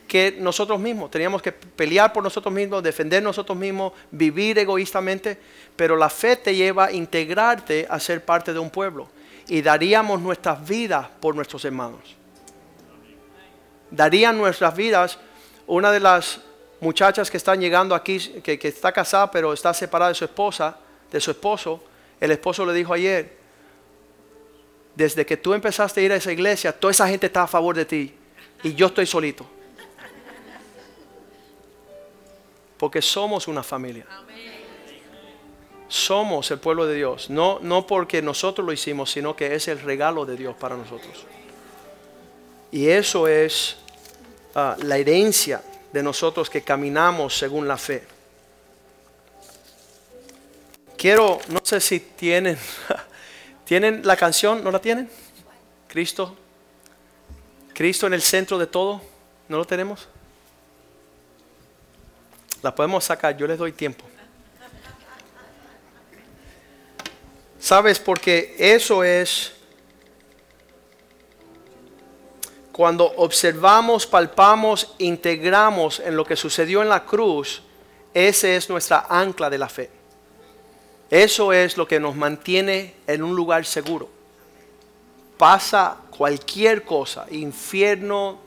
que 0.08 0.34
nosotros 0.40 0.80
mismos. 0.80 1.10
Teníamos 1.10 1.42
que 1.42 1.52
pelear 1.52 2.10
por 2.10 2.24
nosotros 2.24 2.54
mismos, 2.54 2.82
defender 2.82 3.22
nosotros 3.22 3.56
mismos, 3.58 3.92
vivir 4.10 4.58
egoístamente. 4.58 5.38
Pero 5.76 5.94
la 5.94 6.08
fe 6.08 6.36
te 6.36 6.56
lleva 6.56 6.86
a 6.86 6.92
integrarte 6.92 7.86
a 7.90 8.00
ser 8.00 8.24
parte 8.24 8.54
de 8.54 8.60
un 8.60 8.70
pueblo. 8.70 9.10
Y 9.46 9.60
daríamos 9.60 10.22
nuestras 10.22 10.66
vidas 10.66 11.06
por 11.20 11.34
nuestros 11.34 11.66
hermanos. 11.66 12.16
Darían 13.90 14.38
nuestras 14.38 14.74
vidas. 14.74 15.18
Una 15.66 15.92
de 15.92 16.00
las 16.00 16.47
muchachas 16.80 17.30
que 17.30 17.36
están 17.36 17.60
llegando 17.60 17.94
aquí, 17.94 18.18
que, 18.42 18.58
está 18.62 18.92
casada 18.92 19.30
pero 19.30 19.52
está 19.52 19.72
separada 19.74 20.10
de 20.10 20.14
su 20.14 20.24
esposa, 20.24 20.78
de 21.10 21.20
su 21.20 21.30
esposo, 21.30 21.82
el 22.20 22.30
esposo 22.30 22.64
le 22.66 22.72
dijo 22.72 22.92
ayer, 22.92 23.36
desde 24.94 25.24
que 25.24 25.36
tú 25.36 25.54
empezaste 25.54 26.00
a 26.00 26.04
ir 26.04 26.12
a 26.12 26.16
esa 26.16 26.32
iglesia, 26.32 26.72
toda 26.72 26.90
esa 26.90 27.08
gente 27.08 27.26
está 27.26 27.44
a 27.44 27.46
favor 27.46 27.76
de 27.76 27.84
ti. 27.84 28.14
Y 28.64 28.74
yo 28.74 28.86
estoy 28.86 29.06
solito. 29.06 29.46
porque 32.78 33.02
somos 33.02 33.48
una 33.48 33.62
familia. 33.62 34.06
Somos 35.88 36.50
el 36.50 36.58
pueblo 36.58 36.86
de 36.86 36.94
Dios, 36.94 37.30
no, 37.30 37.58
no 37.60 37.86
porque 37.86 38.20
nosotros 38.20 38.64
lo 38.66 38.72
hicimos, 38.72 39.10
sino 39.10 39.34
que 39.34 39.54
es 39.54 39.68
el 39.68 39.80
regalo 39.80 40.26
de 40.26 40.36
Dios 40.36 40.54
para 40.54 40.76
nosotros. 40.76 41.24
Y 42.70 42.88
eso 42.88 43.26
es 43.26 43.76
ah, 44.54 44.76
la 44.82 44.98
herencia 44.98 45.62
de 45.98 46.02
nosotros 46.04 46.48
que 46.48 46.62
caminamos 46.62 47.36
según 47.36 47.66
la 47.66 47.76
fe. 47.76 48.04
Quiero, 50.96 51.40
no 51.48 51.58
sé 51.64 51.80
si 51.80 51.98
tienen, 51.98 52.56
¿tienen 53.64 54.06
la 54.06 54.16
canción? 54.16 54.62
¿No 54.62 54.70
la 54.70 54.80
tienen? 54.80 55.10
Cristo, 55.88 56.36
Cristo 57.74 58.06
en 58.06 58.14
el 58.14 58.22
centro 58.22 58.58
de 58.58 58.68
todo, 58.68 59.02
¿no 59.48 59.56
lo 59.56 59.64
tenemos? 59.64 60.06
La 62.62 62.72
podemos 62.72 63.02
sacar, 63.02 63.36
yo 63.36 63.48
les 63.48 63.58
doy 63.58 63.72
tiempo. 63.72 64.04
¿Sabes? 67.58 67.98
Porque 67.98 68.54
eso 68.56 69.02
es 69.02 69.52
cuando 72.78 73.12
observamos, 73.16 74.06
palpamos, 74.06 74.94
integramos 74.98 75.98
en 75.98 76.14
lo 76.14 76.24
que 76.24 76.36
sucedió 76.36 76.80
en 76.80 76.88
la 76.88 77.04
cruz, 77.04 77.60
ese 78.14 78.54
es 78.54 78.70
nuestra 78.70 79.04
ancla 79.10 79.50
de 79.50 79.58
la 79.58 79.68
fe. 79.68 79.90
Eso 81.10 81.52
es 81.52 81.76
lo 81.76 81.88
que 81.88 81.98
nos 81.98 82.14
mantiene 82.14 82.94
en 83.08 83.24
un 83.24 83.34
lugar 83.34 83.64
seguro. 83.64 84.08
Pasa 85.36 85.96
cualquier 86.16 86.84
cosa, 86.84 87.26
infierno, 87.32 88.38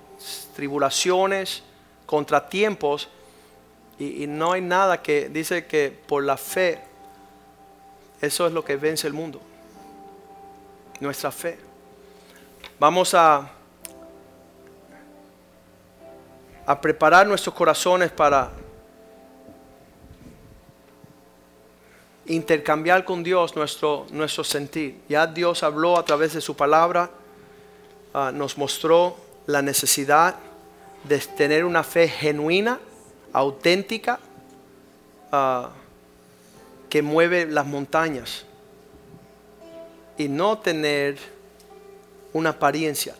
tribulaciones, 0.55 1.61
contratiempos, 2.05 3.09
y 3.99 4.27
no 4.27 4.53
hay 4.53 4.61
nada 4.61 5.01
que 5.01 5.27
dice 5.27 5.65
que 5.65 5.91
por 6.07 6.23
la 6.23 6.37
fe, 6.37 6.79
eso 8.21 8.47
es 8.47 8.53
lo 8.53 8.63
que 8.63 8.77
vence 8.77 9.07
el 9.07 9.13
mundo. 9.13 9.41
Nuestra 11.01 11.33
fe. 11.33 11.59
Vamos 12.79 13.13
a, 13.13 13.57
a 16.65 16.79
preparar 16.79 17.27
nuestros 17.27 17.55
corazones 17.55 18.11
para 18.11 18.51
intercambiar 22.25 23.03
con 23.03 23.23
Dios 23.23 23.55
nuestro, 23.55 24.05
nuestro 24.11 24.43
sentir. 24.43 25.01
Ya 25.09 25.27
Dios 25.27 25.63
habló 25.63 25.97
a 25.97 26.05
través 26.05 26.33
de 26.33 26.41
su 26.41 26.55
palabra, 26.55 27.09
ah, 28.13 28.31
nos 28.33 28.57
mostró 28.57 29.17
la 29.47 29.61
necesidad 29.61 30.35
de 31.03 31.17
tener 31.17 31.65
una 31.65 31.83
fe 31.83 32.07
genuina, 32.07 32.79
auténtica, 33.33 34.19
ah, 35.31 35.69
que 36.89 37.01
mueve 37.01 37.45
las 37.45 37.65
montañas 37.65 38.45
y 40.17 40.27
no 40.27 40.57
tener 40.57 41.17
una 42.33 42.51
apariencia 42.51 43.15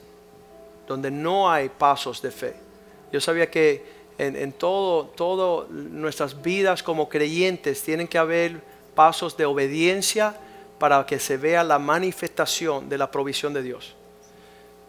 donde 0.87 1.09
no 1.09 1.49
hay 1.49 1.69
pasos 1.69 2.21
de 2.21 2.31
fe. 2.31 2.70
Yo 3.11 3.19
sabía 3.21 3.49
que 3.49 3.83
en, 4.17 4.35
en 4.35 4.51
todo, 4.53 5.67
nuestras 5.69 6.41
vidas 6.41 6.83
como 6.83 7.09
creyentes 7.09 7.81
tienen 7.81 8.07
que 8.07 8.17
haber 8.17 8.61
pasos 8.95 9.35
de 9.35 9.45
obediencia 9.45 10.35
para 10.79 11.05
que 11.05 11.19
se 11.19 11.37
vea 11.37 11.63
la 11.63 11.79
manifestación 11.79 12.89
de 12.89 12.97
la 12.97 13.09
provisión 13.11 13.53
de 13.53 13.61
Dios. 13.61 13.95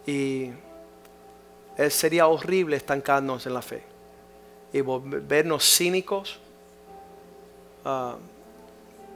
Y 0.05 0.49
sería 1.89 2.27
horrible 2.27 2.75
estancarnos 2.75 3.45
en 3.45 3.53
la 3.53 3.61
fe 3.61 3.83
y 4.73 4.81
volvernos 4.81 5.63
cínicos, 5.63 6.39
ah, 7.85 8.15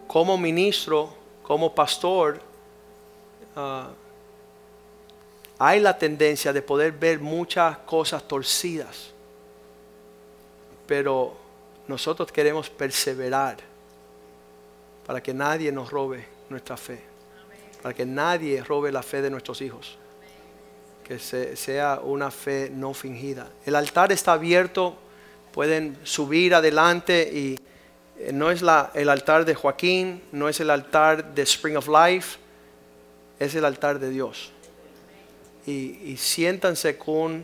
como 0.07 0.37
ministro, 0.37 1.09
como 1.41 1.73
pastor, 1.73 2.39
ah, 3.55 3.89
hay 5.59 5.79
la 5.79 5.97
tendencia 5.97 6.53
de 6.53 6.61
poder 6.61 6.91
ver 6.91 7.19
muchas 7.19 7.79
cosas 7.79 8.27
torcidas, 8.27 9.11
pero 10.85 11.35
nosotros 11.87 12.31
queremos 12.31 12.69
perseverar 12.69 13.57
para 15.05 15.21
que 15.21 15.33
nadie 15.33 15.71
nos 15.71 15.89
robe 15.89 16.25
nuestra 16.49 16.77
fe, 16.77 17.01
para 17.81 17.93
que 17.93 18.05
nadie 18.05 18.63
robe 18.63 18.91
la 18.91 19.01
fe 19.01 19.21
de 19.21 19.31
nuestros 19.31 19.61
hijos, 19.61 19.97
que 21.03 21.17
sea 21.17 22.01
una 22.03 22.29
fe 22.29 22.69
no 22.71 22.93
fingida. 22.93 23.47
El 23.65 23.75
altar 23.75 24.11
está 24.11 24.33
abierto, 24.33 24.95
pueden 25.51 25.97
subir 26.03 26.53
adelante 26.53 27.31
y 27.33 27.59
eh, 28.19 28.31
no 28.31 28.51
es 28.51 28.61
la, 28.61 28.91
el 28.93 29.09
altar 29.09 29.43
de 29.43 29.55
Joaquín, 29.55 30.21
no 30.33 30.49
es 30.49 30.59
el 30.59 30.69
altar 30.69 31.33
de 31.33 31.41
Spring 31.41 31.77
of 31.77 31.87
Life, 31.87 32.37
es 33.39 33.55
el 33.55 33.65
altar 33.65 33.97
de 33.97 34.09
Dios 34.09 34.51
y, 35.67 36.15
siéntanse 36.17 36.97
con 36.97 37.43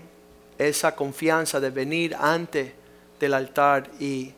esa 0.58 0.96
confianza 0.96 1.60
de 1.60 1.70
venir 1.70 2.16
ante 2.16 2.74
del 3.20 3.34
altar 3.34 3.90
y 4.00 4.32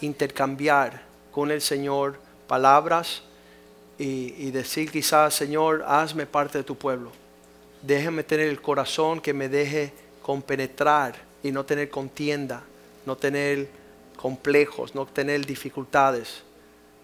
intercambiar 0.00 1.02
con 1.30 1.52
el 1.52 1.60
Señor 1.60 2.18
palabras 2.48 3.22
y, 3.96 4.34
y, 4.36 4.50
decir 4.50 4.90
quizás, 4.90 5.34
Señor, 5.34 5.84
hazme 5.86 6.26
parte 6.26 6.58
de 6.58 6.64
tu 6.64 6.76
pueblo. 6.76 7.12
Déjame 7.80 8.24
tener 8.24 8.48
el 8.48 8.60
corazón 8.60 9.20
que 9.20 9.32
me 9.32 9.48
deje 9.48 9.92
compenetrar 10.20 11.14
y 11.44 11.52
no 11.52 11.64
tener 11.64 11.88
contienda, 11.88 12.64
no 13.06 13.16
tener 13.16 13.68
complejos, 14.16 14.96
no 14.96 15.06
tener 15.06 15.46
dificultades, 15.46 16.42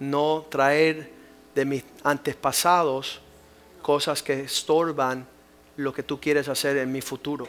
no 0.01 0.47
traer 0.49 1.11
de 1.55 1.65
mis 1.65 1.85
antepasados 2.03 3.21
cosas 3.83 4.21
que 4.21 4.41
estorban 4.41 5.27
lo 5.77 5.93
que 5.93 6.03
tú 6.03 6.21
quieres 6.21 6.49
hacer 6.49 6.77
en 6.79 6.93
mi 6.93 7.01
futuro. 7.01 7.49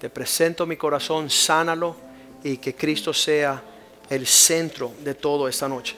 Te 0.00 0.10
presento 0.10 0.66
mi 0.66 0.76
corazón, 0.76 1.30
sánalo 1.30 1.96
y 2.42 2.56
que 2.56 2.74
Cristo 2.74 3.12
sea 3.12 3.62
el 4.08 4.26
centro 4.26 4.92
de 5.02 5.14
todo 5.14 5.48
esta 5.48 5.68
noche. 5.68 5.96